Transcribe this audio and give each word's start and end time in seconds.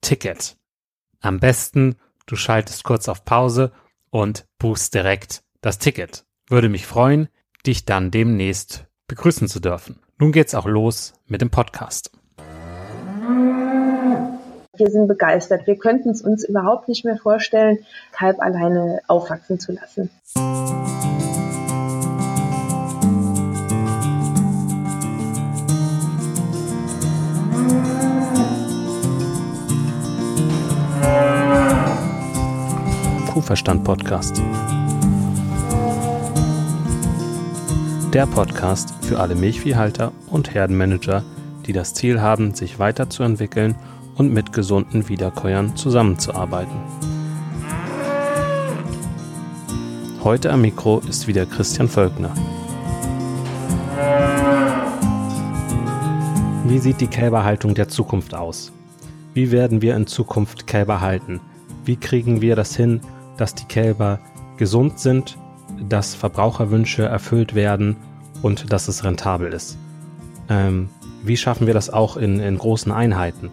Ticket. 0.00 0.56
Am 1.20 1.40
besten, 1.40 1.96
du 2.26 2.36
schaltest 2.36 2.84
kurz 2.84 3.08
auf 3.08 3.24
Pause 3.24 3.72
und 4.10 4.46
buchst 4.58 4.94
direkt 4.94 5.42
das 5.60 5.78
Ticket. 5.78 6.24
Würde 6.48 6.68
mich 6.68 6.86
freuen, 6.86 7.28
dich 7.66 7.84
dann 7.84 8.10
demnächst 8.10 8.86
begrüßen 9.08 9.48
zu 9.48 9.60
dürfen. 9.60 10.00
Nun 10.18 10.32
geht's 10.32 10.54
auch 10.54 10.66
los 10.66 11.14
mit 11.26 11.40
dem 11.42 11.50
Podcast. 11.50 12.12
Wir 14.76 14.90
sind 14.90 15.08
begeistert. 15.08 15.66
Wir 15.66 15.76
könnten 15.76 16.10
es 16.10 16.22
uns 16.22 16.44
überhaupt 16.44 16.88
nicht 16.88 17.04
mehr 17.04 17.18
vorstellen, 17.18 17.84
Kalb 18.12 18.40
alleine 18.40 19.00
aufwachsen 19.08 19.58
zu 19.58 19.72
lassen. 19.72 20.10
Kuhverstand 33.40 33.84
Podcast. 33.84 34.42
Der 38.12 38.26
Podcast 38.26 38.92
für 39.00 39.18
alle 39.18 39.34
Milchviehhalter 39.34 40.12
und 40.26 40.52
Herdenmanager, 40.52 41.24
die 41.64 41.72
das 41.72 41.94
Ziel 41.94 42.20
haben, 42.20 42.54
sich 42.54 42.78
weiterzuentwickeln 42.78 43.76
und 44.16 44.30
mit 44.30 44.52
gesunden 44.52 45.08
Wiederkäuern 45.08 45.74
zusammenzuarbeiten. 45.74 46.76
Heute 50.22 50.52
am 50.52 50.60
Mikro 50.60 51.00
ist 51.08 51.26
wieder 51.26 51.46
Christian 51.46 51.88
Völkner. 51.88 52.34
Wie 56.66 56.78
sieht 56.78 57.00
die 57.00 57.06
Kälberhaltung 57.06 57.74
der 57.74 57.88
Zukunft 57.88 58.34
aus? 58.34 58.70
Wie 59.32 59.50
werden 59.50 59.80
wir 59.80 59.96
in 59.96 60.06
Zukunft 60.06 60.66
Kälber 60.66 61.00
halten? 61.00 61.40
Wie 61.86 61.96
kriegen 61.96 62.42
wir 62.42 62.54
das 62.54 62.76
hin, 62.76 63.00
dass 63.40 63.54
die 63.54 63.66
Kälber 63.66 64.20
gesund 64.56 64.98
sind, 64.98 65.38
dass 65.88 66.14
Verbraucherwünsche 66.14 67.04
erfüllt 67.04 67.54
werden 67.54 67.96
und 68.42 68.72
dass 68.72 68.88
es 68.88 69.04
rentabel 69.04 69.52
ist? 69.52 69.78
Ähm, 70.48 70.90
wie 71.22 71.36
schaffen 71.36 71.66
wir 71.66 71.74
das 71.74 71.90
auch 71.90 72.16
in, 72.16 72.40
in 72.40 72.58
großen 72.58 72.92
Einheiten? 72.92 73.50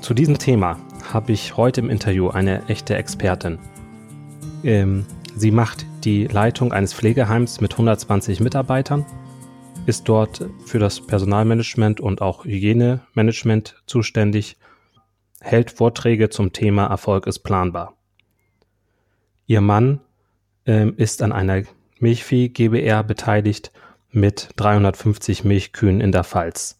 Zu 0.00 0.14
diesem 0.14 0.38
Thema 0.38 0.78
habe 1.12 1.32
ich 1.32 1.56
heute 1.56 1.80
im 1.80 1.90
Interview 1.90 2.28
eine 2.28 2.66
echte 2.68 2.96
Expertin. 2.96 3.58
Ähm, 4.62 5.04
sie 5.36 5.50
macht 5.50 5.84
die 6.04 6.26
Leitung 6.26 6.72
eines 6.72 6.94
Pflegeheims 6.94 7.60
mit 7.60 7.72
120 7.72 8.40
Mitarbeitern, 8.40 9.04
ist 9.86 10.08
dort 10.08 10.46
für 10.64 10.78
das 10.78 11.00
Personalmanagement 11.00 12.00
und 12.00 12.22
auch 12.22 12.44
Hygienemanagement 12.44 13.82
zuständig, 13.86 14.56
hält 15.40 15.70
Vorträge 15.70 16.28
zum 16.28 16.52
Thema 16.52 16.86
Erfolg 16.86 17.26
ist 17.26 17.40
planbar. 17.40 17.99
Ihr 19.50 19.60
Mann 19.60 19.98
ähm, 20.64 20.94
ist 20.96 21.22
an 21.22 21.32
einer 21.32 21.64
Milchvieh 21.98 22.50
GBR 22.50 23.02
beteiligt 23.02 23.72
mit 24.12 24.50
350 24.54 25.42
Milchkühen 25.42 26.00
in 26.00 26.12
der 26.12 26.22
Pfalz. 26.22 26.78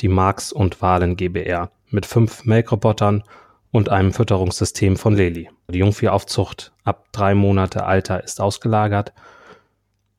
Die 0.00 0.08
Marx 0.08 0.52
und 0.52 0.82
Wahlen 0.82 1.16
GBR 1.16 1.70
mit 1.88 2.04
fünf 2.04 2.44
Melkrobotern 2.44 3.24
und 3.70 3.88
einem 3.88 4.12
Fütterungssystem 4.12 4.98
von 4.98 5.16
Leli. 5.16 5.48
Die 5.70 5.78
Jungviehaufzucht 5.78 6.74
ab 6.84 7.06
drei 7.12 7.34
Monate 7.34 7.86
Alter 7.86 8.22
ist 8.22 8.38
ausgelagert. 8.38 9.14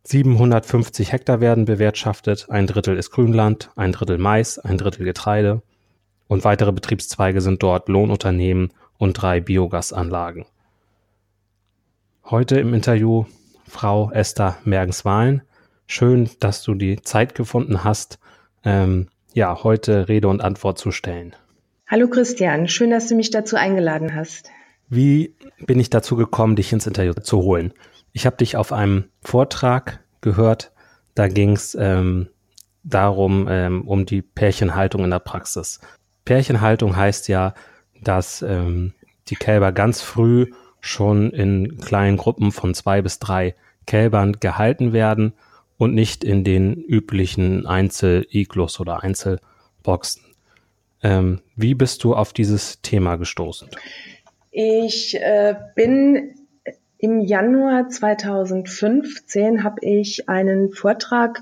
750 0.05 1.11
Hektar 1.11 1.39
werden 1.39 1.65
bewirtschaftet, 1.65 2.47
ein 2.49 2.65
Drittel 2.65 2.97
ist 2.97 3.11
Grünland, 3.11 3.69
ein 3.75 3.91
Drittel 3.91 4.17
Mais, 4.17 4.57
ein 4.57 4.79
Drittel 4.79 5.05
Getreide 5.05 5.61
und 6.27 6.45
weitere 6.45 6.71
Betriebszweige 6.71 7.41
sind 7.41 7.61
dort 7.61 7.89
Lohnunternehmen 7.89 8.73
und 8.97 9.13
drei 9.21 9.39
Biogasanlagen. 9.39 10.45
Heute 12.27 12.59
im 12.59 12.73
Interview 12.73 13.25
Frau 13.67 14.09
Esther 14.09 14.57
Mergens-Wahlen. 14.63 15.43
Schön, 15.85 16.27
dass 16.39 16.63
du 16.63 16.73
die 16.73 16.99
Zeit 17.03 17.35
gefunden 17.35 17.83
hast, 17.83 18.17
ähm, 18.63 19.09
ja, 19.35 19.63
heute 19.63 20.07
Rede 20.07 20.27
und 20.27 20.41
Antwort 20.41 20.79
zu 20.79 20.89
stellen. 20.89 21.35
Hallo 21.85 22.07
Christian, 22.07 22.67
schön, 22.67 22.89
dass 22.89 23.07
du 23.07 23.13
mich 23.13 23.29
dazu 23.29 23.57
eingeladen 23.57 24.15
hast. 24.15 24.49
Wie 24.89 25.35
bin 25.67 25.79
ich 25.79 25.91
dazu 25.91 26.15
gekommen, 26.15 26.55
dich 26.55 26.73
ins 26.73 26.87
Interview 26.87 27.13
zu 27.13 27.43
holen? 27.43 27.75
Ich 28.11 28.25
habe 28.25 28.37
dich 28.37 28.57
auf 28.57 28.73
einem 28.73 29.03
Vortrag 29.21 30.03
gehört, 30.21 30.71
da 31.13 31.27
ging 31.27 31.51
es 31.51 31.77
ähm, 31.79 32.29
darum, 32.83 33.45
ähm, 33.47 33.87
um 33.87 34.07
die 34.07 34.23
Pärchenhaltung 34.23 35.03
in 35.03 35.11
der 35.11 35.19
Praxis. 35.19 35.79
Pärchenhaltung 36.25 36.95
heißt 36.95 37.27
ja, 37.27 37.53
dass 38.01 38.41
ähm, 38.41 38.95
die 39.27 39.35
Kälber 39.35 39.71
ganz 39.71 40.01
früh 40.01 40.47
schon 40.85 41.31
in 41.31 41.77
kleinen 41.77 42.17
Gruppen 42.17 42.51
von 42.51 42.73
zwei 42.73 43.01
bis 43.01 43.19
drei 43.19 43.55
Kälbern 43.85 44.33
gehalten 44.39 44.93
werden 44.93 45.33
und 45.77 45.93
nicht 45.93 46.23
in 46.23 46.43
den 46.43 46.75
üblichen 46.75 47.65
Einzel-Iglus 47.65 48.79
oder 48.79 49.03
Einzelboxen. 49.03 50.23
Ähm, 51.03 51.41
wie 51.55 51.73
bist 51.73 52.03
du 52.03 52.15
auf 52.15 52.33
dieses 52.33 52.81
Thema 52.81 53.15
gestoßen? 53.17 53.69
Ich 54.51 55.15
äh, 55.15 55.55
bin 55.75 56.35
im 56.97 57.19
Januar 57.19 57.89
2015 57.89 59.63
habe 59.63 59.79
ich 59.81 60.29
einen 60.29 60.71
Vortrag 60.71 61.41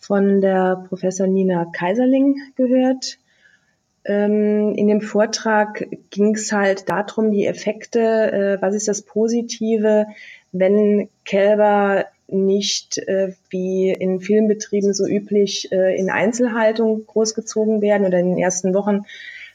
von 0.00 0.40
der 0.40 0.84
Professor 0.88 1.26
Nina 1.26 1.66
Kaiserling 1.72 2.36
gehört. 2.56 3.18
Ähm, 4.04 4.74
in 4.74 4.88
dem 4.88 5.00
Vortrag 5.00 5.86
ging 6.10 6.34
es 6.34 6.52
halt 6.52 6.88
darum, 6.88 7.30
die 7.30 7.46
Effekte, 7.46 8.00
äh, 8.00 8.62
was 8.62 8.74
ist 8.74 8.88
das 8.88 9.02
Positive, 9.02 10.06
wenn 10.52 11.08
Kälber 11.24 12.06
nicht 12.26 12.98
äh, 12.98 13.32
wie 13.50 13.90
in 13.90 14.20
Filmbetrieben 14.20 14.94
so 14.94 15.06
üblich 15.06 15.70
äh, 15.72 15.96
in 15.96 16.10
Einzelhaltung 16.10 17.06
großgezogen 17.06 17.82
werden 17.82 18.06
oder 18.06 18.18
in 18.18 18.30
den 18.30 18.38
ersten 18.38 18.74
Wochen 18.74 19.04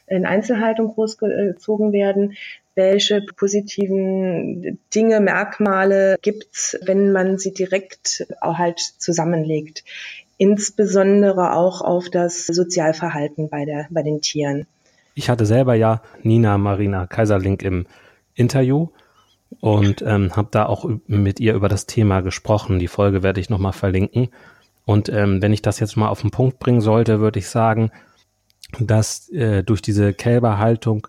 in 0.06 0.26
Einzelhaltung 0.26 0.88
großgezogen 0.88 1.92
werden. 1.92 2.36
Welche 2.74 3.20
positiven 3.20 4.78
Dinge, 4.94 5.20
Merkmale 5.20 6.16
gibt's, 6.22 6.78
wenn 6.82 7.12
man 7.12 7.38
sie 7.38 7.52
direkt 7.52 8.26
auch 8.40 8.58
halt 8.58 8.78
zusammenlegt? 8.78 9.84
Insbesondere 10.40 11.52
auch 11.52 11.82
auf 11.82 12.08
das 12.08 12.46
Sozialverhalten 12.46 13.50
bei, 13.50 13.66
der, 13.66 13.88
bei 13.90 14.02
den 14.02 14.22
Tieren. 14.22 14.66
Ich 15.14 15.28
hatte 15.28 15.44
selber 15.44 15.74
ja 15.74 16.00
Nina 16.22 16.56
Marina 16.56 17.06
Kaiserlink 17.06 17.62
im 17.62 17.84
Interview 18.32 18.88
und 19.60 20.00
ähm, 20.00 20.34
habe 20.34 20.48
da 20.50 20.64
auch 20.64 20.88
mit 21.06 21.40
ihr 21.40 21.52
über 21.52 21.68
das 21.68 21.84
Thema 21.84 22.22
gesprochen. 22.22 22.78
Die 22.78 22.88
Folge 22.88 23.22
werde 23.22 23.38
ich 23.38 23.50
nochmal 23.50 23.74
verlinken. 23.74 24.30
Und 24.86 25.10
ähm, 25.10 25.42
wenn 25.42 25.52
ich 25.52 25.60
das 25.60 25.78
jetzt 25.78 25.98
mal 25.98 26.08
auf 26.08 26.22
den 26.22 26.30
Punkt 26.30 26.58
bringen 26.58 26.80
sollte, 26.80 27.20
würde 27.20 27.38
ich 27.38 27.50
sagen, 27.50 27.90
dass 28.78 29.28
äh, 29.28 29.62
durch 29.62 29.82
diese 29.82 30.14
Kälberhaltung 30.14 31.06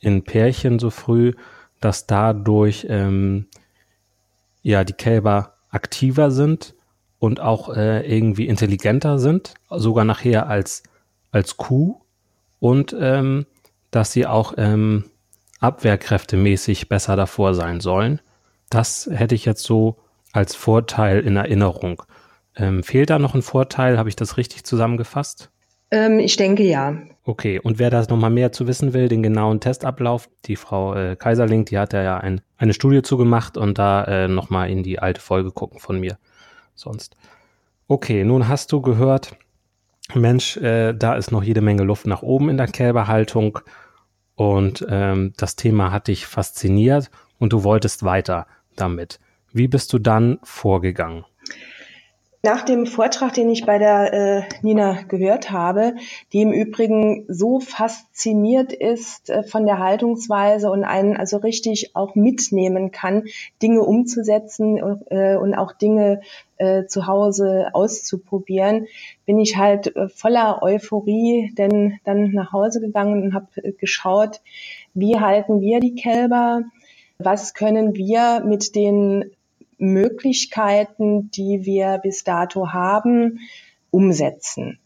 in 0.00 0.24
Pärchen 0.24 0.78
so 0.78 0.88
früh, 0.88 1.34
dass 1.82 2.06
dadurch 2.06 2.86
ähm, 2.88 3.44
ja 4.62 4.84
die 4.84 4.94
Kälber 4.94 5.52
aktiver 5.68 6.30
sind 6.30 6.74
und 7.18 7.40
auch 7.40 7.74
äh, 7.74 8.00
irgendwie 8.06 8.46
intelligenter 8.46 9.18
sind, 9.18 9.54
sogar 9.70 10.04
nachher 10.04 10.48
als 10.48 10.82
als 11.34 11.56
Kuh 11.56 12.00
und 12.60 12.96
ähm, 12.98 13.46
dass 13.90 14.12
sie 14.12 14.26
auch 14.26 14.54
ähm, 14.56 15.04
abwehrkräftemäßig 15.60 16.88
besser 16.88 17.16
davor 17.16 17.54
sein 17.54 17.80
sollen. 17.80 18.20
Das 18.70 19.08
hätte 19.12 19.34
ich 19.34 19.44
jetzt 19.44 19.64
so 19.64 19.96
als 20.32 20.54
Vorteil 20.54 21.20
in 21.20 21.36
Erinnerung. 21.36 22.02
Ähm, 22.56 22.82
fehlt 22.82 23.10
da 23.10 23.18
noch 23.18 23.34
ein 23.34 23.42
Vorteil? 23.42 23.98
Habe 23.98 24.08
ich 24.08 24.16
das 24.16 24.36
richtig 24.36 24.64
zusammengefasst? 24.64 25.50
Ähm, 25.90 26.18
ich 26.18 26.36
denke 26.36 26.62
ja. 26.62 26.96
Okay, 27.24 27.58
und 27.58 27.78
wer 27.78 27.90
da 27.90 28.02
nochmal 28.02 28.30
mehr 28.30 28.52
zu 28.52 28.66
wissen 28.66 28.92
will, 28.92 29.08
den 29.08 29.22
genauen 29.22 29.60
Testablauf, 29.60 30.28
die 30.44 30.56
Frau 30.56 30.94
äh, 30.94 31.16
Kaiserling, 31.16 31.64
die 31.64 31.78
hat 31.78 31.92
ja 31.92 32.18
ein, 32.18 32.40
eine 32.56 32.74
Studie 32.74 33.02
zugemacht 33.02 33.56
und 33.56 33.78
da 33.78 34.04
äh, 34.04 34.28
nochmal 34.28 34.70
in 34.70 34.82
die 34.82 34.98
alte 34.98 35.20
Folge 35.20 35.50
gucken 35.50 35.80
von 35.80 35.98
mir 35.98 36.18
sonst. 36.74 37.16
Okay, 37.86 38.24
nun 38.24 38.48
hast 38.48 38.72
du 38.72 38.80
gehört, 38.80 39.36
Mensch, 40.14 40.56
äh, 40.58 40.92
da 40.92 41.14
ist 41.14 41.32
noch 41.32 41.42
jede 41.42 41.60
Menge 41.60 41.82
Luft 41.82 42.06
nach 42.06 42.22
oben 42.22 42.48
in 42.50 42.56
der 42.56 42.66
Kälberhaltung 42.66 43.58
und 44.34 44.84
ähm, 44.88 45.32
das 45.36 45.56
Thema 45.56 45.90
hat 45.90 46.08
dich 46.08 46.26
fasziniert 46.26 47.10
und 47.38 47.52
du 47.52 47.64
wolltest 47.64 48.04
weiter 48.04 48.46
damit. 48.76 49.20
Wie 49.52 49.68
bist 49.68 49.92
du 49.92 49.98
dann 49.98 50.38
vorgegangen? 50.42 51.24
Nach 52.44 52.60
dem 52.60 52.84
Vortrag, 52.84 53.32
den 53.32 53.48
ich 53.48 53.64
bei 53.64 53.78
der 53.78 54.12
äh, 54.12 54.42
Nina 54.60 55.00
gehört 55.08 55.50
habe, 55.50 55.94
die 56.34 56.42
im 56.42 56.52
Übrigen 56.52 57.24
so 57.26 57.58
fasziniert 57.58 58.70
ist 58.70 59.30
äh, 59.30 59.44
von 59.44 59.64
der 59.64 59.78
Haltungsweise 59.78 60.70
und 60.70 60.84
einen 60.84 61.16
also 61.16 61.38
richtig 61.38 61.96
auch 61.96 62.14
mitnehmen 62.14 62.90
kann, 62.90 63.24
Dinge 63.62 63.80
umzusetzen 63.80 64.76
äh, 65.06 65.36
und 65.36 65.54
auch 65.54 65.72
Dinge 65.72 66.20
äh, 66.58 66.84
zu 66.84 67.06
Hause 67.06 67.68
auszuprobieren, 67.72 68.88
bin 69.24 69.38
ich 69.38 69.56
halt 69.56 69.96
äh, 69.96 70.10
voller 70.10 70.62
Euphorie 70.62 71.50
denn 71.56 71.98
dann 72.04 72.32
nach 72.32 72.52
Hause 72.52 72.82
gegangen 72.82 73.22
und 73.22 73.32
habe 73.32 73.46
äh, 73.56 73.72
geschaut, 73.72 74.42
wie 74.92 75.18
halten 75.18 75.62
wir 75.62 75.80
die 75.80 75.94
Kälber, 75.94 76.60
was 77.16 77.54
können 77.54 77.94
wir 77.94 78.42
mit 78.44 78.74
den 78.74 79.30
Möglichkeiten, 79.92 81.30
die 81.30 81.64
wir 81.64 81.98
bis 81.98 82.24
dato 82.24 82.72
haben, 82.72 83.40
umsetzen. 83.90 84.78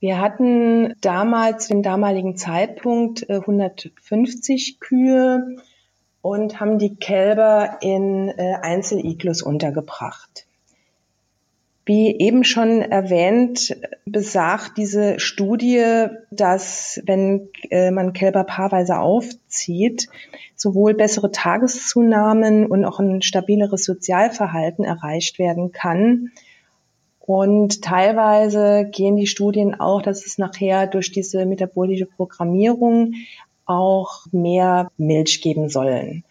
Wir 0.00 0.20
hatten 0.20 0.94
damals, 1.00 1.68
zum 1.68 1.82
damaligen 1.82 2.36
Zeitpunkt, 2.36 3.30
150 3.30 4.74
äh, 4.74 4.78
Kühe 4.80 5.56
und 6.22 6.58
haben 6.58 6.78
die 6.78 6.96
Kälber 6.96 7.78
in 7.82 8.28
äh, 8.28 8.54
Einzeliglus 8.62 9.42
untergebracht. 9.42 10.46
Wie 11.84 12.16
eben 12.16 12.44
schon 12.44 12.80
erwähnt, 12.80 13.76
besagt 14.06 14.78
diese 14.78 15.18
Studie, 15.18 16.06
dass 16.30 17.02
wenn 17.06 17.48
äh, 17.70 17.90
man 17.90 18.12
Kälber 18.12 18.44
paarweise 18.44 18.98
aufzieht, 18.98 20.08
sowohl 20.54 20.94
bessere 20.94 21.32
Tageszunahmen 21.32 22.66
und 22.66 22.84
auch 22.84 23.00
ein 23.00 23.20
stabileres 23.20 23.84
Sozialverhalten 23.84 24.84
erreicht 24.84 25.40
werden 25.40 25.72
kann. 25.72 26.30
Und 27.18 27.82
teilweise 27.82 28.88
gehen 28.90 29.16
die 29.16 29.26
Studien 29.26 29.78
auch, 29.78 30.02
dass 30.02 30.24
es 30.24 30.38
nachher 30.38 30.86
durch 30.86 31.10
diese 31.10 31.46
metabolische 31.46 32.06
Programmierung 32.06 33.14
auch 33.64 34.26
mehr 34.30 34.90
Milch 34.98 35.40
geben 35.40 35.68
sollen. 35.68 36.24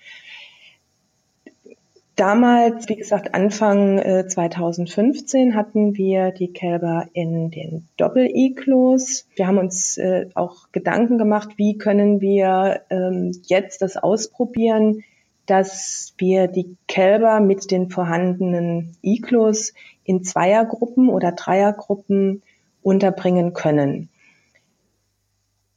Damals, 2.15 2.89
wie 2.89 2.97
gesagt, 2.97 3.33
Anfang 3.33 3.97
äh, 3.97 4.27
2015 4.27 5.55
hatten 5.55 5.95
wir 5.95 6.31
die 6.31 6.51
Kälber 6.51 7.07
in 7.13 7.51
den 7.51 7.87
Doppel-Iglos. 7.97 9.27
Wir 9.35 9.47
haben 9.47 9.57
uns 9.57 9.97
äh, 9.97 10.27
auch 10.35 10.71
Gedanken 10.71 11.17
gemacht, 11.17 11.53
wie 11.55 11.77
können 11.77 12.19
wir 12.19 12.81
ähm, 12.89 13.31
jetzt 13.43 13.81
das 13.81 13.95
ausprobieren, 13.95 15.03
dass 15.45 16.13
wir 16.18 16.47
die 16.47 16.75
Kälber 16.87 17.39
mit 17.39 17.71
den 17.71 17.89
vorhandenen 17.89 18.97
Iglos 19.01 19.73
in 20.03 20.23
Zweiergruppen 20.23 21.09
oder 21.09 21.31
Dreiergruppen 21.31 22.44
unterbringen 22.81 23.53
können. 23.53 24.09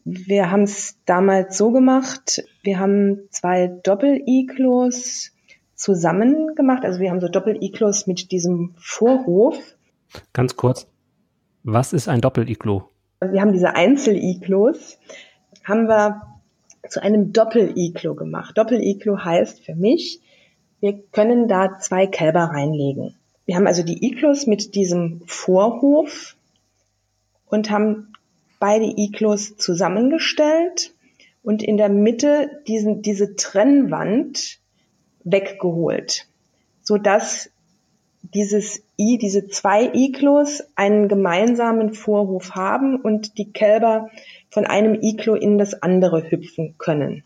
Wir 0.05 0.51
haben 0.51 0.65
es 0.65 0.99
damals 1.07 1.57
so 1.57 1.71
gemacht, 1.71 2.45
wir 2.63 2.79
haben 2.79 3.29
zwei 3.31 3.69
Doppel-Iglos 3.69 5.34
zusammen 5.85 6.55
gemacht. 6.55 6.85
Also 6.85 6.99
wir 7.01 7.11
haben 7.11 7.21
so 7.21 7.29
Doppel-Iglos 7.29 8.07
mit 8.07 8.33
diesem 8.33 8.75
Vorhof. 8.79 9.59
Ganz 10.33 10.57
kurz, 10.57 10.87
was 11.63 11.93
ist 11.93 12.09
ein 12.09 12.23
Doppel-Iglo? 12.23 12.89
Wir 13.21 13.41
haben 13.43 13.53
diese 13.53 13.75
Einzel-Iglos, 13.75 14.99
haben 15.63 15.87
wir 15.87 16.23
zu 16.89 17.03
einem 17.03 17.35
Doppel-Iglo 17.35 18.15
gemacht. 18.15 18.57
Doppel-Iglo 18.57 19.25
heißt 19.25 19.61
für 19.61 19.75
mich, 19.75 20.21
wir 20.81 20.99
können 21.13 21.49
da 21.49 21.79
zwei 21.79 22.07
Kälber 22.07 22.45
reinlegen. 22.45 23.15
Wir 23.45 23.57
haben 23.57 23.67
also 23.67 23.83
die 23.83 24.07
Iglos 24.07 24.47
mit 24.47 24.75
diesem 24.75 25.21
Vorhof 25.27 26.35
und 27.47 27.71
haben 27.71 28.15
beide 28.59 28.87
Iglos 28.87 29.59
zusammengestellt 29.59 30.95
und 31.43 31.63
in 31.63 31.77
der 31.77 31.91
Mitte 31.91 32.63
diesen, 32.67 33.03
diese 33.03 33.37
Trennwand 33.37 34.61
weggeholt, 35.25 36.27
so 36.83 36.99
dass 36.99 37.51
dieses 38.33 38.83
I, 38.99 39.19
diese 39.19 39.49
zwei 39.49 39.91
Iglos 39.93 40.63
einen 40.77 41.09
gemeinsamen 41.09 41.93
Vorhof 41.93 42.55
haben 42.55 42.97
und 42.97 43.37
die 43.39 43.53
Kälber 43.53 44.11
von 44.51 44.67
einem 44.67 44.99
Iglo 45.03 45.35
in 45.35 45.59
das 45.59 45.83
andere 45.83 46.31
hüpfen 46.31 46.77
können. 46.79 47.23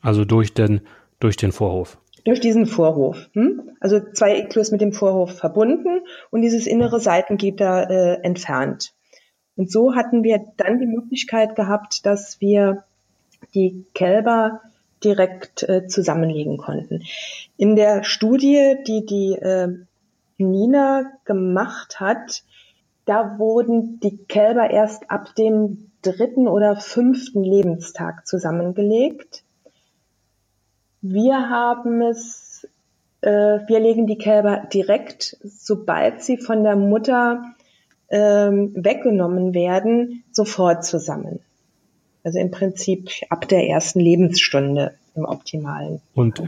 Also 0.00 0.24
durch 0.24 0.54
den, 0.54 0.80
durch 1.20 1.36
den 1.36 1.52
Vorhof. 1.52 1.98
Durch 2.24 2.40
diesen 2.40 2.66
Vorhof. 2.66 3.28
Hm? 3.32 3.72
Also 3.80 4.00
zwei 4.00 4.38
Iglos 4.38 4.70
mit 4.70 4.80
dem 4.80 4.92
Vorhof 4.92 5.36
verbunden 5.36 6.00
und 6.30 6.42
dieses 6.42 6.66
innere 6.66 7.00
Seitengitter 7.00 7.90
äh, 7.90 8.20
entfernt. 8.22 8.94
Und 9.56 9.70
so 9.70 9.94
hatten 9.94 10.22
wir 10.22 10.40
dann 10.56 10.78
die 10.78 10.86
Möglichkeit 10.86 11.56
gehabt, 11.56 12.06
dass 12.06 12.40
wir 12.40 12.84
die 13.54 13.84
Kälber 13.94 14.62
direkt 15.04 15.62
äh, 15.68 15.86
zusammenlegen 15.86 16.58
konnten. 16.58 17.02
In 17.56 17.76
der 17.76 18.04
Studie, 18.04 18.76
die 18.86 19.04
die 19.06 19.32
äh, 19.34 19.68
Nina 20.38 21.12
gemacht 21.24 22.00
hat, 22.00 22.42
da 23.04 23.38
wurden 23.38 24.00
die 24.00 24.16
Kälber 24.16 24.70
erst 24.70 25.10
ab 25.10 25.34
dem 25.34 25.90
dritten 26.02 26.48
oder 26.48 26.76
fünften 26.76 27.42
Lebenstag 27.42 28.26
zusammengelegt. 28.26 29.44
Wir 31.00 31.48
haben 31.48 32.00
es, 32.00 32.68
äh, 33.20 33.30
wir 33.30 33.80
legen 33.80 34.06
die 34.06 34.18
Kälber 34.18 34.68
direkt, 34.72 35.36
sobald 35.42 36.22
sie 36.22 36.38
von 36.38 36.62
der 36.62 36.76
Mutter 36.76 37.42
ähm, 38.08 38.72
weggenommen 38.76 39.54
werden, 39.54 40.22
sofort 40.30 40.84
zusammen. 40.84 41.40
Also 42.24 42.38
im 42.38 42.50
Prinzip 42.50 43.10
ab 43.30 43.48
der 43.48 43.66
ersten 43.68 44.00
Lebensstunde 44.00 44.94
im 45.14 45.24
optimalen. 45.24 46.00
Und, 46.14 46.42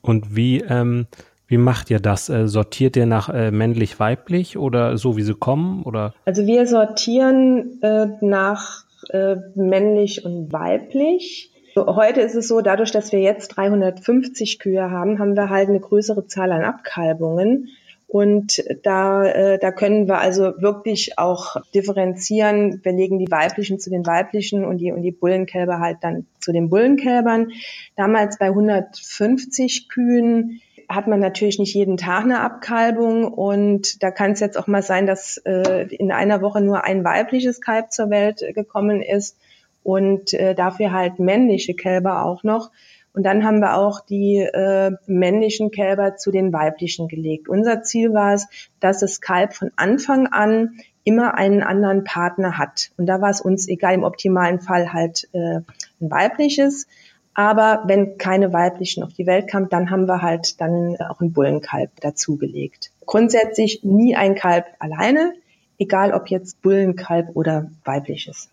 und 0.00 0.36
wie, 0.36 0.60
ähm, 0.60 1.06
wie 1.46 1.58
macht 1.58 1.90
ihr 1.90 2.00
das? 2.00 2.28
Äh, 2.28 2.48
sortiert 2.48 2.96
ihr 2.96 3.06
nach 3.06 3.28
äh, 3.28 3.50
männlich-weiblich 3.50 4.56
oder 4.56 4.96
so, 4.96 5.16
wie 5.16 5.22
sie 5.22 5.34
kommen? 5.34 5.82
Oder? 5.82 6.14
Also 6.24 6.46
wir 6.46 6.66
sortieren 6.66 7.82
äh, 7.82 8.06
nach 8.20 8.84
äh, 9.10 9.36
männlich 9.54 10.24
und 10.24 10.52
weiblich. 10.52 11.50
Heute 11.76 12.20
ist 12.20 12.34
es 12.34 12.48
so, 12.48 12.60
dadurch, 12.60 12.90
dass 12.90 13.12
wir 13.12 13.20
jetzt 13.20 13.48
350 13.48 14.58
Kühe 14.58 14.90
haben, 14.90 15.18
haben 15.18 15.36
wir 15.36 15.48
halt 15.48 15.68
eine 15.68 15.80
größere 15.80 16.26
Zahl 16.26 16.52
an 16.52 16.64
Abkalbungen. 16.64 17.68
Und 18.12 18.62
da, 18.82 19.24
äh, 19.24 19.58
da 19.58 19.72
können 19.72 20.06
wir 20.06 20.18
also 20.18 20.52
wirklich 20.60 21.18
auch 21.18 21.56
differenzieren. 21.74 22.78
Wir 22.82 22.92
legen 22.92 23.18
die 23.18 23.30
weiblichen 23.30 23.80
zu 23.80 23.88
den 23.88 24.04
weiblichen 24.04 24.66
und 24.66 24.76
die, 24.76 24.92
und 24.92 25.00
die 25.00 25.12
Bullenkälber 25.12 25.78
halt 25.78 25.96
dann 26.02 26.26
zu 26.38 26.52
den 26.52 26.68
Bullenkälbern. 26.68 27.52
Damals 27.96 28.36
bei 28.36 28.48
150 28.48 29.88
Kühen 29.88 30.60
hat 30.90 31.06
man 31.06 31.20
natürlich 31.20 31.58
nicht 31.58 31.72
jeden 31.72 31.96
Tag 31.96 32.24
eine 32.24 32.40
Abkalbung 32.40 33.32
und 33.32 34.02
da 34.02 34.10
kann 34.10 34.32
es 34.32 34.40
jetzt 34.40 34.58
auch 34.58 34.66
mal 34.66 34.82
sein, 34.82 35.06
dass 35.06 35.38
äh, 35.46 35.86
in 35.94 36.12
einer 36.12 36.42
Woche 36.42 36.60
nur 36.60 36.84
ein 36.84 37.04
weibliches 37.04 37.62
Kalb 37.62 37.92
zur 37.92 38.10
Welt 38.10 38.44
gekommen 38.54 39.00
ist 39.00 39.38
und 39.82 40.34
äh, 40.34 40.54
dafür 40.54 40.92
halt 40.92 41.18
männliche 41.18 41.72
Kälber 41.72 42.26
auch 42.26 42.44
noch. 42.44 42.72
Und 43.14 43.24
dann 43.24 43.44
haben 43.44 43.60
wir 43.60 43.76
auch 43.76 44.00
die 44.00 44.38
äh, 44.38 44.92
männlichen 45.06 45.70
Kälber 45.70 46.16
zu 46.16 46.30
den 46.30 46.52
weiblichen 46.52 47.08
gelegt. 47.08 47.48
Unser 47.48 47.82
Ziel 47.82 48.14
war 48.14 48.32
es, 48.32 48.48
dass 48.80 49.00
das 49.00 49.20
Kalb 49.20 49.54
von 49.54 49.70
Anfang 49.76 50.28
an 50.28 50.78
immer 51.04 51.34
einen 51.34 51.62
anderen 51.62 52.04
Partner 52.04 52.58
hat. 52.58 52.90
Und 52.96 53.06
da 53.06 53.20
war 53.20 53.30
es 53.30 53.40
uns 53.40 53.68
egal, 53.68 53.94
im 53.94 54.04
optimalen 54.04 54.60
Fall 54.60 54.92
halt 54.92 55.28
äh, 55.32 55.56
ein 55.56 56.10
weibliches. 56.10 56.86
Aber 57.34 57.84
wenn 57.86 58.18
keine 58.18 58.52
weiblichen 58.52 59.02
auf 59.02 59.12
die 59.12 59.26
Welt 59.26 59.48
kamen, 59.48 59.68
dann 59.68 59.90
haben 59.90 60.06
wir 60.06 60.22
halt 60.22 60.60
dann 60.60 60.96
auch 60.96 61.20
ein 61.20 61.32
Bullenkalb 61.32 62.00
dazugelegt. 62.00 62.92
Grundsätzlich 63.06 63.80
nie 63.82 64.16
ein 64.16 64.34
Kalb 64.34 64.66
alleine, 64.78 65.32
egal 65.78 66.12
ob 66.12 66.28
jetzt 66.28 66.62
Bullenkalb 66.62 67.30
oder 67.34 67.70
weibliches. 67.84 68.48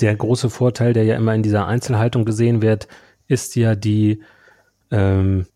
Der 0.00 0.14
große 0.14 0.50
Vorteil, 0.50 0.92
der 0.92 1.04
ja 1.04 1.16
immer 1.16 1.34
in 1.34 1.42
dieser 1.42 1.66
Einzelhaltung 1.66 2.24
gesehen 2.24 2.62
wird, 2.62 2.88
ist 3.28 3.56
ja 3.56 3.74
die, 3.74 4.22
ähm, 4.90 5.46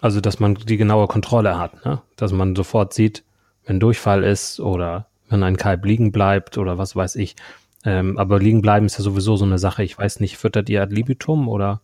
also 0.00 0.20
dass 0.20 0.40
man 0.40 0.54
die 0.54 0.76
genaue 0.76 1.06
Kontrolle 1.06 1.58
hat, 1.58 1.84
ne? 1.84 2.02
dass 2.16 2.32
man 2.32 2.56
sofort 2.56 2.92
sieht, 2.92 3.24
wenn 3.66 3.80
Durchfall 3.80 4.24
ist 4.24 4.60
oder 4.60 5.06
wenn 5.28 5.42
ein 5.42 5.56
Kalb 5.56 5.84
liegen 5.84 6.12
bleibt 6.12 6.58
oder 6.58 6.78
was 6.78 6.96
weiß 6.96 7.16
ich. 7.16 7.36
Ähm, 7.84 8.18
aber 8.18 8.38
liegen 8.38 8.62
bleiben 8.62 8.86
ist 8.86 8.98
ja 8.98 9.04
sowieso 9.04 9.36
so 9.36 9.44
eine 9.44 9.58
Sache. 9.58 9.82
Ich 9.82 9.96
weiß 9.96 10.20
nicht, 10.20 10.36
füttert 10.36 10.68
ihr 10.68 10.82
ad 10.82 10.94
libitum 10.94 11.48
oder? 11.48 11.80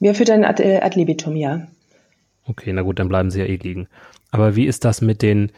Wir 0.00 0.14
füttern 0.14 0.44
ad, 0.44 0.62
äh, 0.62 0.80
ad 0.80 0.98
libitum, 0.98 1.36
ja. 1.36 1.66
Okay, 2.46 2.72
na 2.72 2.82
gut, 2.82 2.98
dann 2.98 3.08
bleiben 3.08 3.30
sie 3.30 3.40
ja 3.40 3.46
eh 3.46 3.56
liegen. 3.56 3.88
Aber 4.30 4.56
wie 4.56 4.66
ist 4.66 4.84
das 4.84 5.00
mit 5.00 5.22
den, 5.22 5.52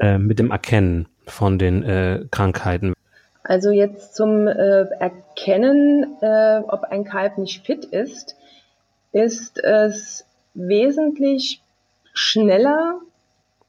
äh, 0.00 0.18
mit 0.18 0.38
dem 0.38 0.50
Erkennen 0.50 1.08
von 1.26 1.58
den 1.58 1.82
äh, 1.82 2.24
Krankheiten? 2.30 2.94
Also 3.48 3.70
jetzt 3.70 4.16
zum 4.16 4.48
äh, 4.48 4.86
Erkennen, 4.98 6.16
äh, 6.20 6.62
ob 6.66 6.82
ein 6.82 7.04
Kalb 7.04 7.38
nicht 7.38 7.64
fit 7.64 7.84
ist, 7.84 8.34
ist 9.12 9.62
es 9.62 10.26
wesentlich 10.54 11.62
schneller 12.12 12.98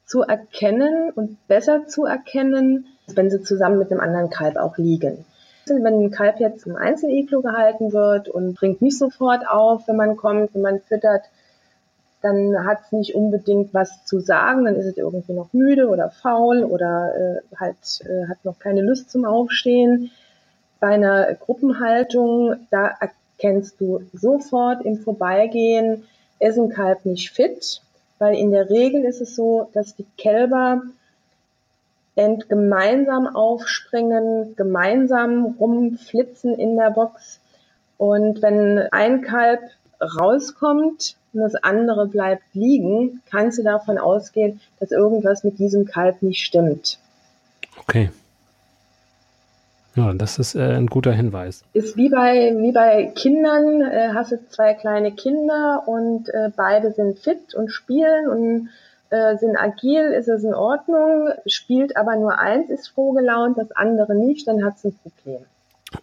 zu 0.03 0.24
erkennen 0.24 1.12
und 1.12 1.48
besser 1.48 1.86
zu 1.86 2.05
erkennen, 2.05 2.88
wenn 3.05 3.29
sie 3.29 3.43
zusammen 3.43 3.77
mit 3.77 3.91
einem 3.91 4.00
anderen 4.00 4.31
Kalb 4.31 4.57
auch 4.57 4.77
liegen. 4.77 5.25
Wenn 5.67 5.86
ein 5.86 6.12
Kalb 6.12 6.39
jetzt 6.39 6.65
im 6.65 6.75
Einzeliglo 6.75 7.41
gehalten 7.41 7.93
wird 7.93 8.29
und 8.29 8.55
bringt 8.55 8.81
nicht 8.81 8.98
sofort 8.98 9.48
auf, 9.48 9.88
wenn 9.88 9.98
man 9.98 10.17
kommt, 10.17 10.55
wenn 10.55 10.62
man 10.63 10.79
füttert, 10.79 11.22
dann 12.21 12.65
hat 12.65 12.79
es 12.86 12.91
nicht 12.91 13.15
unbedingt 13.15 13.74
was 13.74 14.05
zu 14.05 14.19
sagen, 14.19 14.65
dann 14.65 14.75
ist 14.75 14.86
es 14.86 14.97
irgendwie 14.97 15.33
noch 15.33 15.53
müde 15.53 15.88
oder 15.88 16.09
faul 16.09 16.63
oder 16.63 17.13
äh, 17.15 17.55
halt 17.55 17.77
äh, 18.01 18.27
hat 18.27 18.43
noch 18.43 18.59
keine 18.59 18.81
Lust 18.81 19.12
zum 19.12 19.25
Aufstehen. 19.25 20.12
Bei 20.79 20.88
einer 20.88 21.33
Gruppenhaltung, 21.36 22.55
da 22.71 22.91
erkennst 23.00 23.79
du 23.79 24.01
sofort 24.13 24.83
im 24.86 24.97
Vorbeigehen, 24.97 26.03
ist 26.39 26.57
ein 26.57 26.69
Kalb 26.69 27.05
nicht 27.05 27.31
fit, 27.31 27.81
weil 28.19 28.36
in 28.36 28.51
der 28.51 28.69
Regel 28.69 29.03
ist 29.03 29.21
es 29.21 29.36
so, 29.36 29.69
dass 29.74 29.95
die 29.95 30.05
Kälber 30.17 30.83
gemeinsam 32.15 33.27
aufspringen, 33.27 34.55
gemeinsam 34.55 35.55
rumflitzen 35.59 36.55
in 36.55 36.75
der 36.75 36.89
Box. 36.89 37.39
Und 37.97 38.41
wenn 38.41 38.79
ein 38.91 39.21
Kalb 39.21 39.62
rauskommt, 40.01 41.16
und 41.34 41.41
das 41.41 41.55
andere 41.55 42.07
bleibt 42.07 42.43
liegen, 42.53 43.22
kannst 43.29 43.60
du 43.60 43.63
davon 43.63 43.98
ausgehen, 43.98 44.60
dass 44.79 44.91
irgendwas 44.91 45.43
mit 45.43 45.60
diesem 45.60 45.86
Kalb 45.86 46.22
nicht 46.22 46.43
stimmt. 46.43 47.00
Okay. 47.79 48.10
Ja, 49.96 50.13
das 50.13 50.38
ist 50.38 50.53
äh, 50.53 50.62
ein 50.62 50.88
guter 50.88 51.12
Hinweis. 51.12 51.63
Ist 51.74 51.98
wie 51.98 52.10
bei, 52.10 52.55
wie 52.60 52.72
bei 52.72 53.12
Kindern, 53.15 53.81
äh, 53.81 54.10
hast 54.13 54.31
du 54.31 54.38
zwei 54.50 54.75
kleine 54.75 55.12
Kinder 55.12 55.84
und 55.88 56.29
äh, 56.29 56.51
beide 56.55 56.91
sind 56.91 57.17
fit 57.17 57.55
und 57.55 57.69
spielen 57.69 58.29
und 58.29 58.69
äh, 59.10 59.38
sind 59.38 59.57
agil, 59.57 60.03
ist 60.12 60.27
es 60.27 60.43
in 60.43 60.53
Ordnung, 60.53 61.29
spielt 61.48 61.98
aber 61.98 62.15
nur 62.15 62.38
eins, 62.38 62.69
ist 62.69 62.89
froh 62.89 63.13
gelaunt, 63.13 63.57
das 63.57 63.72
andere 63.72 64.15
nicht, 64.15 64.48
dann 64.48 64.63
hat 64.63 64.75
es 64.75 64.86
ein 64.86 65.00
Problem. 65.01 65.39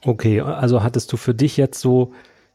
Okay, 0.04 0.40
also 0.40 0.82
hattest 0.82 1.12
du 1.12 1.16
für 1.16 1.34
dich 1.34 1.56
jetzt 1.56 1.80
so 1.80 2.12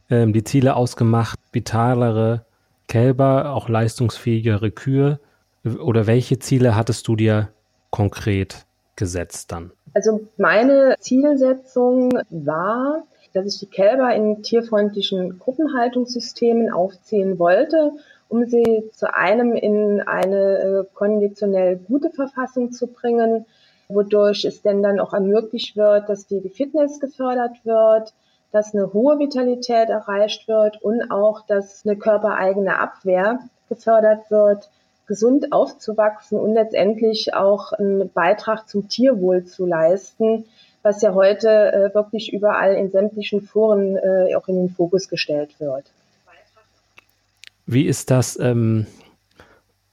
ähm, 0.09 0.33
die 0.33 0.43
Ziele 0.43 0.75
ausgemacht, 0.75 1.39
vitalere, 1.53 2.45
Kälber, 2.89 3.53
auch 3.53 3.69
leistungsfähigere 3.69 4.71
Kühe? 4.71 5.19
Oder 5.63 6.07
welche 6.07 6.39
Ziele 6.39 6.75
hattest 6.75 7.07
du 7.07 7.15
dir 7.15 7.49
konkret 7.91 8.65
gesetzt 8.97 9.53
dann? 9.53 9.71
Also 9.93 10.27
meine 10.37 10.95
Zielsetzung 10.99 12.11
war, 12.29 13.03
dass 13.33 13.45
ich 13.45 13.59
die 13.59 13.73
Kälber 13.73 14.13
in 14.13 14.43
tierfreundlichen 14.43 15.39
Gruppenhaltungssystemen 15.39 16.71
aufziehen 16.71 17.39
wollte, 17.39 17.91
um 18.27 18.45
sie 18.45 18.89
zu 18.93 19.13
einem 19.13 19.55
in 19.55 20.01
eine 20.01 20.57
äh, 20.57 20.83
konditionell 20.93 21.77
gute 21.77 22.09
Verfassung 22.09 22.71
zu 22.71 22.87
bringen, 22.87 23.45
wodurch 23.87 24.45
es 24.45 24.61
denn 24.61 24.83
dann 24.83 24.99
auch 24.99 25.13
ermöglicht 25.13 25.75
wird, 25.75 26.09
dass 26.09 26.27
die 26.27 26.47
Fitness 26.49 26.99
gefördert 26.99 27.57
wird, 27.63 28.13
dass 28.51 28.73
eine 28.73 28.93
hohe 28.93 29.19
Vitalität 29.19 29.89
erreicht 29.89 30.47
wird 30.47 30.81
und 30.81 31.11
auch, 31.11 31.45
dass 31.45 31.85
eine 31.85 31.97
körpereigene 31.97 32.79
Abwehr 32.79 33.39
gefördert 33.67 34.29
wird, 34.31 34.69
gesund 35.05 35.51
aufzuwachsen 35.51 36.39
und 36.39 36.53
letztendlich 36.53 37.33
auch 37.33 37.73
einen 37.73 38.09
Beitrag 38.11 38.67
zum 38.67 38.87
Tierwohl 38.89 39.45
zu 39.45 39.65
leisten, 39.65 40.45
was 40.81 41.01
ja 41.01 41.13
heute 41.13 41.49
äh, 41.49 41.93
wirklich 41.93 42.31
überall 42.31 42.75
in 42.75 42.89
sämtlichen 42.89 43.41
Foren 43.41 43.97
äh, 43.97 44.35
auch 44.35 44.47
in 44.47 44.55
den 44.55 44.69
Fokus 44.69 45.09
gestellt 45.09 45.59
wird. 45.59 45.85
Wie 47.65 47.85
ist 47.85 48.09
das, 48.09 48.39
ähm, 48.39 48.87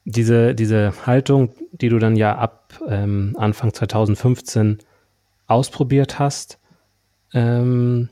diese, 0.05 0.55
diese 0.55 1.07
Haltung, 1.07 1.51
die 1.73 1.89
du 1.89 1.99
dann 1.99 2.17
ja 2.17 2.37
ab 2.37 2.81
ähm, 2.89 3.35
Anfang 3.39 3.75
2015 3.75 4.79
ausprobiert 5.47 6.19
hast? 6.19 6.59
Ähm, 7.35 8.09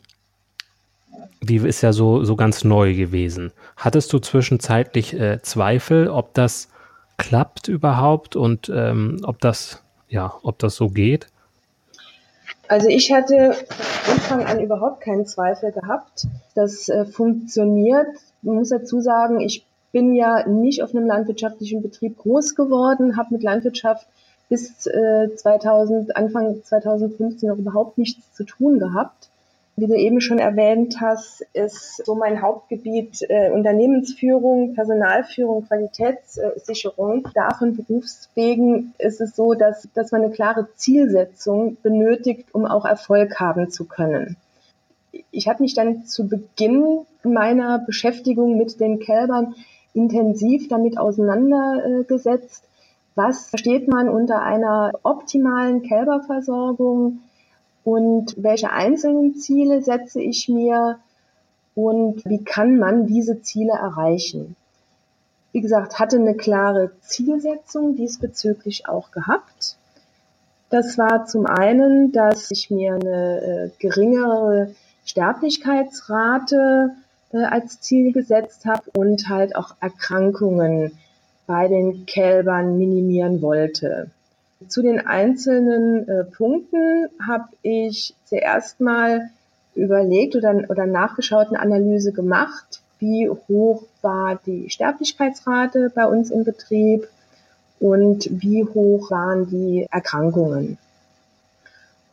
die 1.45 1.57
ist 1.57 1.83
ja 1.83 1.93
so, 1.93 2.25
so 2.25 2.37
ganz 2.37 2.65
neu 2.65 2.95
gewesen. 2.95 3.53
Hattest 3.77 4.13
du 4.13 4.19
zwischenzeitlich 4.19 5.19
äh, 5.19 5.41
Zweifel, 5.43 6.09
ob 6.09 6.35
das 6.35 6.69
klappt 7.17 7.69
überhaupt 7.69 8.37
und 8.37 8.71
ähm, 8.75 9.21
ob 9.25 9.41
das, 9.41 9.83
ja, 10.09 10.35
ob 10.43 10.59
das 10.59 10.77
so 10.77 10.89
geht? 10.89 11.29
Also 12.69 12.89
ich 12.89 13.13
hatte 13.13 13.55
von 14.03 14.15
Anfang 14.15 14.45
an 14.47 14.61
überhaupt 14.61 15.03
keinen 15.03 15.27
Zweifel 15.27 15.73
gehabt. 15.73 16.27
Das 16.55 16.89
äh, 16.89 17.05
funktioniert. 17.05 18.07
Man 18.43 18.57
muss 18.57 18.71
dazu 18.71 19.01
sagen, 19.01 19.41
ich 19.41 19.65
bin 19.93 20.15
ja 20.15 20.47
nicht 20.49 20.83
auf 20.83 20.95
einem 20.95 21.07
landwirtschaftlichen 21.07 21.83
Betrieb 21.83 22.19
groß 22.19 22.55
geworden, 22.55 23.17
habe 23.17 23.35
mit 23.35 23.43
Landwirtschaft 23.43 24.07
bis 24.49 24.87
äh, 24.87 25.29
2000, 25.35 26.17
Anfang 26.17 26.63
2015 26.63 27.49
noch 27.49 27.59
überhaupt 27.59 27.99
nichts 27.99 28.35
zu 28.35 28.45
tun 28.45 28.79
gehabt. 28.79 29.29
Wie 29.76 29.88
du 29.88 29.95
eben 29.97 30.21
schon 30.21 30.38
erwähnt 30.38 31.00
hast, 31.00 31.45
ist 31.52 32.04
so 32.07 32.14
mein 32.14 32.40
Hauptgebiet 32.40 33.23
äh, 33.28 33.50
Unternehmensführung, 33.50 34.75
Personalführung, 34.75 35.66
Qualitätssicherung. 35.66 37.26
Davon 37.35 37.76
Berufswegen 37.76 38.95
ist 38.99 39.21
es 39.21 39.35
so, 39.35 39.54
dass, 39.54 39.88
dass 39.95 40.12
man 40.12 40.23
eine 40.23 40.33
klare 40.33 40.69
Zielsetzung 40.76 41.76
benötigt, 41.83 42.47
um 42.52 42.66
auch 42.66 42.85
Erfolg 42.85 43.40
haben 43.40 43.69
zu 43.71 43.85
können. 43.85 44.37
ich 45.33 45.49
habe 45.49 45.62
mich 45.62 45.75
dann 45.75 46.07
zu 46.07 46.28
Beginn 46.28 47.00
meiner 47.25 47.81
Beschäftigung 47.81 48.57
mit 48.57 48.78
den 48.78 49.00
Kälbern 49.00 49.54
intensiv 49.93 50.69
damit 50.69 50.99
auseinandergesetzt. 50.99 52.64
Was 53.16 53.49
versteht 53.49 53.88
man 53.88 54.09
unter 54.09 54.43
einer 54.43 54.93
optimalen 55.02 55.83
Kälberversorgung 55.83 57.21
und 57.85 58.35
welche 58.37 58.71
einzelnen 58.71 59.35
Ziele 59.37 59.83
setze 59.83 60.21
ich 60.21 60.49
mir 60.49 60.99
und 61.75 62.25
wie 62.25 62.43
kann 62.43 62.79
man 62.79 63.07
diese 63.07 63.43
Ziele 63.43 63.73
erreichen? 63.73 64.57
Wie 65.53 65.61
gesagt, 65.61 65.99
hatte 65.99 66.17
eine 66.17 66.35
klare 66.35 66.93
Zielsetzung 67.00 67.95
diesbezüglich 67.95 68.88
auch 68.88 69.11
gehabt. 69.11 69.76
Das 70.71 70.99
war 70.99 71.26
zum 71.26 71.47
einen, 71.47 72.11
dass 72.11 72.50
ich 72.50 72.71
mir 72.71 72.95
eine 72.95 73.41
äh, 73.41 73.71
geringere 73.79 74.75
Sterblichkeitsrate 75.05 76.91
äh, 77.33 77.45
als 77.45 77.81
Ziel 77.81 78.12
gesetzt 78.12 78.64
habe 78.64 78.91
und 78.97 79.29
halt 79.29 79.55
auch 79.55 79.76
Erkrankungen 79.81 80.99
bei 81.47 81.69
den 81.69 82.07
Kälbern 82.07 82.79
minimieren 82.79 83.43
wollte. 83.43 84.11
Zu 84.68 84.83
den 84.83 85.06
einzelnen 85.06 86.09
äh, 86.09 86.25
Punkten 86.25 87.09
habe 87.26 87.49
ich 87.62 88.14
zuerst 88.25 88.80
mal 88.80 89.30
überlegt 89.75 90.37
oder, 90.37 90.64
oder 90.68 90.87
nachgeschaut, 90.87 91.49
eine 91.49 91.61
Analyse 91.61 92.12
gemacht, 92.12 92.80
wie 92.99 93.28
hoch 93.28 93.85
war 94.02 94.40
die 94.47 94.71
Sterblichkeitsrate 94.71 95.90
bei 95.94 96.06
uns 96.06 96.30
im 96.30 96.44
Betrieb 96.44 97.09
und 97.80 98.28
wie 98.30 98.64
hoch 98.64 99.11
waren 99.11 99.49
die 99.49 99.87
Erkrankungen. 99.90 100.78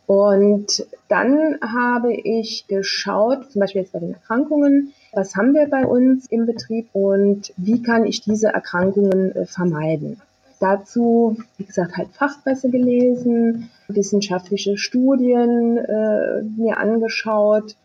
Und 0.07 0.85
dann 1.07 1.57
habe 1.61 2.13
ich 2.13 2.67
geschaut, 2.67 3.51
zum 3.51 3.61
Beispiel 3.61 3.81
jetzt 3.81 3.93
bei 3.93 3.99
den 3.99 4.13
Erkrankungen, 4.13 4.93
was 5.13 5.35
haben 5.35 5.53
wir 5.53 5.67
bei 5.69 5.85
uns 5.85 6.25
im 6.27 6.45
Betrieb 6.45 6.89
und 6.91 7.53
wie 7.55 7.81
kann 7.81 8.05
ich 8.05 8.21
diese 8.21 8.49
Erkrankungen 8.49 9.33
äh, 9.35 9.45
vermeiden. 9.45 10.19
Dazu, 10.61 11.37
wie 11.57 11.65
gesagt, 11.65 11.97
halt 11.97 12.09
Fachpresse 12.09 12.69
gelesen, 12.69 13.71
wissenschaftliche 13.87 14.77
Studien 14.77 15.77
äh, 15.77 16.43
mir 16.43 16.77
angeschaut 16.77 17.75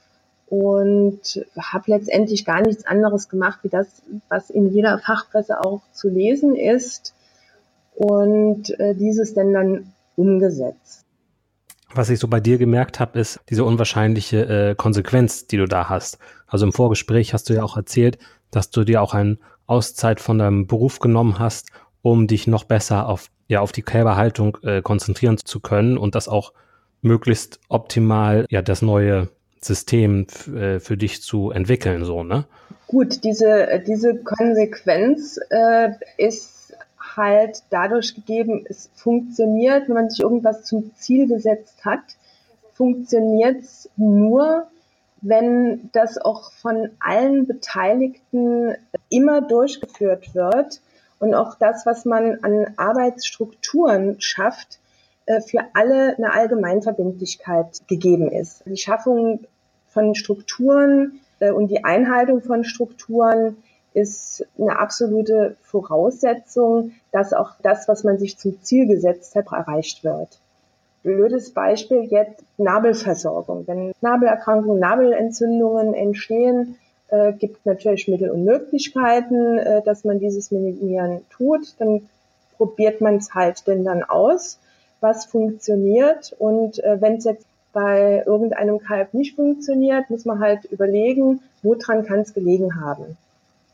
und 0.46 1.42
habe 1.58 1.84
letztendlich 1.86 2.44
gar 2.44 2.60
nichts 2.60 2.86
anderes 2.86 3.30
gemacht, 3.30 3.60
wie 3.62 3.70
das, 3.70 4.02
was 4.28 4.50
in 4.50 4.68
jeder 4.68 4.98
Fachpresse 4.98 5.58
auch 5.58 5.80
zu 5.92 6.10
lesen 6.10 6.54
ist 6.54 7.14
und 7.94 8.78
äh, 8.78 8.94
dieses 8.94 9.32
denn 9.32 9.54
dann 9.54 9.92
umgesetzt. 10.14 11.06
Was 11.94 12.10
ich 12.10 12.18
so 12.18 12.28
bei 12.28 12.40
dir 12.40 12.58
gemerkt 12.58 13.00
habe, 13.00 13.18
ist 13.18 13.40
diese 13.48 13.64
unwahrscheinliche 13.64 14.70
äh, 14.70 14.74
Konsequenz, 14.74 15.46
die 15.46 15.56
du 15.56 15.66
da 15.66 15.88
hast. 15.88 16.18
Also 16.46 16.66
im 16.66 16.72
Vorgespräch 16.72 17.32
hast 17.32 17.48
du 17.48 17.54
ja 17.54 17.62
auch 17.62 17.78
erzählt, 17.78 18.18
dass 18.50 18.68
du 18.68 18.84
dir 18.84 19.00
auch 19.00 19.14
eine 19.14 19.38
Auszeit 19.66 20.20
von 20.20 20.38
deinem 20.38 20.66
Beruf 20.66 20.98
genommen 20.98 21.38
hast, 21.38 21.70
um 22.06 22.28
dich 22.28 22.46
noch 22.46 22.62
besser 22.62 23.08
auf, 23.08 23.30
ja, 23.48 23.60
auf 23.60 23.72
die 23.72 23.82
Kälberhaltung 23.82 24.58
äh, 24.62 24.80
konzentrieren 24.80 25.38
zu 25.38 25.58
können 25.58 25.98
und 25.98 26.14
das 26.14 26.28
auch 26.28 26.52
möglichst 27.02 27.58
optimal, 27.68 28.46
ja, 28.48 28.62
das 28.62 28.80
neue 28.80 29.28
System 29.60 30.28
äh, 30.54 30.78
für 30.78 30.96
dich 30.96 31.22
zu 31.22 31.50
entwickeln, 31.50 32.04
so, 32.04 32.22
ne? 32.22 32.44
Gut, 32.86 33.24
diese, 33.24 33.82
diese 33.84 34.14
Konsequenz 34.22 35.40
äh, 35.50 35.88
ist 36.16 36.76
halt 37.16 37.64
dadurch 37.70 38.14
gegeben, 38.14 38.64
es 38.68 38.88
funktioniert, 38.94 39.88
wenn 39.88 39.94
man 39.96 40.08
sich 40.08 40.20
irgendwas 40.20 40.62
zum 40.62 40.92
Ziel 40.94 41.26
gesetzt 41.26 41.84
hat, 41.84 42.04
funktioniert 42.74 43.62
es 43.62 43.90
nur, 43.96 44.68
wenn 45.22 45.90
das 45.92 46.18
auch 46.18 46.52
von 46.52 46.90
allen 47.00 47.48
Beteiligten 47.48 48.76
immer 49.08 49.40
durchgeführt 49.40 50.36
wird 50.36 50.80
und 51.18 51.34
auch 51.34 51.54
das, 51.54 51.86
was 51.86 52.04
man 52.04 52.42
an 52.42 52.66
Arbeitsstrukturen 52.76 54.20
schafft, 54.20 54.78
äh, 55.26 55.40
für 55.40 55.60
alle 55.74 56.16
eine 56.16 56.32
Allgemeinverbindlichkeit 56.32 57.82
gegeben 57.88 58.30
ist. 58.30 58.62
Die 58.66 58.76
Schaffung 58.76 59.40
von 59.88 60.14
Strukturen 60.14 61.20
äh, 61.40 61.50
und 61.50 61.68
die 61.68 61.84
Einhaltung 61.84 62.42
von 62.42 62.64
Strukturen 62.64 63.56
ist 63.92 64.46
eine 64.58 64.78
absolute 64.78 65.56
Voraussetzung, 65.62 66.92
dass 67.12 67.32
auch 67.32 67.52
das, 67.62 67.88
was 67.88 68.04
man 68.04 68.18
sich 68.18 68.36
zum 68.36 68.62
Ziel 68.62 68.86
gesetzt 68.86 69.34
hat, 69.34 69.46
erreicht 69.52 70.04
wird. 70.04 70.38
Blödes 71.02 71.52
Beispiel 71.52 72.04
jetzt 72.04 72.44
Nabelversorgung. 72.58 73.66
Wenn 73.66 73.92
Nabelerkrankungen, 74.00 74.80
Nabelentzündungen 74.80 75.94
entstehen, 75.94 76.76
äh, 77.08 77.32
gibt 77.32 77.64
natürlich 77.66 78.08
Mittel 78.08 78.30
und 78.30 78.44
Möglichkeiten, 78.44 79.58
äh, 79.58 79.82
dass 79.82 80.04
man 80.04 80.18
dieses 80.18 80.50
minimieren 80.50 81.20
tut. 81.30 81.74
Dann 81.78 82.08
probiert 82.56 83.00
man 83.00 83.16
es 83.16 83.34
halt 83.34 83.66
denn 83.66 83.84
dann 83.84 84.02
aus, 84.02 84.58
was 85.00 85.26
funktioniert. 85.26 86.34
Und 86.38 86.82
äh, 86.82 87.00
wenn 87.00 87.16
es 87.16 87.24
jetzt 87.24 87.46
bei 87.72 88.22
irgendeinem 88.24 88.78
Kalb 88.78 89.12
nicht 89.12 89.36
funktioniert, 89.36 90.08
muss 90.08 90.24
man 90.24 90.40
halt 90.40 90.64
überlegen, 90.66 91.40
woran 91.62 92.04
kann 92.04 92.20
es 92.20 92.32
gelegen 92.32 92.80
haben. 92.80 93.16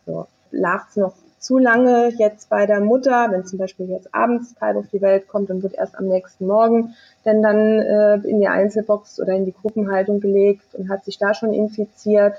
So. 0.06 0.26
Lag 0.50 0.88
es 0.90 0.96
noch 0.96 1.14
zu 1.38 1.58
lange 1.58 2.10
jetzt 2.18 2.48
bei 2.48 2.66
der 2.66 2.80
Mutter, 2.80 3.28
wenn 3.30 3.44
zum 3.44 3.58
Beispiel 3.58 3.88
jetzt 3.88 4.14
abends 4.14 4.54
Kalb 4.54 4.76
auf 4.76 4.86
die 4.92 5.00
Welt 5.00 5.26
kommt 5.26 5.50
und 5.50 5.62
wird 5.62 5.74
erst 5.74 5.98
am 5.98 6.06
nächsten 6.06 6.46
Morgen 6.46 6.94
denn 7.24 7.42
dann 7.42 7.80
äh, 7.80 8.14
in 8.28 8.40
die 8.40 8.48
Einzelbox 8.48 9.20
oder 9.20 9.32
in 9.34 9.44
die 9.44 9.54
Gruppenhaltung 9.54 10.20
gelegt 10.20 10.74
und 10.74 10.88
hat 10.88 11.04
sich 11.04 11.18
da 11.18 11.34
schon 11.34 11.52
infiziert. 11.52 12.34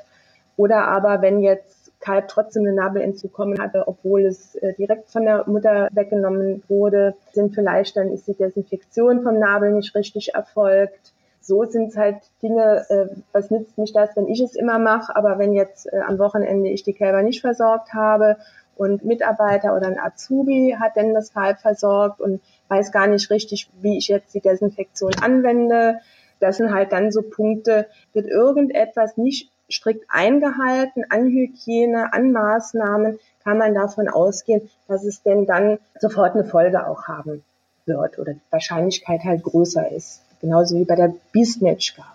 Oder 0.57 0.87
aber 0.87 1.21
wenn 1.21 1.41
jetzt 1.41 1.91
Kalb 1.99 2.27
trotzdem 2.27 2.63
eine 2.63 2.73
Nabelentzug 2.73 3.31
kommen 3.31 3.59
hatte, 3.59 3.87
obwohl 3.87 4.25
es 4.25 4.55
äh, 4.55 4.73
direkt 4.73 5.09
von 5.09 5.23
der 5.23 5.47
Mutter 5.47 5.87
weggenommen 5.91 6.63
wurde, 6.67 7.15
sind 7.31 7.55
vielleicht 7.55 7.95
dann 7.95 8.11
ist 8.11 8.27
die 8.27 8.35
Desinfektion 8.35 9.23
vom 9.23 9.39
Nabel 9.39 9.71
nicht 9.71 9.95
richtig 9.95 10.33
erfolgt 10.33 11.13
so 11.43 11.65
sind 11.65 11.89
es 11.89 11.97
halt 11.97 12.17
Dinge, 12.41 12.85
äh, 12.89 13.07
was 13.33 13.51
nützt 13.51 13.77
mich 13.77 13.91
das, 13.91 14.15
wenn 14.15 14.27
ich 14.27 14.39
es 14.39 14.55
immer 14.55 14.79
mache, 14.79 15.15
aber 15.15 15.37
wenn 15.39 15.53
jetzt 15.53 15.91
äh, 15.91 15.99
am 15.99 16.17
Wochenende 16.17 16.69
ich 16.69 16.83
die 16.83 16.93
Kälber 16.93 17.21
nicht 17.21 17.41
versorgt 17.41 17.93
habe 17.93 18.37
und 18.75 19.03
Mitarbeiter 19.03 19.75
oder 19.75 19.87
ein 19.87 19.99
Azubi 19.99 20.77
hat 20.79 20.95
denn 20.95 21.13
das 21.13 21.33
Kalb 21.33 21.59
versorgt 21.59 22.21
und 22.21 22.41
weiß 22.69 22.91
gar 22.91 23.07
nicht 23.07 23.29
richtig, 23.29 23.69
wie 23.81 23.97
ich 23.97 24.07
jetzt 24.07 24.33
die 24.33 24.39
Desinfektion 24.39 25.11
anwende. 25.21 25.99
Das 26.39 26.57
sind 26.57 26.73
halt 26.73 26.93
dann 26.93 27.11
so 27.11 27.21
Punkte, 27.21 27.87
wird 28.13 28.27
irgendetwas 28.27 29.17
nicht 29.17 29.51
strikt 29.73 30.05
eingehalten 30.09 31.05
an 31.09 31.27
Hygiene, 31.27 32.13
an 32.13 32.31
Maßnahmen, 32.31 33.19
kann 33.43 33.57
man 33.57 33.73
davon 33.73 34.07
ausgehen, 34.07 34.69
dass 34.87 35.03
es 35.03 35.23
denn 35.23 35.45
dann 35.45 35.79
sofort 35.99 36.35
eine 36.35 36.45
Folge 36.45 36.87
auch 36.87 37.07
haben 37.07 37.43
wird 37.85 38.17
oder 38.19 38.33
die 38.33 38.41
Wahrscheinlichkeit 38.51 39.23
halt 39.23 39.43
größer 39.43 39.91
ist 39.91 40.21
genauso 40.43 40.75
wie 40.75 40.83
bei 40.83 40.95
der 40.95 41.13
Biestmatchgabe. 41.31 42.07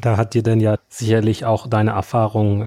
Da 0.00 0.16
hat 0.16 0.34
dir 0.34 0.42
denn 0.42 0.60
ja 0.60 0.76
sicherlich 0.88 1.44
auch 1.44 1.68
deine 1.68 1.92
Erfahrung 1.92 2.66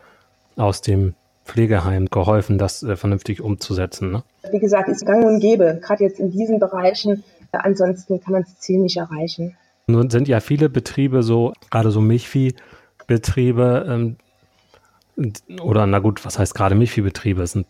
aus 0.56 0.82
dem 0.82 1.16
Pflegeheim 1.44 2.06
geholfen, 2.06 2.58
das 2.58 2.82
äh, 2.82 2.96
vernünftig 2.96 3.42
umzusetzen. 3.42 4.12
Ne? 4.12 4.24
Wie 4.52 4.60
gesagt, 4.60 4.88
ist 4.88 5.06
gang 5.06 5.26
und 5.26 5.42
gäbe, 5.42 5.80
gerade 5.82 6.04
jetzt 6.04 6.20
in 6.20 6.32
diesen 6.32 6.60
Bereichen. 6.60 7.24
Äh, 7.52 7.58
ansonsten 7.58 8.22
kann 8.22 8.34
man 8.34 8.44
das 8.44 8.58
Ziel 8.60 8.80
nicht 8.80 8.98
erreichen. 8.98 9.58
Nun 9.88 10.10
sind 10.10 10.28
ja 10.28 10.40
viele 10.40 10.70
Betriebe 10.70 11.22
so, 11.22 11.54
gerade 11.70 11.92
so 11.92 12.00
Milchviehbetriebe, 13.10 13.86
ähm, 13.90 14.18
oder 15.62 15.86
na 15.86 16.00
gut, 16.00 16.24
was 16.26 16.40
heißt 16.40 16.56
gerade 16.56 16.76
Milchviehbetriebe? 16.76 17.46
Sind, 17.46 17.68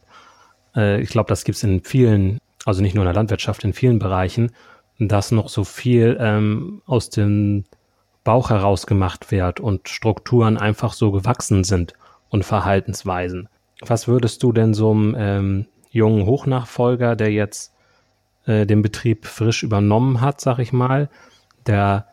äh, 0.75 1.01
ich 1.01 1.09
glaube, 1.09 1.29
das 1.29 1.43
gibt 1.43 1.55
es 1.55 1.63
in 1.63 1.81
vielen, 1.83 2.39
also 2.65 2.81
nicht 2.81 2.93
nur 2.93 3.03
in 3.03 3.07
der 3.07 3.15
Landwirtschaft, 3.15 3.63
in 3.63 3.73
vielen 3.73 3.99
Bereichen, 3.99 4.51
dass 4.99 5.31
noch 5.31 5.49
so 5.49 5.63
viel 5.63 6.17
ähm, 6.19 6.81
aus 6.85 7.09
dem 7.09 7.63
Bauch 8.23 8.49
heraus 8.49 8.85
gemacht 8.85 9.31
wird 9.31 9.59
und 9.59 9.87
Strukturen 9.87 10.57
einfach 10.57 10.93
so 10.93 11.11
gewachsen 11.11 11.63
sind 11.63 11.93
und 12.29 12.43
Verhaltensweisen. 12.43 13.47
Was 13.81 14.07
würdest 14.07 14.43
du 14.43 14.51
denn 14.51 14.73
so 14.73 14.91
einem 14.91 15.15
ähm, 15.17 15.65
jungen 15.89 16.25
Hochnachfolger, 16.25 17.15
der 17.15 17.31
jetzt 17.31 17.73
äh, 18.45 18.65
den 18.65 18.81
Betrieb 18.81 19.25
frisch 19.25 19.63
übernommen 19.63 20.19
hat, 20.21 20.41
sag 20.41 20.59
ich 20.59 20.73
mal, 20.73 21.09
der 21.65 22.07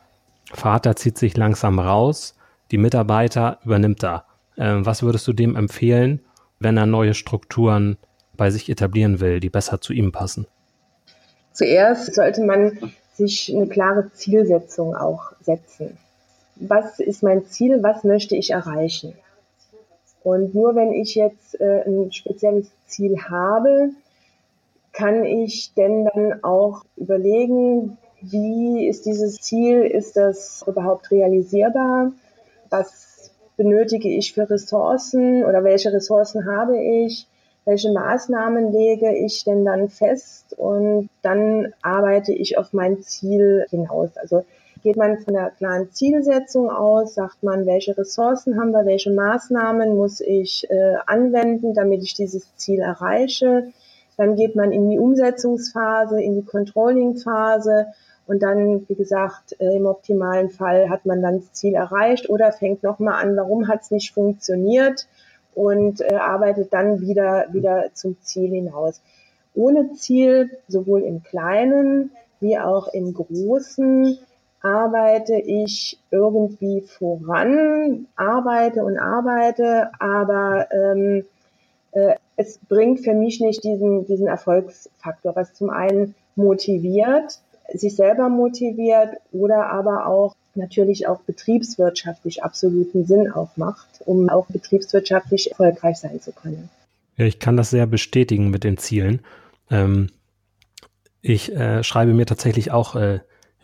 Vater 0.53 0.95
zieht 0.95 1.19
sich 1.19 1.37
langsam 1.37 1.81
raus, 1.81 2.36
die 2.71 2.79
Mitarbeiter 2.79 3.59
übernimmt 3.65 4.03
er. 4.03 4.25
Äh, 4.57 4.77
was 4.79 5.03
würdest 5.03 5.27
du 5.29 5.33
dem 5.33 5.57
empfehlen, 5.57 6.21
wenn 6.59 6.77
er 6.77 6.87
neue 6.87 7.15
Strukturen 7.15 7.97
bei 8.37 8.51
sich 8.51 8.69
etablieren 8.69 9.21
will, 9.21 9.41
die 9.41 9.51
besser 9.51 9.81
zu 9.81 9.93
ihm 9.93 10.13
passen? 10.13 10.47
Zuerst 11.53 12.15
sollte 12.15 12.45
man 12.45 12.93
sich 13.15 13.55
eine 13.55 13.67
klare 13.67 14.11
Zielsetzung 14.13 14.95
auch 14.95 15.33
setzen. 15.41 15.97
Was 16.57 16.99
ist 17.01 17.23
mein 17.23 17.47
Ziel? 17.47 17.83
Was 17.83 18.05
möchte 18.05 18.37
ich 18.37 18.51
erreichen? 18.51 19.15
Und 20.23 20.55
nur 20.55 20.75
wenn 20.75 20.93
ich 20.93 21.15
jetzt 21.15 21.59
äh, 21.61 21.85
ein 21.87 22.11
spezielles 22.13 22.71
Ziel 22.87 23.17
habe, 23.29 23.91
kann 24.93 25.25
ich 25.25 25.73
denn 25.75 26.07
dann 26.07 26.43
auch 26.43 26.83
überlegen, 26.97 27.99
wie 28.23 28.89
ist 28.89 29.07
dieses 29.07 29.37
Ziel, 29.37 29.83
ist 29.83 30.17
das 30.17 30.65
überhaupt 30.67 31.11
realisierbar? 31.11 32.13
Was 32.71 33.31
benötige 33.57 34.09
ich 34.09 34.35
für 34.35 34.49
Ressourcen 34.49 35.45
oder 35.45 35.65
welche 35.65 35.93
Ressourcen 35.93 36.47
habe 36.47 36.79
ich, 36.79 37.27
welche 37.65 37.91
Maßnahmen 37.93 38.73
lege 38.73 39.13
ich 39.15 39.45
denn 39.45 39.65
dann 39.65 39.89
fest 39.89 40.55
und 40.57 41.09
dann 41.23 41.73
arbeite 41.83 42.33
ich 42.33 42.59
auf 42.59 42.73
mein 42.73 43.03
Ziel 43.03 43.67
hinaus. 43.71 44.17
Also 44.17 44.45
geht 44.83 44.97
man 44.97 45.19
von 45.19 45.35
der 45.35 45.51
klaren 45.51 45.91
Zielsetzung 45.91 46.71
aus, 46.71 47.15
sagt 47.15 47.43
man, 47.43 47.67
welche 47.67 47.99
Ressourcen 47.99 48.61
haben 48.61 48.71
wir, 48.71 48.87
welche 48.87 49.11
Maßnahmen 49.11 49.97
muss 49.97 50.21
ich 50.21 50.71
äh, 50.71 50.95
anwenden, 51.07 51.75
damit 51.75 52.03
ich 52.03 52.15
dieses 52.15 52.55
Ziel 52.57 52.79
erreiche. 52.81 53.73
Dann 54.17 54.37
geht 54.37 54.55
man 54.55 54.71
in 54.71 54.89
die 54.89 54.99
Umsetzungsphase, 54.99 56.23
in 56.23 56.37
die 56.37 56.45
Controlling-Phase 56.45 57.87
und 58.27 58.43
dann, 58.43 58.89
wie 58.89 58.95
gesagt, 58.95 59.57
äh, 59.61 59.77
im 59.77 59.87
optimalen 59.87 60.51
Fall 60.51 60.91
hat 60.91 61.07
man 61.07 61.23
dann 61.23 61.41
das 61.41 61.53
Ziel 61.53 61.75
erreicht 61.75 62.29
oder 62.29 62.53
fängt 62.53 62.83
nochmal 62.83 63.23
an, 63.23 63.37
warum 63.37 63.69
hat 63.69 63.83
es 63.83 63.91
nicht 63.91 64.13
funktioniert 64.13 65.07
und 65.55 66.01
äh, 66.01 66.15
arbeitet 66.15 66.73
dann 66.73 67.01
wieder, 67.01 67.47
wieder 67.53 67.91
zum 67.95 68.21
Ziel 68.21 68.51
hinaus. 68.51 69.01
Ohne 69.55 69.93
Ziel, 69.95 70.51
sowohl 70.69 71.03
im 71.03 71.23
Kleinen 71.23 72.11
wie 72.41 72.59
auch 72.59 72.89
im 72.89 73.15
Großen, 73.15 74.19
arbeite 74.61 75.37
ich 75.37 75.99
irgendwie 76.11 76.83
voran, 76.83 78.07
arbeite 78.17 78.85
und 78.85 78.99
arbeite, 78.99 79.91
aber 79.99 80.67
ähm, 80.73 81.25
äh, 81.93 82.17
es 82.37 82.59
bringt 82.59 83.01
für 83.01 83.15
mich 83.15 83.41
nicht 83.41 83.65
diesen, 83.65 84.05
diesen 84.05 84.27
Erfolgsfaktor, 84.27 85.37
was 85.37 85.55
zum 85.55 85.71
einen 85.71 86.15
motiviert, 86.35 87.41
sich 87.73 87.97
selber 87.97 88.29
motiviert 88.29 89.17
oder 89.33 89.71
aber 89.71 90.07
auch 90.07 90.37
natürlich 90.55 91.07
auch 91.07 91.21
betriebswirtschaftlich 91.21 92.43
absoluten 92.43 93.05
Sinn 93.05 93.31
auch 93.31 93.57
macht, 93.57 94.03
um 94.05 94.29
auch 94.29 94.47
betriebswirtschaftlich 94.47 95.51
erfolgreich 95.51 95.99
sein 95.99 96.21
zu 96.21 96.33
können. 96.33 96.71
Ja, 97.17 97.25
ich 97.25 97.39
kann 97.39 97.57
das 97.57 97.71
sehr 97.71 97.87
bestätigen 97.87 98.51
mit 98.51 98.65
den 98.65 98.77
Zielen. 98.77 99.21
Ähm, 99.71 100.11
ich 101.23 101.55
äh, 101.55 101.83
schreibe 101.83 102.15
mir 102.15 102.27
tatsächlich 102.27 102.71
auch 102.71 102.95
äh, 102.95 103.21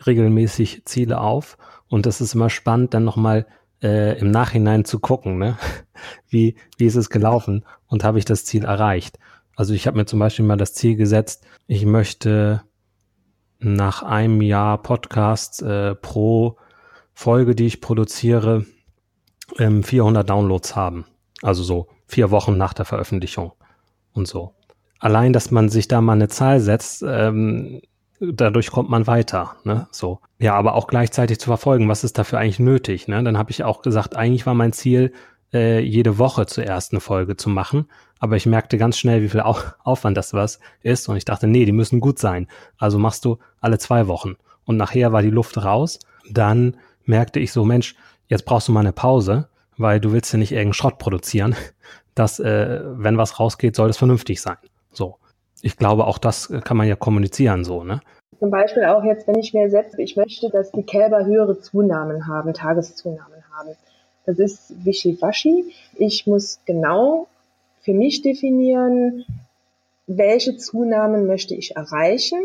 regelmäßig 0.06 0.84
Ziele 0.84 1.20
auf 1.20 1.58
und 1.88 2.06
das 2.06 2.20
ist 2.20 2.34
immer 2.34 2.50
spannend, 2.50 2.94
dann 2.94 3.04
nochmal 3.04 3.46
äh, 3.82 4.18
im 4.18 4.30
Nachhinein 4.30 4.84
zu 4.84 4.98
gucken, 4.98 5.38
ne? 5.38 5.58
wie, 6.28 6.56
wie 6.76 6.86
ist 6.86 6.96
es 6.96 7.10
gelaufen 7.10 7.64
und 7.86 8.04
habe 8.04 8.18
ich 8.18 8.24
das 8.24 8.44
Ziel 8.44 8.64
erreicht. 8.64 9.18
Also 9.54 9.74
ich 9.74 9.86
habe 9.86 9.98
mir 9.98 10.06
zum 10.06 10.18
Beispiel 10.18 10.44
mal 10.44 10.56
das 10.56 10.74
Ziel 10.74 10.96
gesetzt, 10.96 11.46
ich 11.66 11.84
möchte 11.84 12.62
nach 13.62 14.02
einem 14.02 14.42
Jahr 14.42 14.82
Podcast 14.82 15.62
äh, 15.62 15.94
pro 15.94 16.56
Folge, 17.14 17.54
die 17.54 17.66
ich 17.66 17.80
produziere, 17.80 18.66
ähm, 19.58 19.82
400 19.82 20.28
Downloads 20.28 20.76
haben. 20.76 21.04
Also 21.42 21.62
so 21.62 21.88
vier 22.06 22.30
Wochen 22.30 22.56
nach 22.56 22.74
der 22.74 22.84
Veröffentlichung 22.84 23.52
und 24.12 24.28
so. 24.28 24.54
Allein, 24.98 25.32
dass 25.32 25.50
man 25.50 25.68
sich 25.68 25.88
da 25.88 26.00
mal 26.00 26.12
eine 26.12 26.28
Zahl 26.28 26.60
setzt, 26.60 27.04
ähm, 27.06 27.80
dadurch 28.20 28.70
kommt 28.70 28.88
man 28.88 29.06
weiter. 29.06 29.56
Ne? 29.64 29.88
So. 29.90 30.20
Ja, 30.38 30.54
aber 30.54 30.74
auch 30.74 30.86
gleichzeitig 30.86 31.40
zu 31.40 31.46
verfolgen, 31.46 31.88
was 31.88 32.04
ist 32.04 32.18
dafür 32.18 32.38
eigentlich 32.38 32.60
nötig. 32.60 33.08
Ne? 33.08 33.22
Dann 33.24 33.36
habe 33.36 33.50
ich 33.50 33.64
auch 33.64 33.82
gesagt, 33.82 34.14
eigentlich 34.14 34.46
war 34.46 34.54
mein 34.54 34.72
Ziel, 34.72 35.12
äh, 35.52 35.80
jede 35.80 36.18
Woche 36.18 36.46
zuerst 36.46 36.92
eine 36.92 37.00
Folge 37.00 37.36
zu 37.36 37.48
machen. 37.48 37.88
Aber 38.22 38.36
ich 38.36 38.46
merkte 38.46 38.78
ganz 38.78 38.98
schnell, 38.98 39.22
wie 39.22 39.28
viel 39.28 39.40
Au 39.40 39.56
Aufwand 39.84 40.16
das 40.16 40.32
was 40.32 40.60
ist. 40.82 41.08
Und 41.08 41.16
ich 41.16 41.24
dachte, 41.24 41.46
nee, 41.46 41.64
die 41.64 41.72
müssen 41.72 42.00
gut 42.00 42.18
sein. 42.18 42.46
Also 42.78 42.98
machst 42.98 43.24
du 43.24 43.38
alle 43.60 43.78
zwei 43.78 44.06
Wochen. 44.06 44.36
Und 44.64 44.76
nachher 44.76 45.12
war 45.12 45.22
die 45.22 45.30
Luft 45.30 45.62
raus. 45.62 45.98
Dann 46.30 46.76
merkte 47.04 47.40
ich 47.40 47.52
so, 47.52 47.64
Mensch, 47.64 47.96
jetzt 48.28 48.44
brauchst 48.44 48.68
du 48.68 48.72
mal 48.72 48.80
eine 48.80 48.92
Pause, 48.92 49.48
weil 49.76 50.00
du 50.00 50.12
willst 50.12 50.32
ja 50.32 50.38
nicht 50.38 50.52
irgendeinen 50.52 50.74
Schrott 50.74 50.98
produzieren. 50.98 51.56
Dass, 52.14 52.38
äh, 52.40 52.80
wenn 52.84 53.16
was 53.16 53.40
rausgeht, 53.40 53.74
soll 53.74 53.88
es 53.88 53.96
vernünftig 53.96 54.42
sein. 54.42 54.58
So 54.92 55.16
ich 55.62 55.76
glaube, 55.76 56.06
auch 56.06 56.18
das 56.18 56.52
kann 56.64 56.76
man 56.76 56.88
ja 56.88 56.96
kommunizieren 56.96 57.64
so, 57.64 57.84
ne? 57.84 58.00
Zum 58.38 58.50
Beispiel 58.50 58.84
auch 58.84 59.04
jetzt, 59.04 59.28
wenn 59.28 59.38
ich 59.38 59.54
mir 59.54 59.70
setze, 59.70 60.02
ich 60.02 60.16
möchte, 60.16 60.50
dass 60.50 60.72
die 60.72 60.82
Kälber 60.82 61.24
höhere 61.24 61.60
Zunahmen 61.60 62.26
haben, 62.26 62.52
Tageszunahmen 62.52 63.44
haben. 63.56 63.70
Das 64.26 64.40
ist 64.40 64.84
wischiwaschi. 64.84 65.72
Ich 65.94 66.26
muss 66.26 66.58
genau 66.66 67.28
für 67.82 67.92
mich 67.92 68.22
definieren, 68.22 69.24
welche 70.06 70.56
Zunahmen 70.56 71.26
möchte 71.26 71.54
ich 71.54 71.76
erreichen 71.76 72.40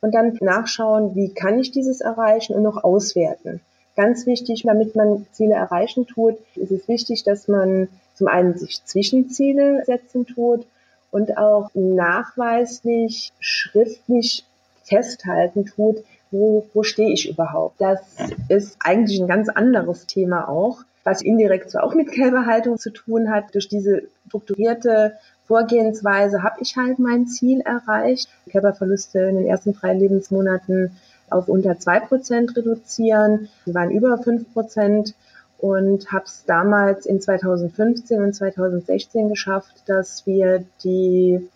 und 0.00 0.14
dann 0.14 0.36
nachschauen, 0.40 1.14
wie 1.14 1.32
kann 1.32 1.58
ich 1.58 1.70
dieses 1.70 2.00
erreichen 2.00 2.54
und 2.54 2.62
noch 2.62 2.82
auswerten. 2.84 3.60
Ganz 3.96 4.26
wichtig, 4.26 4.64
damit 4.64 4.94
man 4.94 5.26
Ziele 5.32 5.54
erreichen 5.54 6.06
tut, 6.06 6.36
ist 6.54 6.70
es 6.70 6.86
wichtig, 6.86 7.24
dass 7.24 7.48
man 7.48 7.88
zum 8.14 8.28
einen 8.28 8.56
sich 8.58 8.84
Zwischenziele 8.84 9.84
setzen 9.84 10.26
tut 10.26 10.66
und 11.10 11.38
auch 11.38 11.70
nachweislich, 11.74 13.32
schriftlich 13.40 14.44
festhalten 14.84 15.64
tut, 15.64 16.04
wo, 16.30 16.66
wo 16.74 16.82
stehe 16.82 17.12
ich 17.12 17.28
überhaupt. 17.28 17.80
Das 17.80 18.00
ist 18.48 18.76
eigentlich 18.80 19.20
ein 19.20 19.28
ganz 19.28 19.48
anderes 19.48 20.06
Thema 20.06 20.48
auch, 20.48 20.82
was 21.06 21.22
indirekt 21.22 21.70
zwar 21.70 21.84
auch 21.84 21.94
mit 21.94 22.10
Kälberhaltung 22.10 22.78
zu 22.78 22.90
tun 22.90 23.30
hat. 23.30 23.54
Durch 23.54 23.68
diese 23.68 24.02
strukturierte 24.26 25.12
Vorgehensweise 25.46 26.42
habe 26.42 26.56
ich 26.60 26.76
halt 26.76 26.98
mein 26.98 27.28
Ziel 27.28 27.60
erreicht. 27.60 28.28
Kälberverluste 28.50 29.20
in 29.20 29.36
den 29.36 29.46
ersten 29.46 29.72
drei 29.72 29.94
Lebensmonaten 29.94 30.96
auf 31.30 31.48
unter 31.48 31.78
zwei 31.78 32.00
Prozent 32.00 32.56
reduzieren. 32.56 33.48
Die 33.66 33.74
waren 33.74 33.92
über 33.92 34.18
fünf 34.18 34.52
Prozent 34.52 35.14
und 35.58 36.10
habe 36.10 36.24
es 36.24 36.44
damals 36.44 37.06
in 37.06 37.20
2015 37.20 38.20
und 38.20 38.34
2016 38.34 39.28
geschafft, 39.28 39.84
dass 39.86 40.26
wir 40.26 40.64
die 40.82 41.48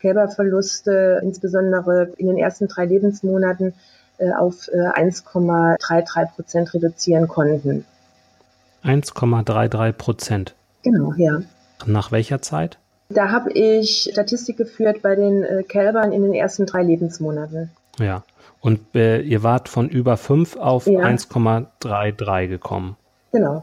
Kälberverluste 0.00 1.20
insbesondere 1.22 2.12
in 2.18 2.26
den 2.26 2.36
ersten 2.36 2.68
drei 2.68 2.84
Lebensmonaten 2.84 3.72
äh, 4.18 4.32
auf 4.32 4.68
äh, 4.68 4.76
1,33 4.76 6.34
Prozent 6.34 6.74
reduzieren 6.74 7.26
konnten. 7.26 7.86
1,33 8.88 9.92
Prozent. 9.92 10.54
Genau, 10.82 11.12
ja. 11.16 11.42
Nach 11.86 12.10
welcher 12.10 12.40
Zeit? 12.40 12.78
Da 13.10 13.30
habe 13.30 13.52
ich 13.52 14.08
Statistik 14.12 14.56
geführt 14.56 15.02
bei 15.02 15.14
den 15.14 15.42
äh, 15.42 15.62
Kälbern 15.62 16.12
in 16.12 16.22
den 16.22 16.34
ersten 16.34 16.66
drei 16.66 16.82
Lebensmonaten. 16.82 17.70
Ja. 17.98 18.22
Und 18.60 18.80
äh, 18.94 19.20
ihr 19.20 19.42
wart 19.42 19.68
von 19.68 19.88
über 19.88 20.16
5 20.16 20.56
auf 20.56 20.86
ja. 20.86 21.00
1,33 21.00 22.48
gekommen. 22.48 22.96
Genau. 23.32 23.62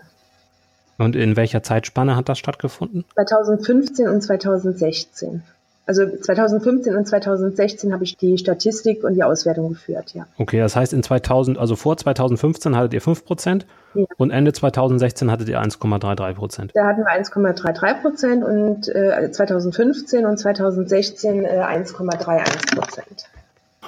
Und 0.98 1.16
in 1.16 1.36
welcher 1.36 1.62
Zeitspanne 1.62 2.16
hat 2.16 2.30
das 2.30 2.40
stattgefunden? 2.40 3.04
2015 3.16 4.08
und 4.08 4.22
2016. 4.22 5.44
Also 5.88 6.08
2015 6.08 6.96
und 6.96 7.08
2016 7.08 7.94
habe 7.94 8.04
ich 8.04 8.18
die 8.18 8.40
Statistik 8.40 9.04
und 9.04 9.14
die 9.14 9.24
Auswertung 9.24 9.70
geführt, 9.70 10.16
ja. 10.16 10.26
Okay, 10.38 10.60
das 10.60 10.76
heißt 10.76 10.94
in 10.94 11.04
2000, 11.04 11.60
also 11.60 11.76
vor 11.76 11.96
2015 11.96 12.76
hattet 12.76 12.94
ihr 12.96 13.02
5 13.02 13.24
Prozent 13.24 13.68
ja. 13.94 14.06
und 14.18 14.32
Ende 14.32 14.52
2016 14.52 15.30
hattet 15.30 15.48
ihr 15.48 15.62
1,33 15.62 16.34
Prozent. 16.34 16.72
Da 16.74 16.88
hatten 16.88 17.02
wir 17.02 17.12
1,33 17.12 18.02
Prozent 18.02 18.44
und 18.44 18.88
äh, 18.88 19.30
2015 19.32 20.26
und 20.26 20.38
2016 20.40 21.46
äh, 21.46 21.50
1,31 21.50 22.76
Prozent. 22.76 23.30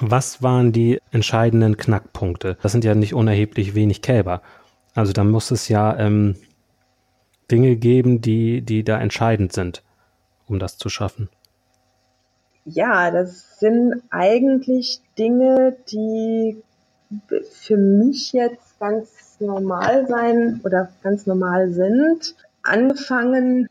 Was 0.00 0.40
waren 0.40 0.70
die 0.70 1.00
entscheidenden 1.10 1.76
Knackpunkte? 1.76 2.56
Das 2.62 2.70
sind 2.70 2.84
ja 2.84 2.94
nicht 2.94 3.14
unerheblich 3.14 3.74
wenig 3.74 4.02
Kälber. 4.02 4.42
Also 4.94 5.12
da 5.12 5.24
muss 5.24 5.50
es 5.50 5.68
ja 5.68 5.98
ähm, 5.98 6.36
Dinge 7.50 7.74
geben, 7.74 8.20
die, 8.20 8.62
die 8.62 8.84
da 8.84 9.00
entscheidend 9.00 9.52
sind, 9.52 9.82
um 10.46 10.60
das 10.60 10.78
zu 10.78 10.88
schaffen. 10.88 11.28
Ja, 12.70 13.10
das 13.10 13.58
sind 13.58 14.02
eigentlich 14.10 15.00
Dinge, 15.16 15.76
die 15.90 16.62
für 17.50 17.78
mich 17.78 18.32
jetzt 18.32 18.78
ganz 18.78 19.36
normal 19.40 20.06
sein 20.06 20.60
oder 20.64 20.90
ganz 21.02 21.26
normal 21.26 21.70
sind. 21.70 22.34
Angefangen 22.62 23.68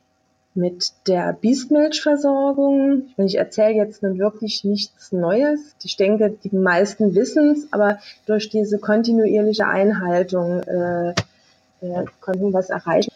mit 0.56 0.94
der 1.06 1.34
Biestmilchversorgung. 1.34 3.10
Ich 3.18 3.38
erzähle 3.38 3.76
jetzt 3.76 4.02
nun 4.02 4.18
wirklich 4.18 4.64
nichts 4.64 5.12
Neues. 5.12 5.76
Ich 5.84 5.98
denke, 5.98 6.36
die 6.44 6.56
meisten 6.56 7.14
wissen 7.14 7.52
es, 7.52 7.72
aber 7.72 8.00
durch 8.26 8.50
diese 8.50 8.80
kontinuierliche 8.80 9.68
Einhaltung 9.68 10.64
äh, 10.64 11.10
äh, 11.82 12.06
konnten 12.20 12.48
wir 12.48 12.54
was 12.54 12.72
erreichen. 12.72 13.12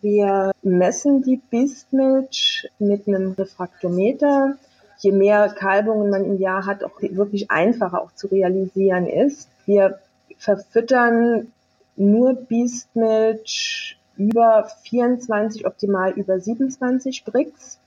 Wir 0.00 0.52
messen 0.62 1.22
die 1.22 1.36
Biestmilch 1.50 2.70
mit 2.78 3.06
einem 3.06 3.32
Refraktometer. 3.32 4.56
Je 4.98 5.12
mehr 5.12 5.48
Kalbungen 5.48 6.10
man 6.10 6.24
im 6.24 6.38
Jahr 6.38 6.66
hat, 6.66 6.84
auch 6.84 7.00
wirklich 7.00 7.50
einfacher 7.50 8.02
auch 8.02 8.12
zu 8.12 8.26
realisieren 8.26 9.06
ist. 9.06 9.48
Wir 9.64 9.98
verfüttern 10.38 11.52
nur 11.96 12.34
Biestmilch 12.34 13.96
über 14.16 14.68
24, 14.82 15.66
optimal 15.66 16.12
über 16.12 16.40
27 16.40 17.24
Bricks. 17.24 17.78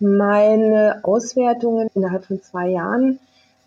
Meine 0.00 1.00
Auswertungen 1.02 1.88
innerhalb 1.94 2.26
von 2.26 2.42
zwei 2.42 2.68
Jahren 2.68 3.20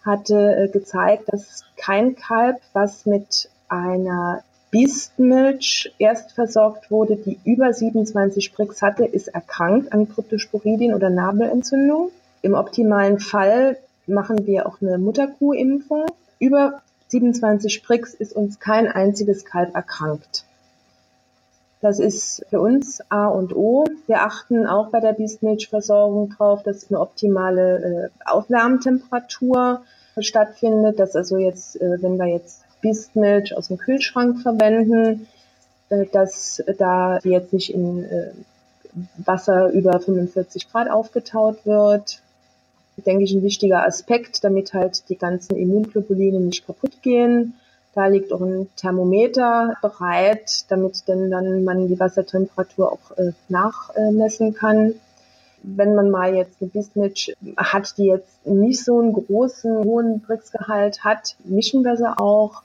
hatte 0.04 0.56
äh, 0.56 0.68
gezeigt, 0.68 1.32
dass 1.32 1.64
kein 1.78 2.16
Kalb, 2.16 2.58
was 2.74 3.06
mit 3.06 3.50
einer 3.70 4.44
Biestmilch 4.72 5.94
erst 5.98 6.34
versorgt 6.34 6.92
wurde, 6.92 7.16
die 7.16 7.40
über 7.46 7.72
27 7.72 8.54
Brix 8.54 8.82
hatte, 8.82 9.06
ist 9.06 9.30
erkrankt 9.30 9.94
an 9.94 10.10
Kryptosporidien 10.10 10.94
oder 10.94 11.10
Nabelentzündung. 11.10 12.12
Im 12.41 12.54
optimalen 12.54 13.19
Fall 13.19 13.78
machen 14.06 14.45
wir 14.45 14.67
auch 14.67 14.82
eine 14.82 14.97
Mutterkuhimpfung. 14.97 16.06
Über 16.39 16.82
27 17.10 17.84
Brix 17.84 18.13
ist 18.13 18.34
uns 18.36 18.60
kein 18.60 18.88
einziges 18.88 19.45
Kalb 19.45 19.76
erkrankt. 19.76 20.45
Das 21.82 22.00
ist 22.00 22.43
für 22.50 22.60
uns 22.60 23.02
A 23.10 23.28
und 23.28 23.56
O. 23.56 23.86
Wir 24.08 24.23
achten 24.23 24.65
auch 24.65 24.89
bei 24.89 25.00
der 25.00 25.13
Biestmilchversorgung 25.13 26.32
drauf, 26.32 26.63
dass 26.63 26.89
eine 26.89 27.00
optimale 27.00 28.10
äh, 28.26 28.30
Aufwärmtemperatur 28.30 29.84
stattfindet, 30.19 31.00
dass 31.00 31.15
also 31.15 31.38
jetzt, 31.38 31.80
äh, 31.80 32.02
wenn 32.02 32.17
wir 32.17 32.26
jetzt 32.26 32.63
Biestmilch 32.82 33.56
aus 33.56 33.67
dem 33.67 33.78
Kühlschrank 33.78 34.41
verwenden, 34.41 35.28
äh, 35.89 36.06
dass 36.12 36.63
da 36.78 37.19
jetzt 37.23 37.54
nicht 37.54 37.73
in 37.73 38.04
äh, 38.06 38.32
Wasser 39.17 39.69
über 39.69 40.00
45 40.00 40.71
Grad 40.71 40.89
aufgetaut 40.89 41.65
wird. 41.65 42.21
Denke 43.06 43.24
ich, 43.24 43.34
ein 43.34 43.44
wichtiger 43.44 43.86
Aspekt, 43.86 44.44
damit 44.44 44.74
halt 44.74 45.08
die 45.10 45.18
ganzen 45.18 45.56
Immunglobuline 45.56 46.40
nicht 46.40 46.66
kaputt 46.66 47.02
gehen. 47.02 47.54
Da 47.94 48.08
liegt 48.08 48.32
auch 48.32 48.42
ein 48.42 48.70
Thermometer 48.76 49.76
bereit, 49.82 50.66
damit 50.70 51.08
denn 51.08 51.32
dann 51.32 51.64
man 51.64 51.88
die 51.88 52.00
Wassertemperatur 52.00 52.92
auch 52.92 53.18
äh, 53.18 53.32
nachmessen 53.50 54.54
kann 54.54 54.96
wenn 55.64 55.96
man 55.96 56.10
mal 56.10 56.36
jetzt 56.36 56.62
eine 56.62 56.70
Bismilch 56.70 57.36
hat, 57.58 57.98
die 57.98 58.06
jetzt 58.06 58.46
nicht 58.46 58.84
so 58.84 59.00
einen 59.00 59.14
großen, 59.14 59.84
hohen 59.84 60.22
Brixgehalt 60.22 61.04
hat, 61.04 61.36
mischen 61.44 61.84
wir 61.84 61.98
sie 61.98 62.18
auch. 62.18 62.64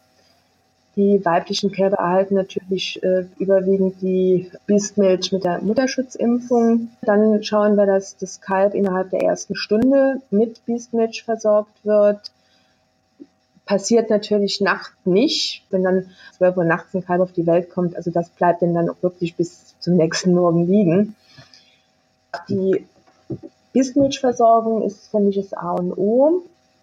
Die 0.94 1.24
weiblichen 1.24 1.72
Kälber 1.72 1.96
erhalten 1.96 2.34
natürlich 2.34 3.02
äh, 3.02 3.24
überwiegend 3.38 4.02
die 4.02 4.50
Biestmilch 4.66 5.32
mit 5.32 5.44
der 5.44 5.62
Mutterschutzimpfung. 5.62 6.88
Dann 7.00 7.42
schauen 7.42 7.76
wir, 7.76 7.86
dass 7.86 8.18
das 8.18 8.42
Kalb 8.42 8.74
innerhalb 8.74 9.08
der 9.08 9.22
ersten 9.22 9.54
Stunde 9.56 10.20
mit 10.30 10.64
Biestmilch 10.66 11.22
versorgt 11.24 11.72
wird. 11.84 12.30
Passiert 13.64 14.10
natürlich 14.10 14.60
nachts 14.60 14.94
nicht, 15.06 15.64
wenn 15.70 15.82
dann 15.82 16.10
12 16.36 16.56
Uhr 16.58 16.64
nachts 16.64 16.94
ein 16.94 17.04
Kalb 17.04 17.22
auf 17.22 17.32
die 17.32 17.46
Welt 17.46 17.70
kommt. 17.70 17.96
Also 17.96 18.10
das 18.10 18.28
bleibt 18.28 18.60
dann, 18.60 18.74
dann 18.74 18.90
auch 18.90 19.02
wirklich 19.02 19.34
bis 19.34 19.74
zum 19.78 19.96
nächsten 19.96 20.34
Morgen 20.34 20.66
liegen. 20.66 21.16
Die 22.50 22.84
Biestmilchversorgung 23.72 24.82
ist 24.82 25.10
für 25.10 25.20
mich 25.20 25.36
das 25.36 25.54
A 25.54 25.72
und 25.72 25.96
O. 25.96 26.42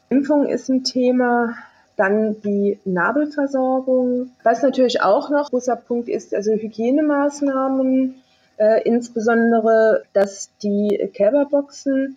Impfung 0.10 0.48
ist 0.48 0.70
ein 0.70 0.84
Thema. 0.84 1.54
Dann 2.00 2.40
die 2.42 2.80
Nabelversorgung. 2.86 4.32
Was 4.44 4.64
natürlich 4.64 5.02
auch 5.02 5.30
noch 5.30 5.48
ein 5.48 5.50
großer 5.50 5.76
Punkt 5.76 6.08
ist, 6.08 6.34
also 6.34 6.52
Hygienemaßnahmen, 6.54 8.16
äh, 8.58 8.82
insbesondere, 8.84 10.04
dass 10.14 10.50
die 10.64 11.10
Kälberboxen 11.14 12.16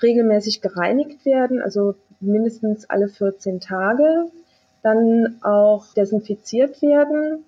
regelmäßig 0.00 0.60
gereinigt 0.60 1.24
werden, 1.24 1.60
also 1.60 1.96
mindestens 2.20 2.88
alle 2.88 3.08
14 3.08 3.58
Tage. 3.58 4.26
Dann 4.84 5.38
auch 5.42 5.92
desinfiziert 5.94 6.80
werden, 6.80 7.44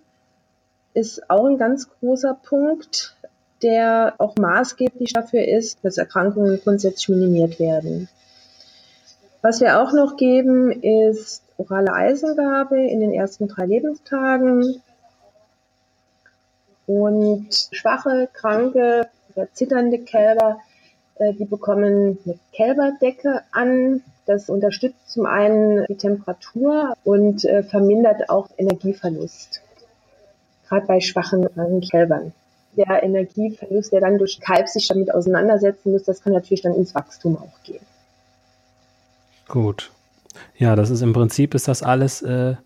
ist 0.92 1.30
auch 1.30 1.44
ein 1.44 1.58
ganz 1.58 1.88
großer 2.00 2.36
Punkt 2.44 3.14
der 3.62 4.14
auch 4.18 4.36
maßgeblich 4.36 5.14
dafür 5.14 5.46
ist, 5.46 5.78
dass 5.82 5.96
Erkrankungen 5.96 6.60
grundsätzlich 6.62 7.08
minimiert 7.08 7.58
werden. 7.58 8.08
Was 9.40 9.60
wir 9.60 9.80
auch 9.80 9.92
noch 9.92 10.16
geben, 10.16 10.70
ist 10.70 11.43
orale 11.56 11.92
Eisengabe 11.92 12.78
in 12.78 13.00
den 13.00 13.12
ersten 13.12 13.48
drei 13.48 13.66
Lebenstagen. 13.66 14.82
Und 16.86 17.48
schwache, 17.72 18.28
kranke 18.32 19.08
oder 19.34 19.48
zitternde 19.54 20.00
Kälber, 20.00 20.60
äh, 21.16 21.32
die 21.32 21.46
bekommen 21.46 22.18
eine 22.24 22.38
Kälberdecke 22.52 23.42
an. 23.52 24.02
Das 24.26 24.48
unterstützt 24.50 25.10
zum 25.10 25.26
einen 25.26 25.86
die 25.86 25.96
Temperatur 25.96 26.94
und 27.04 27.44
äh, 27.44 27.62
vermindert 27.62 28.28
auch 28.28 28.48
Energieverlust. 28.58 29.62
Gerade 30.68 30.86
bei 30.86 31.00
schwachen, 31.00 31.48
Kälbern 31.90 32.32
der 32.76 33.02
Energieverlust, 33.02 33.92
der 33.92 34.00
dann 34.00 34.18
durch 34.18 34.40
Kalb 34.40 34.68
sich 34.68 34.88
damit 34.88 35.12
auseinandersetzen 35.12 35.92
muss, 35.92 36.04
das 36.04 36.22
kann 36.22 36.32
natürlich 36.32 36.62
dann 36.62 36.74
ins 36.74 36.94
Wachstum 36.94 37.36
auch 37.36 37.62
gehen. 37.62 37.84
Gut. 39.48 39.90
Ja, 40.56 40.76
das 40.76 40.90
ist 40.90 41.02
im 41.02 41.12
Prinzip 41.12 41.54
ist 41.54 41.68
das 41.68 41.82
alles 41.82 42.22
äh, 42.22 42.56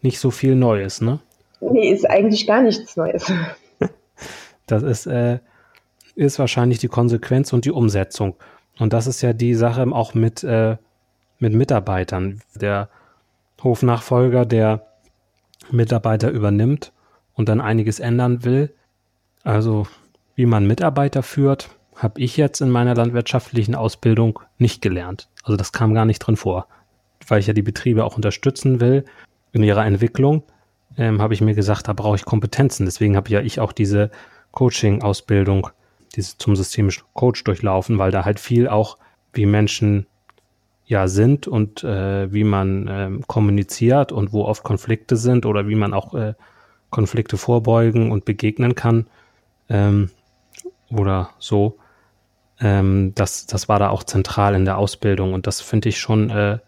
nicht 0.00 0.18
so 0.18 0.30
viel 0.30 0.54
Neues, 0.54 1.00
ne? 1.00 1.20
Nee, 1.60 1.90
ist 1.90 2.08
eigentlich 2.08 2.46
gar 2.46 2.62
nichts 2.62 2.96
Neues. 2.96 3.32
das 4.66 4.82
ist, 4.82 5.06
äh, 5.06 5.38
ist 6.14 6.38
wahrscheinlich 6.38 6.78
die 6.78 6.88
Konsequenz 6.88 7.52
und 7.52 7.64
die 7.64 7.70
Umsetzung. 7.70 8.34
Und 8.78 8.92
das 8.92 9.06
ist 9.06 9.22
ja 9.22 9.32
die 9.32 9.54
Sache 9.54 9.86
auch 9.92 10.14
mit, 10.14 10.42
äh, 10.42 10.76
mit 11.38 11.54
Mitarbeitern. 11.54 12.40
Der 12.54 12.88
Hofnachfolger, 13.62 14.44
der 14.44 14.86
Mitarbeiter 15.70 16.30
übernimmt 16.30 16.92
und 17.34 17.48
dann 17.48 17.60
einiges 17.60 18.00
ändern 18.00 18.44
will, 18.44 18.74
also 19.44 19.86
wie 20.34 20.46
man 20.46 20.66
Mitarbeiter 20.66 21.22
führt, 21.22 21.70
habe 21.94 22.20
ich 22.20 22.36
jetzt 22.36 22.60
in 22.60 22.70
meiner 22.70 22.94
landwirtschaftlichen 22.94 23.74
Ausbildung 23.74 24.40
nicht 24.58 24.82
gelernt. 24.82 25.28
Also 25.44 25.56
das 25.56 25.72
kam 25.72 25.94
gar 25.94 26.04
nicht 26.04 26.18
drin 26.20 26.36
vor. 26.36 26.66
Weil 27.26 27.40
ich 27.40 27.46
ja 27.46 27.52
die 27.52 27.62
Betriebe 27.62 28.04
auch 28.04 28.16
unterstützen 28.16 28.80
will 28.80 29.04
in 29.52 29.62
ihrer 29.62 29.84
Entwicklung, 29.84 30.42
ähm, 30.96 31.20
habe 31.20 31.34
ich 31.34 31.40
mir 31.40 31.54
gesagt, 31.54 31.88
da 31.88 31.92
brauche 31.92 32.16
ich 32.16 32.24
Kompetenzen. 32.24 32.86
Deswegen 32.86 33.16
habe 33.16 33.30
ja 33.30 33.40
ich 33.40 33.60
auch 33.60 33.72
diese 33.72 34.10
Coaching-Ausbildung, 34.52 35.68
diese 36.14 36.36
zum 36.38 36.56
systemischen 36.56 37.04
Coach 37.14 37.44
durchlaufen, 37.44 37.98
weil 37.98 38.10
da 38.10 38.24
halt 38.24 38.40
viel 38.40 38.68
auch, 38.68 38.98
wie 39.32 39.46
Menschen 39.46 40.06
ja 40.84 41.08
sind 41.08 41.48
und 41.48 41.82
äh, 41.84 42.32
wie 42.32 42.44
man 42.44 42.88
ähm, 42.90 43.24
kommuniziert 43.26 44.12
und 44.12 44.32
wo 44.32 44.44
oft 44.44 44.62
Konflikte 44.62 45.16
sind 45.16 45.46
oder 45.46 45.68
wie 45.68 45.74
man 45.74 45.94
auch 45.94 46.14
äh, 46.14 46.34
Konflikte 46.90 47.38
vorbeugen 47.38 48.12
und 48.12 48.24
begegnen 48.24 48.74
kann 48.74 49.06
ähm, 49.68 50.10
oder 50.90 51.30
so. 51.38 51.78
Ähm, 52.60 53.12
das, 53.14 53.46
das 53.46 53.68
war 53.68 53.78
da 53.78 53.88
auch 53.88 54.04
zentral 54.04 54.54
in 54.54 54.64
der 54.64 54.76
Ausbildung 54.76 55.32
und 55.32 55.46
das 55.46 55.60
finde 55.60 55.88
ich 55.88 55.98
schon, 55.98 56.30
äh, 56.30 56.58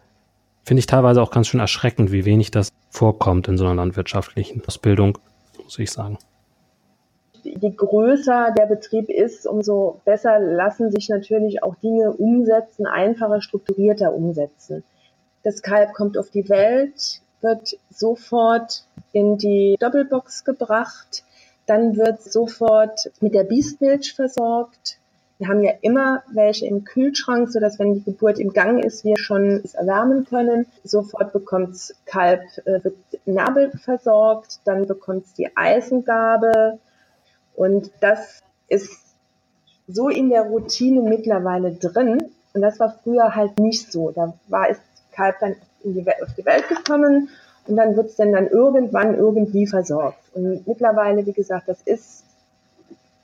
finde 0.64 0.80
ich 0.80 0.86
teilweise 0.86 1.22
auch 1.22 1.30
ganz 1.30 1.48
schön 1.48 1.60
erschreckend, 1.60 2.12
wie 2.12 2.24
wenig 2.24 2.50
das 2.50 2.70
vorkommt 2.90 3.48
in 3.48 3.56
so 3.56 3.64
einer 3.64 3.74
landwirtschaftlichen 3.74 4.62
Ausbildung, 4.66 5.18
muss 5.62 5.78
ich 5.78 5.90
sagen. 5.90 6.18
Je 7.42 7.70
größer 7.70 8.54
der 8.56 8.66
Betrieb 8.66 9.10
ist, 9.10 9.46
umso 9.46 10.00
besser 10.04 10.38
lassen 10.38 10.90
sich 10.90 11.10
natürlich 11.10 11.62
auch 11.62 11.74
Dinge 11.76 12.12
umsetzen, 12.12 12.86
einfacher, 12.86 13.42
strukturierter 13.42 14.14
umsetzen. 14.14 14.82
Das 15.42 15.60
Kalb 15.60 15.92
kommt 15.92 16.16
auf 16.16 16.30
die 16.30 16.48
Welt, 16.48 17.20
wird 17.42 17.76
sofort 17.90 18.86
in 19.12 19.36
die 19.36 19.76
Doppelbox 19.78 20.44
gebracht. 20.44 21.24
Dann 21.66 21.96
wird 21.96 22.22
sofort 22.22 23.10
mit 23.20 23.34
der 23.34 23.44
Biestmilch 23.44 24.14
versorgt. 24.14 24.98
Wir 25.44 25.50
haben 25.50 25.62
ja 25.62 25.74
immer 25.82 26.22
welche 26.32 26.64
im 26.64 26.84
Kühlschrank, 26.84 27.50
so 27.50 27.60
dass 27.60 27.78
wenn 27.78 27.92
die 27.92 28.02
Geburt 28.02 28.38
im 28.38 28.54
Gang 28.54 28.82
ist, 28.82 29.04
wir 29.04 29.18
schon 29.18 29.60
es 29.62 29.74
erwärmen 29.74 30.24
können. 30.24 30.64
Sofort 30.84 31.34
bekommt 31.34 31.94
Kalb, 32.06 32.40
äh, 32.64 32.82
wird 32.82 32.96
Nabel 33.26 33.70
versorgt, 33.72 34.60
dann 34.64 34.86
bekommt 34.86 35.26
es 35.26 35.34
die 35.34 35.54
Eisengabe. 35.54 36.78
Und 37.54 37.90
das 38.00 38.40
ist 38.68 38.90
so 39.86 40.08
in 40.08 40.30
der 40.30 40.44
Routine 40.44 41.02
mittlerweile 41.02 41.72
drin. 41.72 42.30
Und 42.54 42.62
das 42.62 42.80
war 42.80 42.98
früher 43.04 43.34
halt 43.34 43.58
nicht 43.58 43.92
so. 43.92 44.12
Da 44.12 44.32
war 44.48 44.70
es 44.70 44.78
Kalb 45.12 45.36
dann 45.40 45.56
die, 45.84 46.06
auf 46.22 46.32
die 46.38 46.46
Welt 46.46 46.70
gekommen 46.70 47.28
und 47.66 47.76
dann 47.76 47.94
wird 47.96 48.06
es 48.06 48.16
dann, 48.16 48.32
dann 48.32 48.46
irgendwann 48.46 49.14
irgendwie 49.14 49.66
versorgt. 49.66 50.24
Und 50.32 50.66
mittlerweile, 50.66 51.26
wie 51.26 51.34
gesagt, 51.34 51.68
das 51.68 51.82
ist 51.82 52.24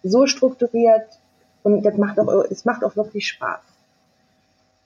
so 0.02 0.26
strukturiert 0.26 1.19
und 1.62 1.82
das 1.82 1.96
macht 1.96 2.18
auch, 2.18 2.44
es 2.50 2.64
macht 2.64 2.84
auch 2.84 2.96
wirklich 2.96 3.28
Spaß. 3.28 3.60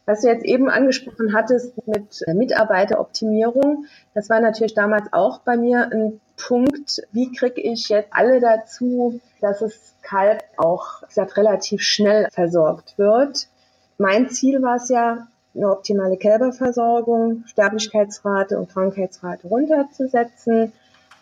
Was 0.07 0.21
du 0.21 0.29
jetzt 0.29 0.45
eben 0.45 0.69
angesprochen 0.69 1.33
hattest 1.33 1.75
mit 1.87 2.23
Mitarbeiteroptimierung, 2.27 3.87
das 4.15 4.29
war 4.29 4.41
natürlich 4.41 4.75
damals 4.75 5.11
auch 5.13 5.41
bei 5.41 5.57
mir 5.57 5.91
ein 5.91 6.21
Punkt, 6.37 7.03
wie 7.13 7.33
kriege 7.33 7.61
ich 7.61 7.89
jetzt 7.89 8.09
alle 8.11 8.41
dazu, 8.41 9.21
dass 9.41 9.63
es 9.63 9.95
Kalb 10.03 10.43
auch 10.57 11.03
wie 11.03 11.07
gesagt, 11.07 11.37
relativ 11.37 11.81
schnell 11.81 12.29
versorgt 12.33 12.99
wird. 12.99 13.49
Mein 13.97 14.29
Ziel 14.29 14.61
war 14.63 14.77
es 14.77 14.89
ja, 14.89 15.27
eine 15.55 15.71
optimale 15.71 16.17
Kälberversorgung, 16.17 17.45
Sterblichkeitsrate 17.47 18.59
und 18.59 18.71
Krankheitsrate 18.71 19.47
runterzusetzen. 19.47 20.73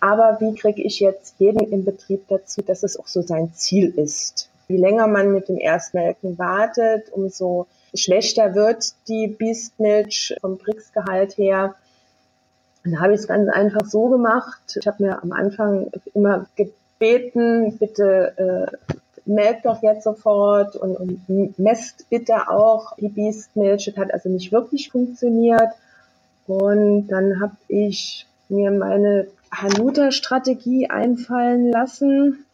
Aber 0.01 0.39
wie 0.41 0.55
kriege 0.55 0.83
ich 0.83 1.01
jetzt 1.01 1.37
jeden 1.39 1.61
im 1.71 1.85
Betrieb 1.85 2.27
dazu, 2.29 2.63
dass 2.63 2.83
es 2.83 2.99
auch 2.99 3.07
so 3.07 3.23
sein 3.23 3.53
Ziel 3.55 3.91
ist? 3.91 4.49
Je 4.73 4.79
länger 4.79 5.07
man 5.07 5.33
mit 5.33 5.51
dem 5.51 5.59
Erstmelken 5.59 6.39
wartet, 6.39 7.13
umso 7.13 7.67
schlechter 7.95 8.55
wird 8.55 8.95
die 9.07 9.27
Biestmilch 9.27 10.35
vom 10.41 10.57
Brixgehalt 10.57 11.37
her. 11.37 11.75
Dann 12.83 12.99
habe 12.99 13.13
ich 13.13 13.21
es 13.21 13.29
ganz 13.29 13.51
einfach 13.51 13.85
so 13.85 14.09
gemacht. 14.09 14.79
Ich 14.81 14.87
habe 14.87 15.05
mir 15.05 15.23
am 15.23 15.33
Anfang 15.33 15.91
immer 16.15 16.47
gebeten, 16.57 17.77
bitte 17.77 18.33
äh, 18.39 18.95
melkt 19.27 19.67
doch 19.67 19.83
jetzt 19.83 20.05
sofort 20.05 20.75
und, 20.75 20.97
und 20.97 21.59
messt 21.59 22.09
bitte 22.09 22.49
auch 22.49 22.97
die 22.97 23.11
Biestmilch. 23.11 23.85
Das 23.85 23.97
hat 23.99 24.15
also 24.15 24.31
nicht 24.31 24.53
wirklich 24.53 24.91
funktioniert. 24.91 25.69
Und 26.47 27.09
dann 27.09 27.43
habe 27.43 27.57
ich 27.69 28.27
mir 28.49 28.71
meine 28.71 29.27
Hanuta-Strategie 29.55 30.89
einfallen 30.89 31.71
lassen. 31.71 32.47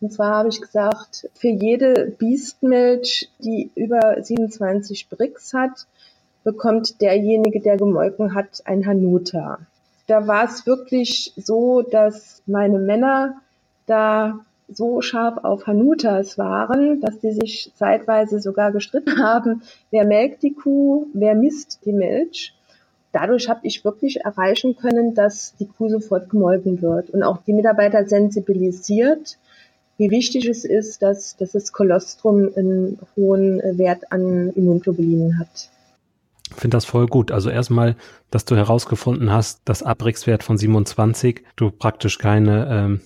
Und 0.00 0.12
zwar 0.12 0.36
habe 0.36 0.48
ich 0.48 0.60
gesagt, 0.60 1.28
für 1.34 1.48
jede 1.48 2.14
Biestmilch, 2.18 3.30
die 3.40 3.70
über 3.74 4.22
27 4.22 5.08
Bricks 5.08 5.52
hat, 5.54 5.86
bekommt 6.44 7.00
derjenige, 7.00 7.60
der 7.60 7.76
gemolken 7.76 8.34
hat, 8.34 8.62
ein 8.64 8.86
Hanuta. 8.86 9.58
Da 10.06 10.26
war 10.26 10.44
es 10.44 10.66
wirklich 10.66 11.32
so, 11.36 11.82
dass 11.82 12.42
meine 12.46 12.78
Männer 12.78 13.42
da 13.86 14.40
so 14.68 15.00
scharf 15.00 15.38
auf 15.44 15.66
Hanutas 15.66 16.38
waren, 16.38 17.00
dass 17.00 17.18
die 17.20 17.32
sich 17.32 17.72
zeitweise 17.74 18.40
sogar 18.40 18.72
gestritten 18.72 19.18
haben, 19.22 19.62
wer 19.90 20.04
melkt 20.04 20.42
die 20.42 20.54
Kuh, 20.54 21.06
wer 21.12 21.34
misst 21.34 21.80
die 21.84 21.92
Milch. 21.92 22.54
Dadurch 23.12 23.48
habe 23.48 23.60
ich 23.62 23.84
wirklich 23.84 24.20
erreichen 24.20 24.76
können, 24.76 25.14
dass 25.14 25.54
die 25.56 25.66
Kuh 25.66 25.88
sofort 25.88 26.28
gemolken 26.28 26.82
wird 26.82 27.10
und 27.10 27.22
auch 27.22 27.38
die 27.38 27.54
Mitarbeiter 27.54 28.06
sensibilisiert, 28.06 29.38
wie 29.98 30.10
wichtig 30.10 30.48
es 30.48 30.64
ist, 30.64 31.02
dass, 31.02 31.36
dass 31.36 31.52
das 31.52 31.72
Kolostrum 31.72 32.50
einen 32.56 32.98
hohen 33.16 33.60
Wert 33.78 34.10
an 34.12 34.50
Immunglobulinen 34.54 35.38
hat. 35.38 35.70
Ich 36.50 36.56
finde 36.56 36.76
das 36.76 36.86
voll 36.86 37.06
gut. 37.06 37.30
Also 37.30 37.50
erstmal, 37.50 37.96
dass 38.30 38.44
du 38.44 38.56
herausgefunden 38.56 39.30
hast, 39.30 39.60
dass 39.64 39.82
Abrixwert 39.82 40.42
von 40.42 40.56
27 40.56 41.44
du 41.56 41.70
praktisch 41.70 42.18
keine 42.18 42.68
ähm, 42.70 43.00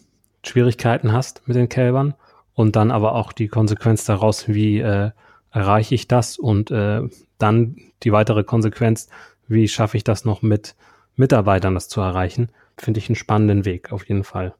Schwierigkeiten 0.44 1.12
hast 1.12 1.42
mit 1.46 1.57
den 1.57 1.68
Kälbern 1.68 2.14
und 2.55 2.76
dann 2.76 2.90
aber 2.90 3.14
auch 3.14 3.33
die 3.33 3.48
Konsequenz 3.48 4.05
daraus, 4.05 4.48
wie 4.48 4.78
äh, 4.78 5.11
erreiche 5.50 5.94
ich 5.94 6.09
das 6.09 6.38
und 6.38 6.70
äh, 6.70 7.02
dann 7.38 7.76
die 8.02 8.12
weitere 8.12 8.44
Konsequenz, 8.44 9.09
wie 9.48 9.66
schaffe 9.66 9.96
ich 9.96 10.05
das 10.05 10.24
noch 10.24 10.42
mit 10.42 10.74
Mitarbeitern, 11.16 11.74
das 11.74 11.88
zu 11.88 12.00
erreichen, 12.00 12.50
finde 12.76 12.98
ich 12.98 13.09
einen 13.09 13.16
spannenden 13.16 13.64
Weg 13.64 13.92
auf 13.92 14.09
jeden 14.09 14.24
Fall. 14.24 14.55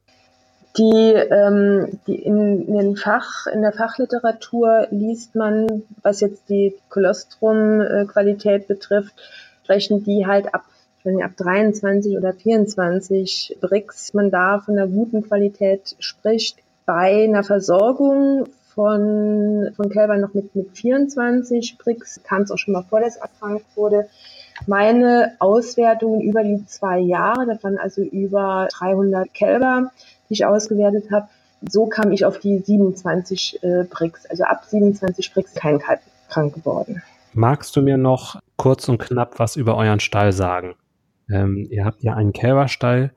Die, 0.79 1.13
ähm, 1.13 2.01
die 2.07 2.15
in, 2.15 2.67
in, 2.67 2.75
den 2.75 2.97
Fach, 2.97 3.47
in 3.47 3.61
der 3.61 3.73
Fachliteratur 3.73 4.87
liest 4.91 5.35
man, 5.35 5.83
was 6.03 6.21
jetzt 6.21 6.49
die 6.49 6.75
Kolostrum-Qualität 6.89 8.69
betrifft, 8.69 9.13
rechnen 9.69 10.03
die 10.03 10.27
halt 10.27 10.55
ab, 10.55 10.65
wenn 11.05 11.23
ab 11.23 11.33
23 11.37 12.17
oder 12.17 12.33
24 12.33 13.59
Bricks 13.61 14.15
man 14.15 14.31
da 14.31 14.61
von 14.61 14.79
einer 14.79 14.89
guten 14.89 15.23
Qualität 15.23 15.95
spricht. 15.99 16.59
Bei 16.87 17.25
einer 17.25 17.45
Versorgung 17.45 18.47
von, 18.75 19.73
von 19.77 19.91
Kälbern 19.91 20.21
noch 20.21 20.33
mit, 20.33 20.55
mit 20.57 20.71
24 20.77 21.77
Bricks 21.77 22.21
kam 22.25 22.43
es 22.43 22.51
auch 22.51 22.57
schon 22.57 22.73
mal 22.73 22.85
vor, 22.89 23.01
dass 23.01 23.17
erkrankt 23.17 23.67
wurde. 23.77 24.09
Meine 24.67 25.33
Auswertungen 25.39 26.21
über 26.21 26.43
die 26.43 26.65
zwei 26.67 26.99
Jahre, 26.99 27.47
das 27.47 27.63
waren 27.63 27.79
also 27.79 28.03
über 28.03 28.69
300 28.79 29.33
Kälber, 29.35 29.91
die 30.29 30.35
ich 30.35 30.47
ausgewertet 30.47 31.11
habe, 31.11 31.29
so 31.69 31.87
kam 31.87 32.13
ich 32.13 32.25
auf 32.25 32.39
die 32.39 32.59
27 32.59 33.63
äh, 33.63 33.85
Bricks. 33.85 34.27
Also 34.27 34.45
ab 34.45 34.65
27 34.65 35.33
Bricks 35.33 35.55
kein 35.55 35.79
Kalb 35.79 36.01
krank 36.29 36.55
geworden. 36.55 37.03
Magst 37.35 37.77
du 37.77 37.83
mir 37.83 37.97
noch 37.97 38.41
kurz 38.57 38.89
und 38.89 38.99
knapp 38.99 39.39
was 39.39 39.57
über 39.57 39.77
euren 39.77 40.01
Stall 40.01 40.33
sagen? 40.33 40.75
Ähm, 41.31 41.67
ihr 41.71 41.85
habt 41.85 42.03
ja 42.03 42.15
einen 42.15 42.33
Kälberstall 42.33 43.13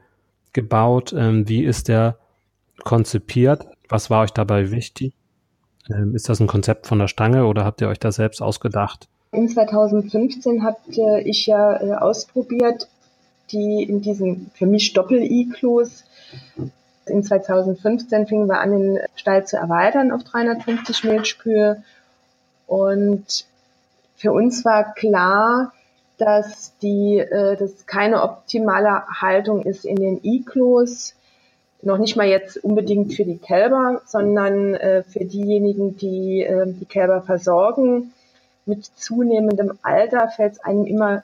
gebaut. 0.54 1.13
Ähm, 1.18 1.50
wie 1.50 1.63
ist 1.63 1.88
der 1.88 2.18
konzipiert? 2.84 3.65
Was 3.89 4.10
war 4.10 4.24
euch 4.24 4.32
dabei 4.32 4.72
wichtig? 4.72 5.13
Ähm, 5.89 6.15
ist 6.15 6.30
das 6.30 6.39
ein 6.39 6.48
Konzept 6.48 6.88
von 6.88 7.00
der 7.00 7.08
Stange 7.08 7.46
oder 7.46 7.65
habt 7.65 7.82
ihr 7.82 7.88
euch 7.88 8.00
das 8.00 8.15
selbst 8.15 8.41
ausgedacht? 8.41 9.08
In 9.32 9.50
2015 9.50 10.63
hatte 10.63 11.22
ich 11.26 11.46
ja 11.46 11.82
äh, 11.82 11.94
ausprobiert, 11.94 12.88
die 13.52 13.84
in 13.84 14.02
diesem 14.02 14.48
für 14.54 14.65
mich 14.65 14.94
Doppel-Iglos. 14.94 16.06
In 17.08 17.24
2015 17.24 18.28
fingen 18.28 18.48
wir 18.48 18.60
an, 18.60 18.72
den 18.72 19.00
Stall 19.15 19.46
zu 19.46 19.58
erweitern 19.58 20.12
auf 20.12 20.24
350 20.24 21.04
Milchkühe. 21.04 21.84
Und 22.68 23.46
für 24.15 24.32
uns 24.32 24.65
war 24.65 24.94
klar, 24.94 25.74
dass 26.18 26.78
die, 26.80 27.20
äh, 27.20 27.56
das 27.58 27.86
keine 27.86 28.24
optimale 28.24 29.06
Haltung 29.08 29.63
ist 29.63 29.86
in 29.86 29.98
den 29.98 30.24
Iglos. 30.24 31.13
Noch 31.82 31.98
nicht 31.98 32.15
mal 32.15 32.28
jetzt 32.28 32.58
unbedingt 32.63 33.13
für 33.13 33.26
die 33.26 33.38
Kälber, 33.38 34.02
sondern 34.06 34.74
äh, 34.76 35.04
für 35.04 35.26
diejenigen, 35.26 35.98
die 35.98 36.41
äh, 36.44 36.65
die 36.68 36.86
Kälber 36.86 37.22
versorgen 37.22 38.13
mit 38.65 38.86
zunehmendem 38.96 39.78
Alter 39.84 40.28
fällt 40.30 40.54
es 40.54 40.60
einem 40.60 40.86
immer 40.86 41.24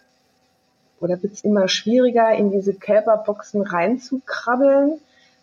oder 0.99 1.21
wird 1.23 1.33
es 1.33 1.43
immer 1.43 1.67
schwieriger, 1.67 2.31
in 2.31 2.51
diese 2.51 2.75
Kälberboxen 2.75 3.63
reinzukrabbeln. 3.63 4.99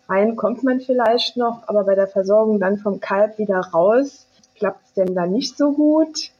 Rein 0.09 0.35
kommt 0.35 0.63
man 0.63 0.81
vielleicht 0.81 1.37
noch, 1.37 1.67
aber 1.67 1.83
bei 1.83 1.93
der 1.93 2.07
Versorgung 2.07 2.59
dann 2.59 2.79
vom 2.79 2.99
Kalb 2.99 3.37
wieder 3.37 3.59
raus, 3.59 4.25
klappt 4.55 4.83
es 4.87 4.93
denn 4.93 5.13
da 5.13 5.27
nicht 5.27 5.55
so 5.55 5.73
gut. 5.73 6.31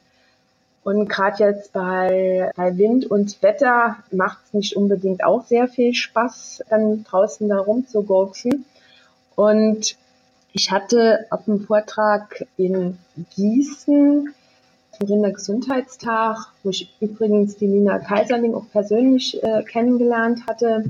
Und 0.82 1.08
gerade 1.08 1.44
jetzt 1.44 1.72
bei, 1.72 2.50
bei 2.56 2.76
Wind 2.76 3.08
und 3.10 3.42
Wetter 3.42 3.98
macht 4.10 4.38
es 4.46 4.54
nicht 4.54 4.76
unbedingt 4.76 5.22
auch 5.22 5.44
sehr 5.44 5.68
viel 5.68 5.94
Spaß, 5.94 6.64
dann 6.68 7.04
draußen 7.04 7.48
da 7.48 7.58
rumzugurken. 7.58 8.64
Und 9.36 9.96
ich 10.52 10.72
hatte 10.72 11.26
auf 11.30 11.44
dem 11.44 11.60
Vortrag 11.60 12.46
in 12.56 12.98
Gießen 13.36 14.34
Rindergesundheitstag, 15.02 16.36
wo 16.62 16.70
ich 16.70 16.92
übrigens 17.00 17.56
die 17.56 17.68
Nina 17.68 17.98
Kaiserling 18.00 18.54
auch 18.54 18.68
persönlich 18.70 19.42
äh, 19.42 19.62
kennengelernt 19.62 20.46
hatte, 20.46 20.84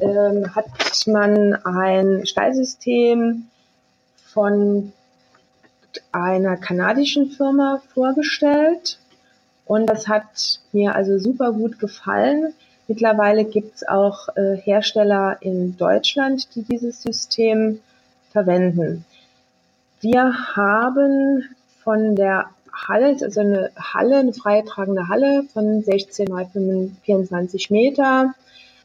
ähm, 0.00 0.54
hat 0.54 0.66
man 1.06 1.54
ein 1.64 2.26
Stallsystem 2.26 3.46
von 4.32 4.92
einer 6.12 6.56
kanadischen 6.56 7.30
Firma 7.30 7.82
vorgestellt 7.92 8.98
und 9.64 9.86
das 9.86 10.08
hat 10.08 10.60
mir 10.72 10.94
also 10.94 11.18
super 11.18 11.52
gut 11.52 11.78
gefallen. 11.78 12.52
Mittlerweile 12.86 13.44
gibt 13.44 13.76
es 13.76 13.88
auch 13.88 14.28
äh, 14.36 14.56
Hersteller 14.56 15.38
in 15.40 15.76
Deutschland, 15.76 16.54
die 16.54 16.62
dieses 16.62 17.02
System 17.02 17.80
verwenden. 18.30 19.04
Wir 20.00 20.34
haben 20.54 21.44
von 21.82 22.14
der 22.14 22.50
Halle, 22.70 23.16
also 23.22 23.40
eine 23.40 23.70
Halle, 23.76 24.18
eine 24.18 24.32
freitragende 24.32 25.08
Halle 25.08 25.44
von 25.52 25.82
16 25.82 26.28
mal 26.28 26.46
24 27.04 27.70
Meter. 27.70 28.34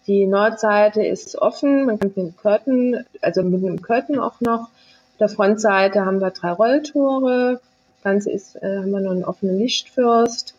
Die 0.09 0.25
Nordseite 0.25 1.05
ist 1.05 1.35
offen, 1.35 1.85
man 1.85 1.99
kann 1.99 2.07
mit 2.07 2.17
dem 2.17 2.35
Curtain, 2.35 3.05
also 3.21 3.43
mit 3.43 3.63
einem 3.63 3.79
Curtain 3.79 4.17
auch 4.17 4.41
noch. 4.41 4.61
Auf 4.61 5.17
der 5.19 5.29
Frontseite 5.29 6.03
haben 6.03 6.19
wir 6.19 6.31
drei 6.31 6.51
Rolltore. 6.51 7.61
Das 7.93 8.03
Ganze 8.03 8.31
ist, 8.31 8.55
äh, 8.55 8.79
haben 8.79 8.89
wir 8.89 9.01
noch 9.01 9.11
einen 9.11 9.23
offenen 9.23 9.59
Lichtfürst. 9.59 10.55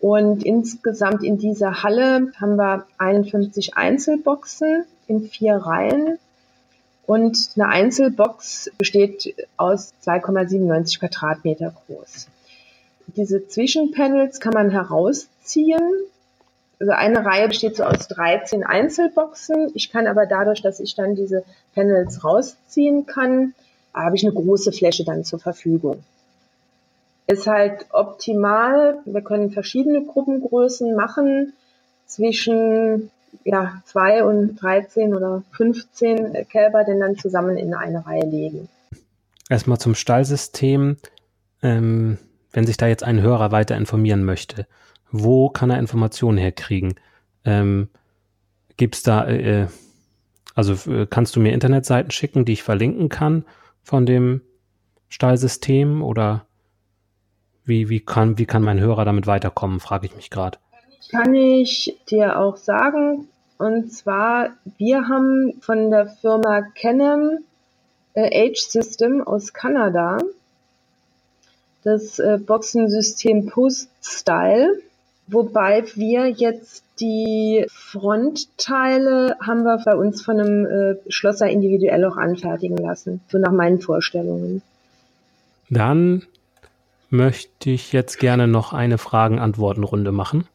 Und 0.00 0.42
insgesamt 0.42 1.22
in 1.22 1.36
dieser 1.36 1.82
Halle 1.82 2.32
haben 2.40 2.56
wir 2.56 2.86
51 2.96 3.76
Einzelboxen 3.76 4.86
in 5.06 5.28
vier 5.28 5.56
Reihen. 5.56 6.18
Und 7.06 7.50
eine 7.56 7.68
Einzelbox 7.68 8.70
besteht 8.78 9.36
aus 9.58 9.92
2,97 10.02 10.98
Quadratmeter 10.98 11.74
groß. 11.86 12.28
Diese 13.08 13.48
Zwischenpanels 13.48 14.40
kann 14.40 14.54
man 14.54 14.70
herausziehen. 14.70 16.06
Also 16.78 16.92
eine 16.92 17.24
Reihe 17.24 17.48
besteht 17.48 17.76
so 17.76 17.84
aus 17.84 18.08
13 18.08 18.62
Einzelboxen. 18.64 19.70
Ich 19.74 19.90
kann 19.90 20.06
aber 20.06 20.26
dadurch, 20.26 20.60
dass 20.62 20.80
ich 20.80 20.94
dann 20.94 21.14
diese 21.14 21.44
Panels 21.74 22.22
rausziehen 22.22 23.06
kann, 23.06 23.54
habe 23.94 24.16
ich 24.16 24.24
eine 24.24 24.34
große 24.34 24.72
Fläche 24.72 25.04
dann 25.04 25.24
zur 25.24 25.38
Verfügung. 25.38 26.04
Ist 27.26 27.46
halt 27.46 27.86
optimal. 27.90 28.98
Wir 29.04 29.22
können 29.22 29.50
verschiedene 29.50 30.04
Gruppengrößen 30.04 30.94
machen 30.94 31.54
zwischen 32.04 33.10
ja, 33.44 33.80
zwei 33.84 34.24
und 34.24 34.56
13 34.56 35.14
oder 35.14 35.42
15 35.52 36.46
Kälber 36.48 36.84
denn 36.84 37.00
dann 37.00 37.16
zusammen 37.16 37.56
in 37.56 37.74
eine 37.74 38.06
Reihe 38.06 38.24
legen. 38.24 38.68
Erstmal 39.48 39.78
zum 39.78 39.94
Stallsystem. 39.94 40.96
Ähm, 41.62 42.18
wenn 42.52 42.66
sich 42.66 42.76
da 42.76 42.86
jetzt 42.86 43.02
ein 43.02 43.20
Hörer 43.20 43.50
weiter 43.50 43.76
informieren 43.76 44.24
möchte, 44.24 44.66
wo 45.10 45.48
kann 45.48 45.70
er 45.70 45.78
Informationen 45.78 46.38
herkriegen? 46.38 46.94
Ähm, 47.44 47.88
Gibt 48.76 48.96
es 48.96 49.02
da, 49.02 49.26
äh, 49.26 49.68
also 50.54 50.90
äh, 50.90 51.06
kannst 51.08 51.36
du 51.36 51.40
mir 51.40 51.52
Internetseiten 51.52 52.10
schicken, 52.10 52.44
die 52.44 52.54
ich 52.54 52.62
verlinken 52.62 53.08
kann 53.08 53.44
von 53.82 54.06
dem 54.06 54.42
Stallsystem 55.08 56.02
oder 56.02 56.46
wie, 57.64 57.88
wie, 57.88 58.00
kann, 58.00 58.38
wie 58.38 58.46
kann 58.46 58.62
mein 58.62 58.80
Hörer 58.80 59.04
damit 59.04 59.26
weiterkommen, 59.26 59.80
frage 59.80 60.06
ich 60.06 60.16
mich 60.16 60.30
gerade. 60.30 60.58
Kann 61.10 61.34
ich 61.34 61.96
dir 62.10 62.38
auch 62.38 62.56
sagen, 62.56 63.28
Und 63.58 63.92
zwar, 63.92 64.50
wir 64.76 65.08
haben 65.08 65.54
von 65.60 65.90
der 65.90 66.08
Firma 66.08 66.62
Canem 66.74 67.38
äh, 68.14 68.48
Age 68.48 68.60
System 68.60 69.26
aus 69.26 69.52
Kanada 69.52 70.18
das 71.84 72.18
äh, 72.18 72.38
Boxensystem 72.44 73.46
Post 73.46 73.88
Style, 74.02 74.82
wobei 75.26 75.84
wir 75.94 76.28
jetzt 76.28 76.84
die 77.00 77.66
Frontteile 77.68 79.36
haben 79.40 79.64
wir 79.64 79.78
bei 79.84 79.94
uns 79.94 80.22
von 80.22 80.40
einem 80.40 80.66
äh, 80.66 80.96
Schlosser 81.08 81.48
individuell 81.48 82.04
auch 82.04 82.16
anfertigen 82.16 82.78
lassen, 82.78 83.20
so 83.28 83.38
nach 83.38 83.52
meinen 83.52 83.80
Vorstellungen. 83.80 84.62
Dann 85.68 86.22
möchte 87.10 87.70
ich 87.70 87.92
jetzt 87.92 88.18
gerne 88.18 88.46
noch 88.46 88.72
eine 88.72 88.98
Fragen-Antworten-Runde 88.98 90.12
machen. 90.12 90.46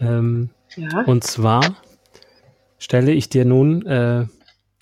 Ähm, 0.00 0.50
ja. 0.76 1.02
Und 1.06 1.24
zwar 1.24 1.76
stelle 2.78 3.12
ich 3.12 3.28
dir 3.28 3.44
nun 3.44 3.84
äh, 3.86 4.26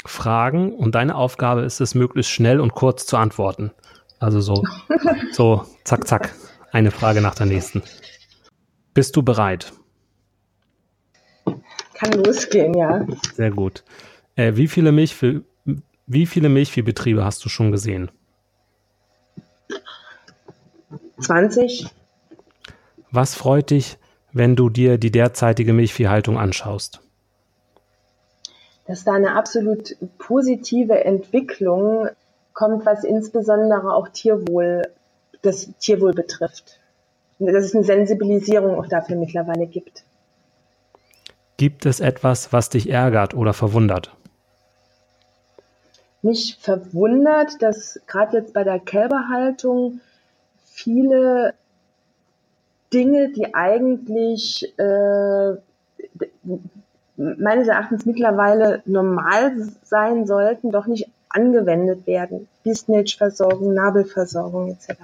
Fragen 0.05 0.73
und 0.75 0.95
deine 0.95 1.15
Aufgabe 1.15 1.63
ist 1.63 1.81
es, 1.81 1.95
möglichst 1.95 2.31
schnell 2.31 2.61
und 2.61 2.75
kurz 2.75 3.07
zu 3.07 3.17
antworten. 3.17 3.73
Also 4.19 4.41
so, 4.41 4.65
so, 5.33 5.65
zack, 5.85 6.07
zack, 6.07 6.35
eine 6.73 6.91
Frage 6.91 7.21
nach 7.21 7.35
der 7.35 7.47
nächsten. 7.47 7.83
Bist 8.97 9.15
du 9.15 9.23
bereit? 9.23 9.75
Kann 11.45 12.13
losgehen, 12.13 12.73
ja. 12.73 13.07
Sehr 13.35 13.51
gut. 13.51 13.85
Äh, 14.37 14.57
wie 14.57 14.69
viele 14.69 14.91
Milchvieh, 14.91 15.43
wie 16.07 16.25
viele 16.25 16.49
Milchviehbetriebe 16.49 17.23
hast 17.23 17.45
du 17.45 17.51
schon 17.51 17.73
gesehen? 17.73 18.11
20. 21.21 21.91
Was 23.11 23.35
freut 23.35 23.69
dich, 23.69 23.99
wenn 24.33 24.57
du 24.57 24.71
dir 24.71 24.97
die 24.97 25.11
derzeitige 25.11 25.75
Milchviehhaltung 25.75 26.39
anschaust? 26.39 27.03
Dass 28.87 29.05
da 29.05 29.13
eine 29.13 29.35
absolut 29.35 29.95
positive 30.17 31.05
Entwicklung 31.05 32.09
kommt, 32.55 32.87
was 32.87 33.05
insbesondere 33.05 33.93
auch 33.93 34.09
Tierwohl, 34.09 34.89
das 35.43 35.69
Tierwohl 35.81 36.15
betrifft. 36.15 36.81
Dass 37.39 37.65
es 37.65 37.75
eine 37.75 37.85
Sensibilisierung 37.85 38.79
auch 38.79 38.87
dafür 38.87 39.17
mittlerweile 39.17 39.67
gibt. 39.67 40.05
Gibt 41.57 41.87
es 41.87 42.01
etwas, 42.01 42.53
was 42.53 42.69
dich 42.69 42.91
ärgert 42.91 43.35
oder 43.35 43.53
verwundert? 43.53 44.15
Mich 46.23 46.59
verwundert, 46.61 47.63
dass 47.63 48.01
gerade 48.07 48.39
jetzt 48.39 48.53
bei 48.53 48.65
der 48.65 48.79
Kälberhaltung 48.79 50.01
viele 50.65 51.55
Dinge, 52.93 53.31
die 53.31 53.55
eigentlich 53.55 54.75
äh, 54.79 55.55
meines 57.17 57.69
Erachtens 57.69 58.07
mittlerweile 58.07 58.83
normal 58.85 59.69
sein 59.83 60.27
sollten, 60.27 60.71
doch 60.71 60.87
nicht 60.87 61.09
angewendet 61.29 62.07
werden. 62.07 62.49
Bistnitch-Versorgung, 62.63 63.75
Nabelversorgung 63.75 64.71
etc. 64.71 65.01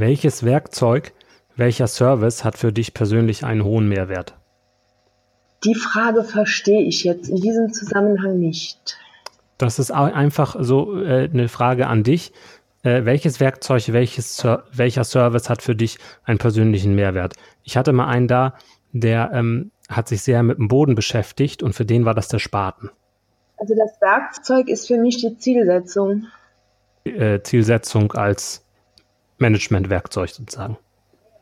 Welches 0.00 0.44
Werkzeug 0.44 1.12
welcher 1.56 1.88
Service 1.88 2.44
hat 2.44 2.56
für 2.56 2.72
dich 2.72 2.94
persönlich 2.94 3.44
einen 3.44 3.64
hohen 3.64 3.88
Mehrwert? 3.88 4.36
Die 5.64 5.74
Frage 5.74 6.22
verstehe 6.22 6.82
ich 6.82 7.02
jetzt 7.02 7.28
in 7.28 7.40
diesem 7.40 7.72
Zusammenhang 7.72 8.38
nicht. 8.38 8.96
Das 9.58 9.80
ist 9.80 9.90
einfach 9.90 10.54
so 10.60 11.02
äh, 11.02 11.28
eine 11.28 11.48
Frage 11.48 11.88
an 11.88 12.04
dich. 12.04 12.32
Äh, 12.84 13.06
welches 13.06 13.40
Werkzeug, 13.40 13.92
welches, 13.92 14.46
welcher 14.72 15.02
Service 15.02 15.50
hat 15.50 15.62
für 15.62 15.74
dich 15.74 15.98
einen 16.22 16.38
persönlichen 16.38 16.94
Mehrwert? 16.94 17.34
Ich 17.64 17.76
hatte 17.76 17.92
mal 17.92 18.06
einen 18.06 18.28
da, 18.28 18.54
der 18.92 19.32
ähm, 19.34 19.72
hat 19.88 20.06
sich 20.06 20.22
sehr 20.22 20.44
mit 20.44 20.58
dem 20.58 20.68
Boden 20.68 20.94
beschäftigt 20.94 21.60
und 21.60 21.72
für 21.72 21.84
den 21.84 22.04
war 22.04 22.14
das 22.14 22.28
der 22.28 22.38
Spaten. 22.38 22.90
Also 23.56 23.74
das 23.74 24.00
Werkzeug 24.00 24.68
ist 24.68 24.86
für 24.86 24.98
mich 24.98 25.16
die 25.16 25.36
Zielsetzung. 25.36 26.26
Äh, 27.02 27.40
Zielsetzung 27.42 28.12
als 28.12 28.64
Managementwerkzeug 29.38 30.30
sozusagen. 30.30 30.76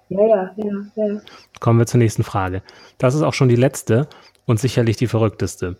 Ja, 0.09 0.24
ja, 0.26 0.55
ja, 0.57 0.64
ja. 0.97 1.20
Kommen 1.61 1.78
wir 1.78 1.86
zur 1.86 1.99
nächsten 1.99 2.22
Frage. 2.22 2.62
Das 2.99 3.14
ist 3.14 3.22
auch 3.22 3.34
schon 3.34 3.49
die 3.49 3.57
letzte 3.57 4.09
und 4.44 4.61
sicherlich 4.61 4.97
die 4.97 5.09
verrückteste. 5.09 5.76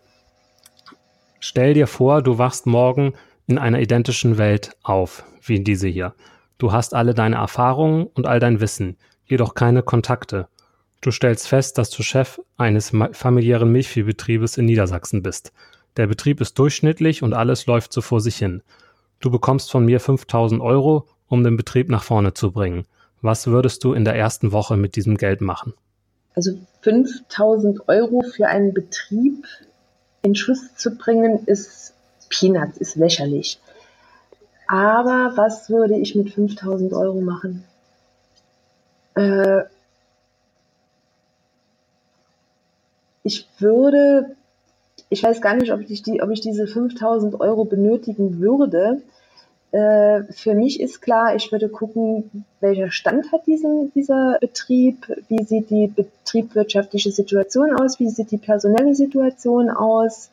Stell 1.39 1.75
dir 1.75 1.87
vor, 1.87 2.23
du 2.23 2.39
wachst 2.39 2.67
morgen 2.67 3.13
in 3.47 3.59
einer 3.59 3.81
identischen 3.81 4.39
Welt 4.39 4.77
auf, 4.83 5.25
wie 5.43 5.57
in 5.57 5.65
diese 5.65 5.87
hier. 5.87 6.15
Du 6.59 6.73
hast 6.73 6.95
alle 6.95 7.15
deine 7.15 7.37
Erfahrungen 7.37 8.07
und 8.07 8.27
all 8.27 8.41
dein 8.41 8.61
Wissen, 8.61 8.97
jedoch 9.27 9.55
keine 9.55 9.83
Kontakte. 9.83 10.49
Du 11.03 11.11
stellst 11.11 11.47
fest, 11.47 11.79
dass 11.79 11.91
du 11.91 12.03
Chef 12.03 12.41
eines 12.57 12.93
familiären 13.13 13.71
Milchviehbetriebes 13.71 14.57
in 14.57 14.65
Niedersachsen 14.65 15.23
bist. 15.23 15.53
Der 15.97 16.07
Betrieb 16.07 16.41
ist 16.41 16.59
durchschnittlich 16.59 17.23
und 17.23 17.33
alles 17.33 17.67
läuft 17.67 17.93
so 17.93 18.01
vor 18.01 18.21
sich 18.21 18.37
hin. 18.37 18.63
Du 19.21 19.31
bekommst 19.31 19.71
von 19.71 19.85
mir 19.85 20.01
5000 20.01 20.61
Euro, 20.61 21.07
um 21.29 21.45
den 21.45 21.57
Betrieb 21.57 21.89
nach 21.89 22.03
vorne 22.03 22.35
zu 22.35 22.53
bringen. 22.53 22.87
Was 23.23 23.47
würdest 23.47 23.83
du 23.85 23.93
in 23.93 24.05
der 24.05 24.15
ersten 24.15 24.53
Woche 24.53 24.77
mit 24.77 24.97
diesem 24.97 25.17
Geld 25.17 25.41
machen? 25.41 25.75
Also 26.35 26.59
5000 26.83 27.89
Euro 27.89 28.23
für 28.23 28.49
einen 28.49 28.75
Betrieb 28.75 29.47
in 30.23 30.35
Schuss 30.35 30.75
zu 30.75 30.97
bringen, 30.97 31.45
ist 31.47 31.95
Peanuts, 32.29 32.77
ist 32.79 32.97
lächerlich. 32.97 33.59
Aber 34.69 35.33
was 35.37 35.71
würde 35.71 35.97
ich 35.97 36.15
mit 36.15 36.31
5000 36.31 36.93
Euro 36.93 37.21
machen? 37.21 37.65
Äh, 39.15 39.63
ich 43.23 43.49
würde, 43.59 44.37
ich 45.09 45.23
weiß 45.23 45.41
gar 45.41 45.55
nicht, 45.55 45.73
ob 45.73 45.81
ich, 45.81 46.03
die, 46.03 46.23
ob 46.23 46.31
ich 46.31 46.41
diese 46.41 46.67
5000 46.67 47.41
Euro 47.41 47.65
benötigen 47.65 48.41
würde, 48.41 49.03
äh, 49.73 50.23
für 50.33 50.55
mich 50.55 50.81
ist 50.81 51.03
klar, 51.03 51.35
ich 51.35 51.51
würde 51.53 51.69
gucken, 51.69 52.45
welcher 52.61 52.91
Stand 52.91 53.33
hat 53.33 53.47
diesen, 53.47 53.93
dieser 53.95 54.39
Betrieb, 54.41 55.07
wie 55.29 55.45
sieht 55.45 55.71
die 55.71 55.89
betriebswirtschaftliche 55.89 57.11
Situation 57.11 57.73
aus, 57.75 57.99
wie 57.99 58.09
sieht 58.09 58.31
die 58.31 58.39
personelle 58.39 58.95
Situation 58.95 59.71
aus, 59.71 60.31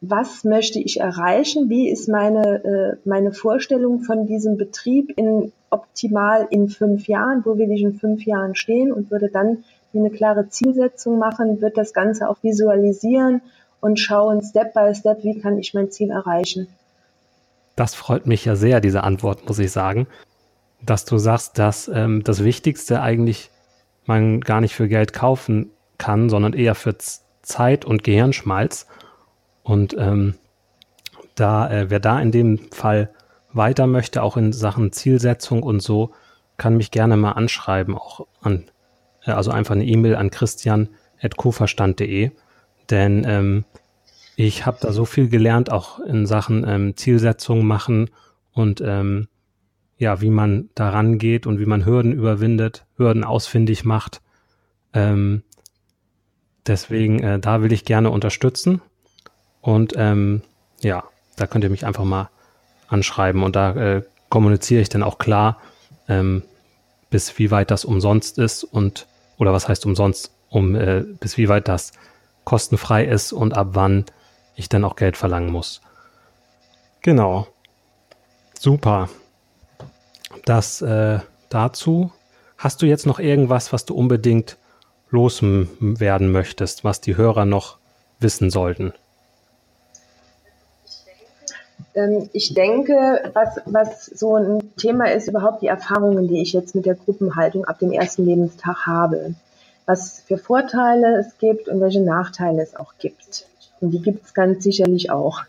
was 0.00 0.44
möchte 0.44 0.80
ich 0.80 1.00
erreichen, 1.00 1.70
wie 1.70 1.88
ist 1.88 2.08
meine, 2.08 2.64
äh, 2.64 3.08
meine 3.08 3.32
Vorstellung 3.32 4.00
von 4.00 4.26
diesem 4.26 4.56
Betrieb 4.56 5.16
in 5.16 5.52
optimal 5.70 6.46
in 6.50 6.68
fünf 6.68 7.08
Jahren, 7.08 7.42
wo 7.44 7.56
will 7.58 7.70
ich 7.70 7.82
in 7.82 7.94
fünf 7.94 8.24
Jahren 8.24 8.54
stehen 8.54 8.92
und 8.92 9.10
würde 9.10 9.28
dann 9.28 9.64
eine 9.94 10.10
klare 10.10 10.48
Zielsetzung 10.48 11.18
machen, 11.18 11.60
wird 11.60 11.76
das 11.76 11.92
Ganze 11.92 12.28
auch 12.28 12.42
visualisieren 12.42 13.40
und 13.80 13.98
schauen 13.98 14.42
Step 14.42 14.74
by 14.74 14.94
Step, 14.94 15.22
wie 15.22 15.38
kann 15.40 15.58
ich 15.58 15.74
mein 15.74 15.90
Ziel 15.90 16.10
erreichen. 16.10 16.68
Das 17.76 17.94
freut 17.94 18.26
mich 18.26 18.44
ja 18.44 18.56
sehr, 18.56 18.80
diese 18.80 19.02
Antwort, 19.02 19.48
muss 19.48 19.58
ich 19.58 19.72
sagen, 19.72 20.06
dass 20.80 21.04
du 21.04 21.18
sagst, 21.18 21.58
dass 21.58 21.88
ähm, 21.88 22.22
das 22.24 22.44
Wichtigste 22.44 23.00
eigentlich 23.00 23.50
man 24.06 24.40
gar 24.40 24.60
nicht 24.60 24.74
für 24.74 24.88
Geld 24.88 25.12
kaufen 25.12 25.70
kann, 25.98 26.28
sondern 26.28 26.52
eher 26.52 26.74
für 26.74 26.96
Zeit 27.42 27.84
und 27.84 28.04
Gehirnschmalz. 28.04 28.86
Und 29.62 29.96
ähm, 29.98 30.34
da, 31.34 31.70
äh, 31.70 31.90
wer 31.90 32.00
da 32.00 32.20
in 32.20 32.32
dem 32.32 32.70
Fall 32.70 33.10
weiter 33.52 33.86
möchte, 33.86 34.22
auch 34.22 34.36
in 34.36 34.52
Sachen 34.52 34.92
Zielsetzung 34.92 35.62
und 35.62 35.80
so, 35.80 36.12
kann 36.56 36.76
mich 36.76 36.90
gerne 36.90 37.16
mal 37.16 37.32
anschreiben, 37.32 37.96
auch 37.96 38.26
an, 38.40 38.64
äh, 39.24 39.32
also 39.32 39.50
einfach 39.50 39.74
eine 39.74 39.84
E-Mail 39.84 40.16
an 40.16 40.30
christian.kuverstand.de, 40.30 42.30
denn 42.90 43.24
ähm, 43.26 43.64
ich 44.36 44.66
habe 44.66 44.78
da 44.80 44.92
so 44.92 45.04
viel 45.04 45.28
gelernt, 45.28 45.70
auch 45.70 46.00
in 46.00 46.26
Sachen 46.26 46.64
ähm, 46.66 46.96
Zielsetzung 46.96 47.64
machen 47.64 48.10
und 48.52 48.80
ähm, 48.80 49.28
ja, 49.96 50.20
wie 50.20 50.30
man 50.30 50.70
da 50.74 50.90
rangeht 50.90 51.46
und 51.46 51.60
wie 51.60 51.66
man 51.66 51.86
Hürden 51.86 52.12
überwindet, 52.12 52.84
Hürden 52.96 53.24
ausfindig 53.24 53.84
macht. 53.84 54.20
Ähm, 54.92 55.42
deswegen, 56.66 57.20
äh, 57.22 57.38
da 57.38 57.62
will 57.62 57.72
ich 57.72 57.84
gerne 57.84 58.10
unterstützen. 58.10 58.80
Und 59.60 59.94
ähm, 59.96 60.42
ja, 60.80 61.04
da 61.36 61.46
könnt 61.46 61.64
ihr 61.64 61.70
mich 61.70 61.86
einfach 61.86 62.04
mal 62.04 62.30
anschreiben 62.88 63.42
und 63.42 63.56
da 63.56 63.74
äh, 63.74 64.02
kommuniziere 64.28 64.82
ich 64.82 64.88
dann 64.88 65.02
auch 65.02 65.18
klar, 65.18 65.58
ähm, 66.08 66.42
bis 67.08 67.38
wie 67.38 67.50
weit 67.50 67.70
das 67.70 67.84
umsonst 67.84 68.38
ist 68.38 68.64
und 68.64 69.06
oder 69.38 69.52
was 69.52 69.68
heißt 69.68 69.86
umsonst, 69.86 70.32
um 70.48 70.74
äh, 70.74 71.04
bis 71.20 71.38
wie 71.38 71.48
weit 71.48 71.68
das 71.68 71.92
kostenfrei 72.44 73.04
ist 73.04 73.32
und 73.32 73.56
ab 73.56 73.68
wann 73.72 74.04
ich 74.56 74.68
dann 74.68 74.84
auch 74.84 74.96
Geld 74.96 75.16
verlangen 75.16 75.50
muss. 75.50 75.80
Genau. 77.02 77.46
Super. 78.58 79.08
Das 80.44 80.82
äh, 80.82 81.20
dazu. 81.48 82.12
Hast 82.56 82.82
du 82.82 82.86
jetzt 82.86 83.06
noch 83.06 83.18
irgendwas, 83.18 83.72
was 83.72 83.84
du 83.84 83.94
unbedingt 83.94 84.56
loswerden 85.10 86.32
möchtest, 86.32 86.84
was 86.84 87.00
die 87.00 87.16
Hörer 87.16 87.44
noch 87.44 87.78
wissen 88.20 88.50
sollten? 88.50 88.92
Ähm, 91.94 92.28
ich 92.32 92.54
denke, 92.54 93.30
was, 93.34 93.60
was 93.66 94.06
so 94.06 94.36
ein 94.36 94.74
Thema 94.76 95.12
ist, 95.12 95.28
überhaupt 95.28 95.62
die 95.62 95.68
Erfahrungen, 95.68 96.28
die 96.28 96.42
ich 96.42 96.52
jetzt 96.52 96.74
mit 96.74 96.86
der 96.86 96.94
Gruppenhaltung 96.94 97.64
ab 97.64 97.78
dem 97.78 97.92
ersten 97.92 98.24
Lebenstag 98.24 98.86
habe. 98.86 99.34
was 99.86 100.22
für 100.26 100.38
Vorteile 100.38 101.18
es 101.18 101.36
gibt 101.38 101.68
und 101.68 101.80
welche 101.80 102.00
Nachteile 102.00 102.62
es 102.62 102.74
auch 102.74 102.94
gibt. 102.98 103.46
Und 103.84 103.90
die 103.90 104.00
gibt 104.00 104.24
es 104.24 104.32
ganz 104.32 104.64
sicherlich 104.64 105.10
auch. 105.10 105.42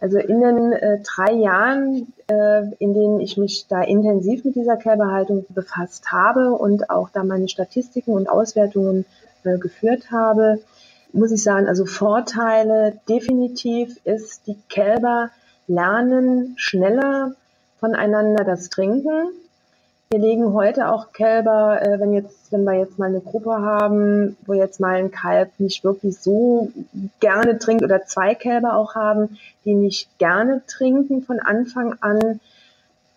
Also 0.00 0.18
in 0.18 0.40
den 0.40 0.72
äh, 0.72 0.98
drei 1.02 1.32
Jahren, 1.32 2.12
äh, 2.26 2.62
in 2.80 2.94
denen 2.94 3.20
ich 3.20 3.36
mich 3.36 3.66
da 3.68 3.80
intensiv 3.80 4.44
mit 4.44 4.56
dieser 4.56 4.76
Kälberhaltung 4.76 5.46
befasst 5.50 6.10
habe 6.10 6.50
und 6.50 6.90
auch 6.90 7.10
da 7.10 7.22
meine 7.22 7.48
Statistiken 7.48 8.10
und 8.10 8.28
Auswertungen 8.28 9.04
äh, 9.44 9.56
geführt 9.56 10.10
habe, 10.10 10.58
muss 11.12 11.30
ich 11.30 11.44
sagen, 11.44 11.68
also 11.68 11.86
Vorteile 11.86 12.98
definitiv 13.08 13.96
ist, 14.04 14.48
die 14.48 14.58
Kälber 14.68 15.30
lernen 15.68 16.54
schneller 16.56 17.36
voneinander 17.78 18.42
das 18.42 18.68
Trinken. 18.68 19.28
Wir 20.14 20.20
legen 20.20 20.52
heute 20.52 20.92
auch 20.92 21.12
Kälber, 21.12 21.82
äh, 21.82 21.98
wenn 21.98 22.12
jetzt, 22.12 22.52
wenn 22.52 22.62
wir 22.62 22.74
jetzt 22.74 23.00
mal 23.00 23.08
eine 23.08 23.20
Gruppe 23.20 23.50
haben, 23.50 24.36
wo 24.46 24.52
jetzt 24.52 24.78
mal 24.78 24.94
ein 24.94 25.10
Kalb 25.10 25.50
nicht 25.58 25.82
wirklich 25.82 26.16
so 26.20 26.70
gerne 27.18 27.58
trinkt 27.58 27.82
oder 27.82 28.04
zwei 28.04 28.36
Kälber 28.36 28.76
auch 28.76 28.94
haben, 28.94 29.36
die 29.64 29.74
nicht 29.74 30.16
gerne 30.20 30.62
trinken 30.68 31.22
von 31.22 31.40
Anfang 31.40 31.96
an, 32.00 32.38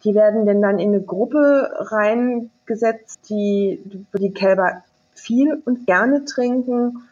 die 0.03 0.15
werden 0.15 0.47
denn 0.47 0.59
dann 0.59 0.79
in 0.79 0.87
eine 0.87 1.01
Gruppe 1.01 1.69
reingesetzt, 1.71 3.29
die, 3.29 3.79
wo 4.11 4.17
die 4.17 4.33
Kälber 4.33 4.81
viel 5.13 5.61
und 5.65 5.85
gerne 5.85 6.25
trinken 6.25 7.03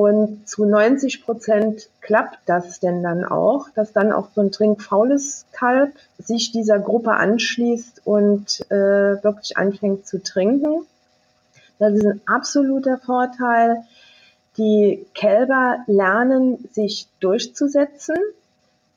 und 0.00 0.48
zu 0.48 0.64
90 0.64 1.26
Prozent 1.26 1.90
klappt 2.00 2.38
das 2.46 2.80
denn 2.80 3.02
dann 3.02 3.22
auch, 3.22 3.68
dass 3.74 3.92
dann 3.92 4.12
auch 4.12 4.28
so 4.34 4.40
ein 4.40 4.50
trinkfaules 4.50 5.44
Kalb 5.52 5.92
sich 6.16 6.52
dieser 6.52 6.78
Gruppe 6.78 7.12
anschließt 7.12 8.00
und 8.06 8.64
äh, 8.70 9.22
wirklich 9.22 9.58
anfängt 9.58 10.06
zu 10.06 10.22
trinken. 10.22 10.86
Das 11.78 11.92
ist 11.92 12.06
ein 12.06 12.22
absoluter 12.24 12.96
Vorteil. 12.96 13.84
Die 14.56 15.04
Kälber 15.12 15.80
lernen 15.86 16.66
sich 16.72 17.06
durchzusetzen 17.20 18.16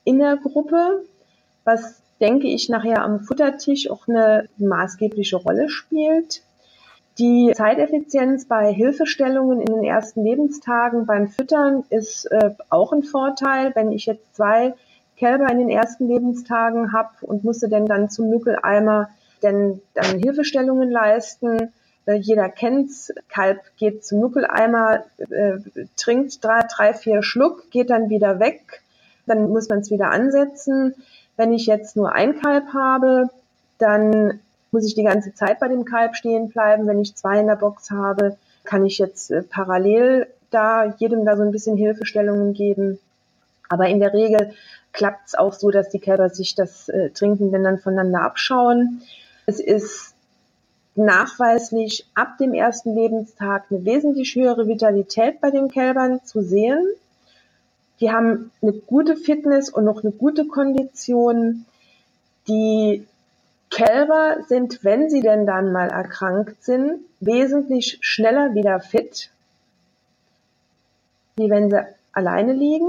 in 0.04 0.20
der 0.20 0.38
Gruppe, 0.38 1.04
was 1.64 2.00
denke 2.18 2.46
ich 2.46 2.70
nachher 2.70 3.02
am 3.02 3.20
Futtertisch 3.20 3.90
auch 3.90 4.08
eine 4.08 4.48
maßgebliche 4.56 5.36
Rolle 5.36 5.68
spielt. 5.68 6.40
Die 7.18 7.52
Zeiteffizienz 7.54 8.46
bei 8.46 8.72
Hilfestellungen 8.72 9.60
in 9.60 9.72
den 9.72 9.84
ersten 9.84 10.24
Lebenstagen 10.24 11.06
beim 11.06 11.28
Füttern 11.28 11.84
ist 11.90 12.26
äh, 12.26 12.50
auch 12.70 12.92
ein 12.92 13.04
Vorteil. 13.04 13.72
Wenn 13.76 13.92
ich 13.92 14.06
jetzt 14.06 14.34
zwei 14.34 14.74
Kälber 15.16 15.48
in 15.48 15.58
den 15.58 15.70
ersten 15.70 16.08
Lebenstagen 16.08 16.92
habe 16.92 17.10
und 17.22 17.44
musste 17.44 17.68
denn 17.68 17.86
dann 17.86 18.10
zum 18.10 18.30
Nuckeleimer 18.30 19.10
denn 19.44 19.80
dann 19.92 20.18
Hilfestellungen 20.18 20.90
leisten, 20.90 21.72
äh, 22.06 22.14
jeder 22.14 22.48
kennt's, 22.48 23.12
Kalb 23.28 23.60
geht 23.76 24.04
zum 24.04 24.20
Nuckeleimer, 24.20 25.04
äh, 25.18 25.58
trinkt 25.96 26.42
drei, 26.42 26.62
drei, 26.62 26.94
vier 26.94 27.22
Schluck, 27.22 27.70
geht 27.70 27.90
dann 27.90 28.08
wieder 28.08 28.40
weg, 28.40 28.82
dann 29.26 29.50
muss 29.50 29.68
man 29.68 29.80
es 29.80 29.90
wieder 29.90 30.10
ansetzen. 30.10 30.94
Wenn 31.36 31.52
ich 31.52 31.66
jetzt 31.66 31.96
nur 31.96 32.12
ein 32.12 32.40
Kalb 32.40 32.72
habe, 32.72 33.28
dann 33.78 34.40
muss 34.74 34.84
ich 34.84 34.96
die 34.96 35.04
ganze 35.04 35.32
Zeit 35.32 35.60
bei 35.60 35.68
dem 35.68 35.84
Kalb 35.84 36.16
stehen 36.16 36.48
bleiben. 36.48 36.88
Wenn 36.88 36.98
ich 36.98 37.14
zwei 37.14 37.38
in 37.38 37.46
der 37.46 37.54
Box 37.54 37.92
habe, 37.92 38.36
kann 38.64 38.84
ich 38.84 38.98
jetzt 38.98 39.30
äh, 39.30 39.42
parallel 39.42 40.26
da 40.50 40.96
jedem 40.98 41.24
da 41.24 41.36
so 41.36 41.42
ein 41.42 41.52
bisschen 41.52 41.76
Hilfestellungen 41.76 42.54
geben. 42.54 42.98
Aber 43.68 43.86
in 43.86 44.00
der 44.00 44.12
Regel 44.12 44.52
klappt 44.92 45.28
es 45.28 45.34
auch 45.36 45.52
so, 45.52 45.70
dass 45.70 45.90
die 45.90 46.00
Kälber 46.00 46.28
sich 46.28 46.56
das 46.56 46.88
äh, 46.88 47.10
Trinken 47.10 47.52
dann 47.52 47.78
voneinander 47.78 48.22
abschauen. 48.22 49.02
Es 49.46 49.60
ist 49.60 50.14
nachweislich 50.96 52.06
ab 52.14 52.36
dem 52.38 52.52
ersten 52.52 52.96
Lebenstag 52.96 53.66
eine 53.70 53.84
wesentlich 53.84 54.34
höhere 54.34 54.66
Vitalität 54.66 55.40
bei 55.40 55.52
den 55.52 55.68
Kälbern 55.68 56.20
zu 56.24 56.42
sehen. 56.42 56.84
Die 58.00 58.10
haben 58.10 58.50
eine 58.60 58.72
gute 58.72 59.14
Fitness 59.14 59.68
und 59.68 59.84
noch 59.84 60.02
eine 60.02 60.12
gute 60.12 60.46
Kondition. 60.46 61.64
Die 62.48 63.06
Kälber 63.74 64.36
sind, 64.46 64.84
wenn 64.84 65.10
sie 65.10 65.20
denn 65.20 65.46
dann 65.46 65.72
mal 65.72 65.88
erkrankt 65.88 66.62
sind, 66.62 67.00
wesentlich 67.18 67.98
schneller 68.02 68.54
wieder 68.54 68.78
fit, 68.78 69.30
wie 71.34 71.50
wenn 71.50 71.70
sie 71.70 71.84
alleine 72.12 72.52
liegen. 72.52 72.88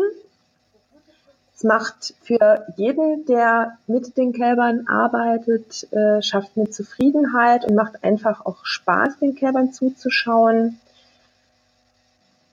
Es 1.56 1.64
macht 1.64 2.14
für 2.22 2.68
jeden, 2.76 3.26
der 3.26 3.80
mit 3.88 4.16
den 4.16 4.32
Kälbern 4.32 4.86
arbeitet, 4.88 5.92
äh, 5.92 6.22
schafft 6.22 6.52
eine 6.56 6.70
Zufriedenheit 6.70 7.66
und 7.66 7.74
macht 7.74 8.04
einfach 8.04 8.46
auch 8.46 8.64
Spaß, 8.64 9.18
den 9.20 9.34
Kälbern 9.34 9.74
zuzuschauen. 9.74 10.80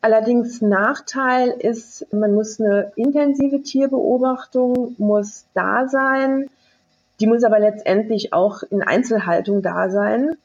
Allerdings 0.01 0.62
Nachteil 0.62 1.51
ist, 1.51 2.11
man 2.14 2.35
muss 2.35 2.59
eine 2.59 2.93
intensive 2.97 3.62
Tierbeobachtung 3.62 4.95
muss 4.97 5.45
da 5.53 5.87
sein. 5.87 6.49
Die 7.23 7.29
muss 7.29 7.45
aber 7.45 7.61
letztendlich 7.61 8.33
auch 8.33 8.64
in 8.64 8.83
Einzelhaltung 8.83 9.62
da 9.62 9.91
sein. 9.91 10.37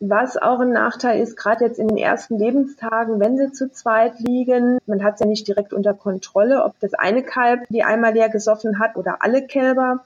Was 0.00 0.38
auch 0.38 0.60
ein 0.60 0.72
Nachteil 0.72 1.20
ist, 1.20 1.36
gerade 1.36 1.66
jetzt 1.66 1.78
in 1.78 1.88
den 1.88 1.98
ersten 1.98 2.38
Lebenstagen, 2.38 3.20
wenn 3.20 3.36
sie 3.36 3.52
zu 3.52 3.70
zweit 3.70 4.18
liegen, 4.18 4.78
man 4.86 5.04
hat 5.04 5.14
es 5.14 5.20
ja 5.20 5.26
nicht 5.26 5.46
direkt 5.46 5.74
unter 5.74 5.92
Kontrolle, 5.92 6.64
ob 6.64 6.80
das 6.80 6.94
eine 6.94 7.22
Kalb 7.22 7.66
die 7.68 7.82
einmal 7.82 8.14
leer 8.14 8.30
gesoffen 8.30 8.78
hat 8.78 8.96
oder 8.96 9.18
alle 9.20 9.46
Kälber. 9.46 10.04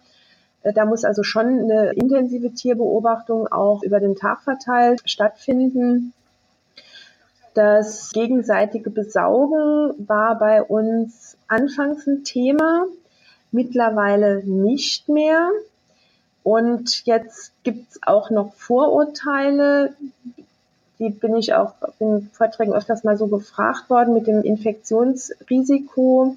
Äh, 0.65 0.73
da 0.73 0.85
muss 0.85 1.05
also 1.05 1.23
schon 1.23 1.47
eine 1.47 1.93
intensive 1.93 2.53
Tierbeobachtung 2.53 3.47
auch 3.47 3.85
über 3.85 4.01
den 4.01 4.17
Tag 4.17 4.43
verteilt 4.43 5.01
stattfinden. 5.05 6.13
Das 7.55 8.11
gegenseitige 8.11 8.91
Besaugen 8.91 9.95
war 10.09 10.37
bei 10.41 10.61
uns 10.61 11.37
anfangs 11.47 12.09
ein 12.09 12.25
Thema 12.25 12.87
mittlerweile 13.53 14.43
nicht 14.45 15.09
mehr. 15.09 15.51
Und 16.43 17.05
jetzt 17.07 17.53
gibt's 17.63 17.99
auch 18.03 18.31
noch 18.31 18.55
Vorurteile, 18.55 19.95
die 20.99 21.11
bin 21.11 21.35
ich 21.35 21.55
auch 21.55 21.75
in 21.99 22.29
Vorträgen 22.33 22.75
öfters 22.75 23.05
mal 23.05 23.17
so 23.17 23.27
gefragt 23.27 23.89
worden 23.89 24.13
mit 24.15 24.27
dem 24.27 24.43
Infektionsrisiko, 24.43 26.37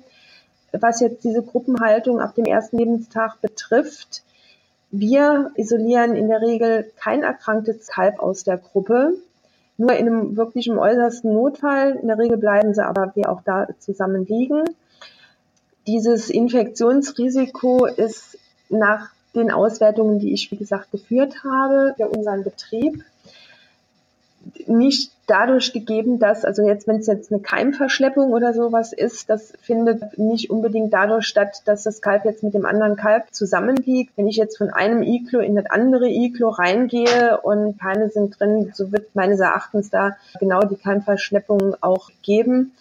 was 0.72 1.02
jetzt 1.02 1.24
diese 1.24 1.44
Gruppenhaltung 1.44 2.22
ab 2.22 2.36
dem 2.36 2.46
ersten 2.46 2.78
Lebenstag 2.78 3.42
betrifft. 3.42 4.24
Wir 4.90 5.52
isolieren 5.56 6.16
in 6.16 6.30
der 6.30 6.42
Regel 6.42 6.92
kein 6.98 7.24
erkranktes 7.24 7.88
Kalb 7.88 8.20
aus 8.20 8.44
der 8.44 8.58
Gruppe. 8.58 9.16
Nur 9.78 9.94
in 9.94 10.08
einem 10.08 10.38
wirklichen 10.38 10.78
äußersten 10.78 11.34
Notfall. 11.34 11.98
In 12.02 12.08
der 12.08 12.18
Regel 12.18 12.38
bleiben 12.38 12.74
sie 12.74 12.86
aber 12.86 13.12
wir 13.16 13.30
auch 13.30 13.42
da 13.44 13.68
zusammen 13.80 14.26
liegen. 14.26 14.64
Dieses 15.88 16.30
Infektionsrisiko 16.30 17.86
ist 17.86 18.38
nach 18.70 19.10
den 19.36 19.52
Auswertungen, 19.52 20.20
die 20.20 20.34
ich, 20.34 20.52
wie 20.52 20.58
gesagt, 20.58 20.92
geführt 20.92 21.44
habe 21.44 21.94
für 21.98 22.08
unseren 22.08 22.44
Betrieb, 22.44 23.04
nicht 24.68 25.12
dadurch 25.26 25.72
gegeben, 25.72 26.20
dass, 26.20 26.44
also 26.44 26.68
jetzt, 26.68 26.88
wenn 26.88 26.98
es 26.98 27.08
jetzt 27.08 27.32
eine 27.32 27.42
Keimverschleppung 27.42 28.32
oder 28.32 28.54
sowas 28.54 28.92
ist, 28.92 29.30
das 29.30 29.54
findet 29.62 30.18
nicht 30.18 30.50
unbedingt 30.50 30.94
dadurch 30.94 31.26
statt, 31.26 31.62
dass 31.66 31.84
das 31.84 32.02
Kalb 32.02 32.26
jetzt 32.26 32.44
mit 32.44 32.54
dem 32.54 32.66
anderen 32.66 32.98
Kalb 32.98 33.34
zusammenliegt. 33.34 34.12
Wenn 34.18 34.28
ich 34.28 34.36
jetzt 34.36 34.58
von 34.58 34.70
einem 34.70 35.02
Iglo 35.02 35.40
in 35.40 35.56
das 35.56 35.68
andere 35.68 36.10
Iglo 36.10 36.50
reingehe 36.50 37.40
und 37.42 37.80
keine 37.80 38.10
sind 38.10 38.38
drin, 38.40 38.72
so 38.74 38.92
wird 38.92 39.16
meines 39.16 39.40
Erachtens 39.40 39.90
da 39.90 40.18
genau 40.40 40.60
die 40.62 40.76
Keimverschleppung 40.76 41.76
auch 41.80 42.10
geben. 42.22 42.74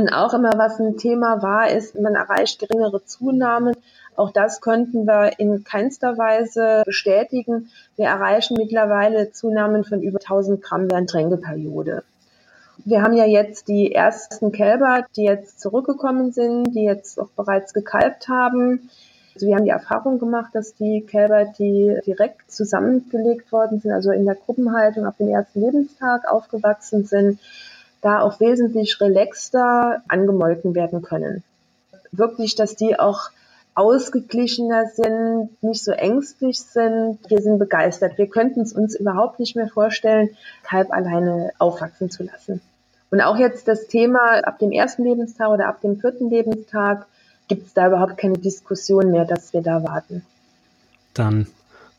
Und 0.00 0.14
auch 0.14 0.32
immer, 0.32 0.52
was 0.56 0.80
ein 0.80 0.96
Thema 0.96 1.42
war, 1.42 1.70
ist, 1.70 1.94
man 1.94 2.14
erreicht 2.14 2.58
geringere 2.58 3.04
Zunahmen. 3.04 3.76
Auch 4.16 4.30
das 4.30 4.62
könnten 4.62 5.06
wir 5.06 5.38
in 5.38 5.62
keinster 5.62 6.16
Weise 6.16 6.84
bestätigen. 6.86 7.68
Wir 7.96 8.06
erreichen 8.06 8.56
mittlerweile 8.56 9.30
Zunahmen 9.30 9.84
von 9.84 10.00
über 10.00 10.18
1000 10.18 10.62
Gramm 10.62 10.90
während 10.90 11.10
Tränkeperiode. 11.10 12.02
Wir 12.86 13.02
haben 13.02 13.12
ja 13.12 13.26
jetzt 13.26 13.68
die 13.68 13.94
ersten 13.94 14.52
Kälber, 14.52 15.04
die 15.16 15.24
jetzt 15.24 15.60
zurückgekommen 15.60 16.32
sind, 16.32 16.74
die 16.74 16.84
jetzt 16.84 17.20
auch 17.20 17.28
bereits 17.36 17.74
gekalbt 17.74 18.26
haben. 18.26 18.88
Also 19.34 19.48
wir 19.48 19.54
haben 19.54 19.66
die 19.66 19.70
Erfahrung 19.70 20.18
gemacht, 20.18 20.54
dass 20.54 20.74
die 20.76 21.02
Kälber, 21.02 21.44
die 21.44 21.98
direkt 22.06 22.50
zusammengelegt 22.50 23.52
worden 23.52 23.80
sind, 23.80 23.92
also 23.92 24.12
in 24.12 24.24
der 24.24 24.34
Gruppenhaltung 24.34 25.04
auf 25.04 25.18
dem 25.18 25.28
ersten 25.28 25.60
Lebenstag 25.60 26.26
aufgewachsen 26.26 27.04
sind, 27.04 27.38
da 28.00 28.20
auch 28.20 28.40
wesentlich 28.40 29.00
relaxter 29.00 30.02
angemolken 30.08 30.74
werden 30.74 31.02
können. 31.02 31.42
Wirklich, 32.12 32.54
dass 32.54 32.76
die 32.76 32.98
auch 32.98 33.30
ausgeglichener 33.74 34.86
sind, 34.86 35.50
nicht 35.62 35.82
so 35.82 35.92
ängstlich 35.92 36.60
sind. 36.60 37.18
Wir 37.28 37.40
sind 37.40 37.58
begeistert. 37.58 38.18
Wir 38.18 38.26
könnten 38.26 38.60
es 38.62 38.72
uns 38.72 38.94
überhaupt 38.94 39.38
nicht 39.38 39.56
mehr 39.56 39.68
vorstellen, 39.68 40.30
Kalb 40.62 40.92
alleine 40.92 41.52
aufwachsen 41.58 42.10
zu 42.10 42.24
lassen. 42.24 42.60
Und 43.10 43.20
auch 43.20 43.36
jetzt 43.36 43.68
das 43.68 43.86
Thema 43.86 44.44
ab 44.44 44.58
dem 44.58 44.72
ersten 44.72 45.04
Lebenstag 45.04 45.48
oder 45.48 45.68
ab 45.68 45.80
dem 45.80 45.98
vierten 45.98 46.30
Lebenstag 46.30 47.06
gibt 47.48 47.66
es 47.66 47.74
da 47.74 47.88
überhaupt 47.88 48.18
keine 48.18 48.38
Diskussion 48.38 49.10
mehr, 49.10 49.24
dass 49.24 49.52
wir 49.52 49.62
da 49.62 49.82
warten. 49.82 50.24
Dann 51.14 51.48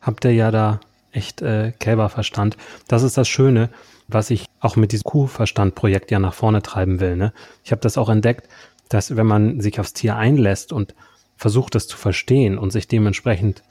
habt 0.00 0.24
ihr 0.24 0.32
ja 0.32 0.50
da 0.50 0.80
echt 1.12 1.42
äh, 1.42 1.72
Kälberverstand. 1.78 2.56
Das 2.88 3.02
ist 3.02 3.18
das 3.18 3.28
Schöne, 3.28 3.68
was 4.08 4.30
ich 4.30 4.46
auch 4.62 4.76
mit 4.76 4.92
diesem 4.92 5.04
Kuhverstand-Projekt 5.04 6.10
ja 6.10 6.20
nach 6.20 6.34
vorne 6.34 6.62
treiben 6.62 7.00
will. 7.00 7.16
Ne? 7.16 7.32
Ich 7.64 7.72
habe 7.72 7.82
das 7.82 7.98
auch 7.98 8.08
entdeckt, 8.08 8.48
dass 8.88 9.16
wenn 9.16 9.26
man 9.26 9.60
sich 9.60 9.80
aufs 9.80 9.92
Tier 9.92 10.16
einlässt 10.16 10.72
und 10.72 10.94
versucht, 11.36 11.74
es 11.74 11.88
zu 11.88 11.96
verstehen 11.98 12.56
und 12.56 12.70
sich 12.70 12.86
dementsprechend 12.86 13.62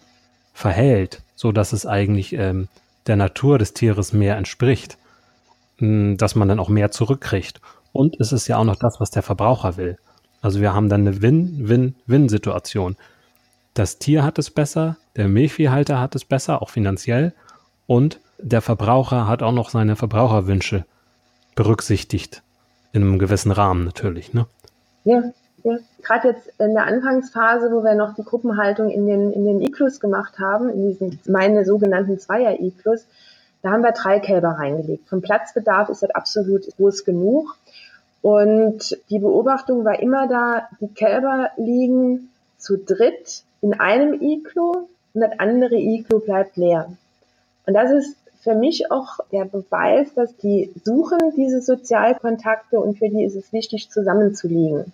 verhält, 0.53 1.23
so 1.35 1.53
dass 1.53 1.71
es 1.71 1.85
eigentlich 1.85 2.33
ähm, 2.33 2.67
der 3.07 3.15
Natur 3.15 3.57
des 3.57 3.73
Tieres 3.73 4.11
mehr 4.11 4.35
entspricht, 4.35 4.97
mh, 5.79 5.87
hm, 5.87 6.17
dass 6.17 6.35
man 6.35 6.49
dann 6.49 6.59
auch 6.59 6.69
mehr 6.69 6.91
zurückkriegt. 6.91 7.61
Und 7.93 8.19
es 8.19 8.33
ist 8.33 8.47
ja 8.47 8.57
auch 8.57 8.65
noch 8.65 8.75
das, 8.75 8.99
was 8.99 9.11
der 9.11 9.23
Verbraucher 9.23 9.77
will. 9.77 9.97
Also 10.41 10.59
wir 10.59 10.73
haben 10.73 10.89
dann 10.89 11.07
eine 11.07 11.21
Win-Win-Win-Situation. 11.21 12.97
Das 13.73 13.97
Tier 13.97 14.23
hat 14.23 14.37
es 14.39 14.49
besser, 14.49 14.97
der 15.15 15.29
Milchviehhalter 15.29 15.99
hat 15.99 16.15
es 16.15 16.25
besser, 16.25 16.61
auch 16.61 16.69
finanziell, 16.69 17.33
und 17.87 18.19
der 18.41 18.61
Verbraucher 18.61 19.27
hat 19.27 19.43
auch 19.43 19.51
noch 19.51 19.69
seine 19.69 19.95
Verbraucherwünsche 19.95 20.85
berücksichtigt. 21.55 22.41
In 22.93 23.03
einem 23.03 23.19
gewissen 23.19 23.51
Rahmen 23.51 23.85
natürlich, 23.85 24.33
ne? 24.33 24.47
Ja, 25.05 25.23
ja. 25.63 25.77
Gerade 26.01 26.29
jetzt 26.29 26.51
in 26.59 26.73
der 26.73 26.85
Anfangsphase, 26.85 27.71
wo 27.71 27.83
wir 27.83 27.95
noch 27.95 28.15
die 28.15 28.23
Gruppenhaltung 28.23 28.89
in 28.89 29.05
den, 29.05 29.31
in 29.31 29.45
den 29.45 29.61
Iglus 29.61 29.99
gemacht 29.99 30.39
haben, 30.39 30.69
in 30.69 30.87
diesen 30.87 31.19
meine 31.27 31.63
sogenannten 31.63 32.19
Zweier-Iglus, 32.19 33.05
da 33.61 33.71
haben 33.71 33.83
wir 33.83 33.91
drei 33.91 34.19
Kälber 34.19 34.49
reingelegt. 34.57 35.07
Vom 35.07 35.21
Platzbedarf 35.21 35.89
ist 35.89 36.03
das 36.03 36.09
absolut 36.09 36.65
groß 36.77 37.05
genug. 37.05 37.57
Und 38.21 38.97
die 39.09 39.19
Beobachtung 39.19 39.85
war 39.85 39.99
immer 39.99 40.27
da, 40.27 40.67
die 40.79 40.93
Kälber 40.93 41.49
liegen 41.57 42.29
zu 42.57 42.77
dritt 42.77 43.43
in 43.61 43.79
einem 43.79 44.19
Iglo 44.21 44.87
und 45.13 45.21
das 45.21 45.39
andere 45.39 45.75
Iglo 45.75 46.19
bleibt 46.19 46.57
leer. 46.57 46.91
Und 47.65 47.73
das 47.73 47.91
ist 47.91 48.15
für 48.41 48.55
mich 48.55 48.91
auch 48.91 49.19
der 49.31 49.45
Beweis, 49.45 50.13
dass 50.15 50.35
die 50.37 50.73
suchen 50.83 51.19
diese 51.37 51.61
Sozialkontakte 51.61 52.79
und 52.79 52.97
für 52.97 53.09
die 53.09 53.23
ist 53.23 53.35
es 53.35 53.53
wichtig, 53.53 53.89
zusammenzulegen. 53.89 54.91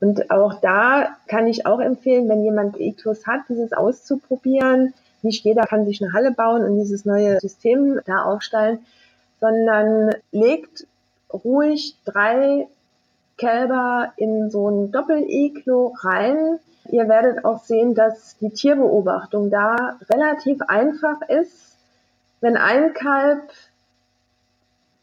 Und 0.00 0.30
auch 0.30 0.54
da 0.60 1.16
kann 1.28 1.46
ich 1.46 1.64
auch 1.66 1.78
empfehlen, 1.78 2.28
wenn 2.28 2.42
jemand 2.42 2.80
Iglos 2.80 3.26
hat, 3.26 3.42
dieses 3.48 3.72
auszuprobieren. 3.72 4.94
Nicht 5.22 5.44
jeder 5.44 5.62
kann 5.62 5.84
sich 5.84 6.02
eine 6.02 6.12
Halle 6.12 6.32
bauen 6.32 6.64
und 6.64 6.76
dieses 6.76 7.04
neue 7.04 7.38
System 7.38 8.00
da 8.06 8.24
aufstellen, 8.24 8.80
sondern 9.40 10.14
legt 10.32 10.86
ruhig 11.32 11.96
drei 12.04 12.66
Kälber 13.38 14.12
in 14.16 14.50
so 14.50 14.68
ein 14.68 14.90
Doppel-Iglo 14.90 15.94
rein. 16.00 16.58
Ihr 16.90 17.08
werdet 17.08 17.44
auch 17.44 17.62
sehen, 17.62 17.94
dass 17.94 18.36
die 18.38 18.50
Tierbeobachtung 18.50 19.50
da 19.50 19.98
relativ 20.10 20.62
einfach 20.62 21.20
ist. 21.28 21.71
Wenn 22.42 22.56
ein 22.56 22.92
Kalb 22.92 23.50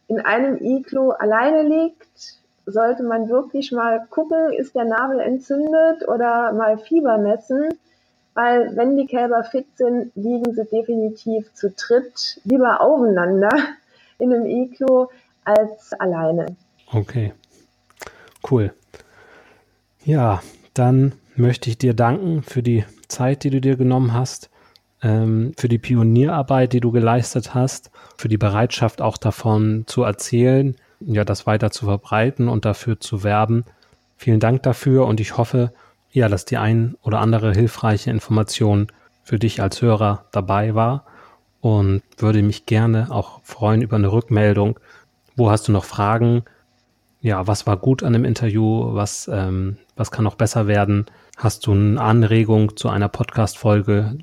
in 0.09 0.19
einem 0.19 0.57
Iglo 0.61 1.11
alleine 1.11 1.63
liegt, 1.63 2.35
sollte 2.65 3.03
man 3.03 3.29
wirklich 3.29 3.71
mal 3.71 4.05
gucken, 4.09 4.51
ist 4.51 4.75
der 4.75 4.83
Nabel 4.83 5.21
entzündet 5.21 6.05
oder 6.07 6.51
mal 6.51 6.77
Fieber 6.77 7.17
messen, 7.17 7.69
weil 8.33 8.75
wenn 8.75 8.97
die 8.97 9.07
Kälber 9.07 9.45
fit 9.45 9.65
sind, 9.75 10.11
liegen 10.15 10.53
sie 10.53 10.65
definitiv 10.65 11.53
zu 11.53 11.71
dritt 11.71 12.41
lieber 12.43 12.81
aufeinander 12.81 13.49
in 14.19 14.33
einem 14.33 14.45
Iglo, 14.45 15.09
als 15.45 15.93
alleine. 15.93 16.57
Okay, 16.91 17.33
cool. 18.51 18.73
Ja, 20.03 20.43
dann 20.73 21.13
möchte 21.37 21.69
ich 21.69 21.77
dir 21.77 21.93
danken 21.93 22.43
für 22.43 22.61
die 22.61 22.83
Zeit, 23.07 23.43
die 23.45 23.49
du 23.49 23.61
dir 23.61 23.77
genommen 23.77 24.13
hast, 24.13 24.49
ähm, 25.01 25.53
für 25.57 25.69
die 25.69 25.77
Pionierarbeit, 25.77 26.73
die 26.73 26.79
du 26.79 26.91
geleistet 26.91 27.53
hast, 27.53 27.91
für 28.17 28.27
die 28.27 28.37
Bereitschaft 28.37 29.01
auch 29.01 29.17
davon 29.17 29.83
zu 29.87 30.03
erzählen, 30.03 30.75
ja, 30.99 31.23
das 31.23 31.47
weiter 31.47 31.71
zu 31.71 31.85
verbreiten 31.85 32.49
und 32.49 32.65
dafür 32.65 32.99
zu 32.99 33.23
werben. 33.23 33.63
Vielen 34.17 34.39
Dank 34.39 34.63
dafür 34.63 35.05
und 35.05 35.19
ich 35.19 35.37
hoffe, 35.37 35.71
ja, 36.11 36.27
dass 36.27 36.45
die 36.45 36.57
ein 36.57 36.95
oder 37.01 37.19
andere 37.19 37.53
hilfreiche 37.53 38.09
Information 38.09 38.87
für 39.23 39.39
dich 39.39 39.61
als 39.61 39.81
Hörer 39.81 40.25
dabei 40.31 40.75
war 40.75 41.05
und 41.61 42.01
würde 42.17 42.41
mich 42.41 42.65
gerne 42.65 43.07
auch 43.11 43.41
freuen 43.43 43.81
über 43.81 43.95
eine 43.95 44.11
Rückmeldung, 44.11 44.79
wo 45.35 45.49
hast 45.49 45.67
du 45.67 45.71
noch 45.71 45.85
Fragen? 45.85 46.43
Ja, 47.21 47.47
was 47.47 47.65
war 47.65 47.77
gut 47.77 48.03
an 48.03 48.13
dem 48.13 48.25
Interview? 48.25 48.93
Was, 48.93 49.29
ähm, 49.31 49.77
was 49.95 50.11
kann 50.11 50.23
noch 50.25 50.35
besser 50.35 50.67
werden? 50.67 51.05
Hast 51.39 51.65
du 51.67 51.71
eine 51.71 52.01
Anregung 52.01 52.75
zu 52.75 52.89
einer 52.89 53.07
Podcast-Folge? 53.07 54.17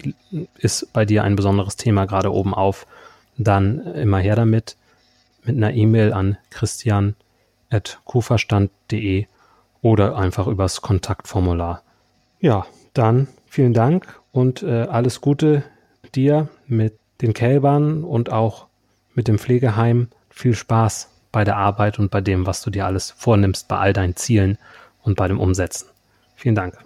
Ist 0.59 0.93
bei 0.93 1.07
dir 1.07 1.25
ein 1.25 1.35
besonderes 1.35 1.77
Thema 1.77 2.05
gerade 2.05 2.31
oben 2.31 2.53
auf? 2.53 2.87
Dann 3.39 3.81
immer 3.95 4.19
her 4.19 4.37
damit 4.37 4.77
mit 5.43 5.57
einer 5.57 5.73
E-Mail 5.73 6.13
an 6.13 6.37
christian.kuverstand.de 6.51 9.25
oder 9.81 10.19
einfach 10.19 10.47
übers 10.47 10.83
Kontaktformular. 10.83 11.83
Ja, 12.41 12.67
dann 12.93 13.29
vielen 13.47 13.73
Dank 13.73 14.21
und 14.33 14.63
äh, 14.63 14.83
alles 14.83 15.23
Gute 15.23 15.63
dir 16.15 16.51
mit 16.67 16.99
den 17.23 17.33
Kälbern 17.33 18.05
und 18.05 18.31
auch 18.31 18.67
mit 19.15 19.27
dem 19.27 19.39
Pflegeheim 19.39 20.09
viel 20.29 20.55
Spaß 20.55 21.09
bei 21.33 21.45
der 21.45 21.57
Arbeit 21.57 21.99
und 21.99 22.11
bei 22.11 22.21
dem, 22.21 22.45
was 22.45 22.61
du 22.61 22.69
dir 22.69 22.85
alles 22.85 23.11
vornimmst, 23.11 23.69
bei 23.69 23.79
all 23.79 23.95
deinen 23.95 24.17
Zielen 24.17 24.59
und 25.03 25.17
bei 25.17 25.29
dem 25.29 25.41
Umsetzen. 25.41 25.89
Vielen 26.35 26.55
Dank. 26.55 26.86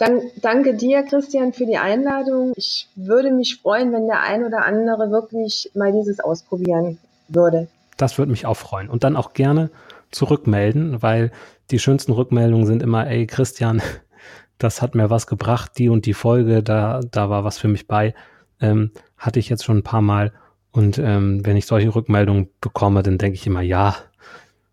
Dann, 0.00 0.22
danke 0.40 0.74
dir, 0.74 1.02
Christian, 1.02 1.52
für 1.52 1.66
die 1.66 1.76
Einladung. 1.76 2.54
Ich 2.56 2.88
würde 2.94 3.30
mich 3.30 3.60
freuen, 3.60 3.92
wenn 3.92 4.06
der 4.06 4.22
ein 4.22 4.46
oder 4.46 4.64
andere 4.64 5.10
wirklich 5.10 5.70
mal 5.74 5.92
dieses 5.92 6.20
ausprobieren 6.20 6.96
würde. 7.28 7.68
Das 7.98 8.16
würde 8.16 8.32
mich 8.32 8.46
auch 8.46 8.56
freuen. 8.56 8.88
Und 8.88 9.04
dann 9.04 9.14
auch 9.14 9.34
gerne 9.34 9.68
zurückmelden, 10.10 11.02
weil 11.02 11.32
die 11.70 11.78
schönsten 11.78 12.12
Rückmeldungen 12.12 12.66
sind 12.66 12.82
immer, 12.82 13.06
ey, 13.08 13.26
Christian, 13.26 13.82
das 14.58 14.80
hat 14.80 14.94
mir 14.94 15.10
was 15.10 15.26
gebracht, 15.26 15.72
die 15.76 15.90
und 15.90 16.06
die 16.06 16.14
Folge, 16.14 16.62
da, 16.62 17.00
da 17.10 17.28
war 17.28 17.44
was 17.44 17.58
für 17.58 17.68
mich 17.68 17.86
bei. 17.86 18.14
Ähm, 18.58 18.92
hatte 19.18 19.38
ich 19.38 19.50
jetzt 19.50 19.64
schon 19.64 19.78
ein 19.78 19.84
paar 19.84 20.00
Mal 20.00 20.32
und 20.72 20.96
ähm, 20.96 21.44
wenn 21.44 21.58
ich 21.58 21.66
solche 21.66 21.94
Rückmeldungen 21.94 22.48
bekomme, 22.62 23.02
dann 23.02 23.18
denke 23.18 23.34
ich 23.34 23.46
immer, 23.46 23.60
ja, 23.60 23.96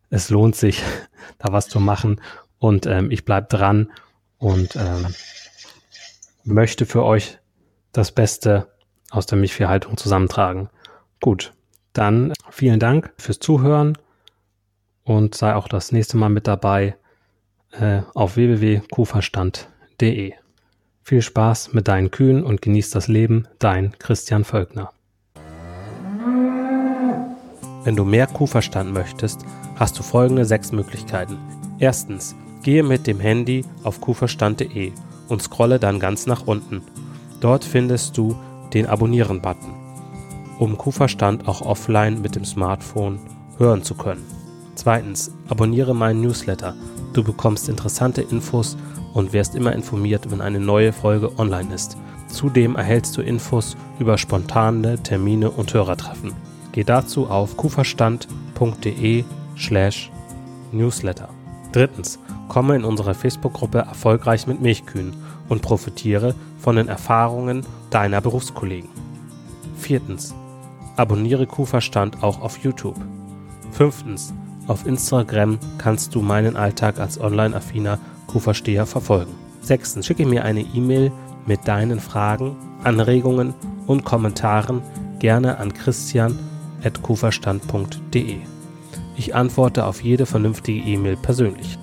es 0.10 0.30
lohnt 0.30 0.56
sich, 0.56 0.84
da 1.38 1.52
was 1.52 1.68
zu 1.68 1.82
machen. 1.82 2.22
Und 2.60 2.86
ähm, 2.86 3.12
ich 3.12 3.26
bleib 3.26 3.50
dran 3.50 3.90
und 4.38 4.76
ähm, 4.76 5.14
möchte 6.44 6.86
für 6.86 7.04
euch 7.04 7.40
das 7.92 8.12
Beste 8.12 8.68
aus 9.10 9.26
der 9.26 9.38
Milchviehhaltung 9.38 9.98
zusammentragen. 9.98 10.70
Gut, 11.22 11.54
dann 11.94 12.34
vielen 12.50 12.80
Dank 12.80 13.14
fürs 13.18 13.40
Zuhören 13.40 13.98
und 15.04 15.36
sei 15.36 15.56
auch 15.56 15.68
das 15.68 15.92
nächste 15.92 16.18
Mal 16.18 16.30
mit 16.30 16.48
dabei 16.48 16.96
äh, 17.72 18.02
auf 18.14 18.36
www.kuhverstand.de. 18.36 20.34
Viel 21.04 21.22
Spaß 21.22 21.74
mit 21.74 21.88
deinen 21.88 22.12
Kühen 22.12 22.44
und 22.44 22.62
genieß 22.62 22.90
das 22.90 23.08
Leben, 23.08 23.48
dein 23.60 23.98
Christian 23.98 24.44
Völkner. 24.44 24.92
Wenn 27.84 27.96
du 27.96 28.04
mehr 28.04 28.28
Kuhverstand 28.28 28.94
möchtest, 28.94 29.46
hast 29.78 29.98
du 29.98 30.04
folgende 30.04 30.44
sechs 30.44 30.74
Möglichkeiten. 30.74 31.38
Erstens, 31.80 32.36
gehe 32.68 32.84
mit 32.84 33.08
dem 33.08 33.22
Handy 33.22 33.64
auf 33.84 34.02
kuhverstand.de 34.02 34.92
und 35.30 35.42
scrolle 35.42 35.80
dann 35.80 36.02
ganz 36.02 36.26
nach 36.26 36.48
unten. 36.48 36.82
Dort 37.40 37.64
findest 37.64 38.18
du 38.18 38.36
den 38.74 38.88
Abonnieren-Button, 38.88 39.72
um 40.60 40.78
Kuhverstand 40.78 41.48
auch 41.48 41.62
offline 41.62 42.22
mit 42.22 42.36
dem 42.36 42.44
Smartphone 42.44 43.20
hören 43.58 43.84
zu 43.84 43.96
können. 43.96 44.26
Zweitens, 44.76 45.32
abonniere 45.48 45.96
meinen 45.96 46.20
Newsletter. 46.20 46.76
Du 47.14 47.24
bekommst 47.24 47.70
interessante 47.70 48.22
Infos 48.22 48.76
und 49.14 49.32
wirst 49.32 49.56
immer 49.56 49.72
informiert, 49.72 50.30
wenn 50.30 50.42
eine 50.42 50.60
neue 50.60 50.92
Folge 50.92 51.40
online 51.40 51.74
ist. 51.74 51.96
Zudem 52.28 52.76
erhältst 52.76 53.16
du 53.16 53.22
Infos 53.22 53.78
über 53.98 54.18
spontane 54.18 55.02
Termine 55.02 55.52
und 55.52 55.74
Hörertreffen. 55.74 56.34
Geh 56.74 56.84
dazu 56.84 57.28
auf 57.28 57.56
kuverstand.de 57.56 59.24
slash 59.58 60.12
newsletter. 60.74 61.30
Drittens, 61.72 62.20
komme 62.48 62.76
in 62.76 62.86
unsere 62.86 63.14
Facebook-Gruppe 63.14 63.80
Erfolgreich 63.80 64.48
mit 64.48 64.62
Milchkühen 64.62 65.16
und 65.50 65.62
profitiere 65.62 66.36
von 66.60 66.76
den 66.76 66.88
Erfahrungen 66.88 67.66
deiner 67.90 68.22
Berufskollegen. 68.22 68.90
Viertens, 69.78 70.34
abonniere 70.96 71.46
Kuhverstand 71.46 72.24
auch 72.24 72.42
auf 72.42 72.58
YouTube. 72.60 72.98
Fünftens, 73.72 74.34
auf 74.68 74.86
Instagram 74.86 75.60
kannst 75.78 76.16
du 76.16 76.22
meinen 76.22 76.56
Alltag 76.56 77.00
als 77.00 77.20
online-affiner 77.20 78.00
Kuhversteher 78.28 78.86
verfolgen. 78.86 79.34
Sechstens, 79.62 80.06
schicke 80.06 80.26
mir 80.26 80.44
eine 80.44 80.62
E-Mail 80.62 81.12
mit 81.46 81.68
deinen 81.68 82.00
Fragen, 82.00 82.56
Anregungen 82.84 83.54
und 83.86 84.04
Kommentaren 84.04 84.82
gerne 85.20 85.58
an 85.58 85.74
Christian 85.74 86.38
kuverstand.de. 87.02 88.38
Ich 89.18 89.36
antworte 89.36 89.86
auf 89.86 90.02
jede 90.04 90.26
vernünftige 90.26 90.80
E-Mail 90.80 91.18
persönlich. 91.18 91.78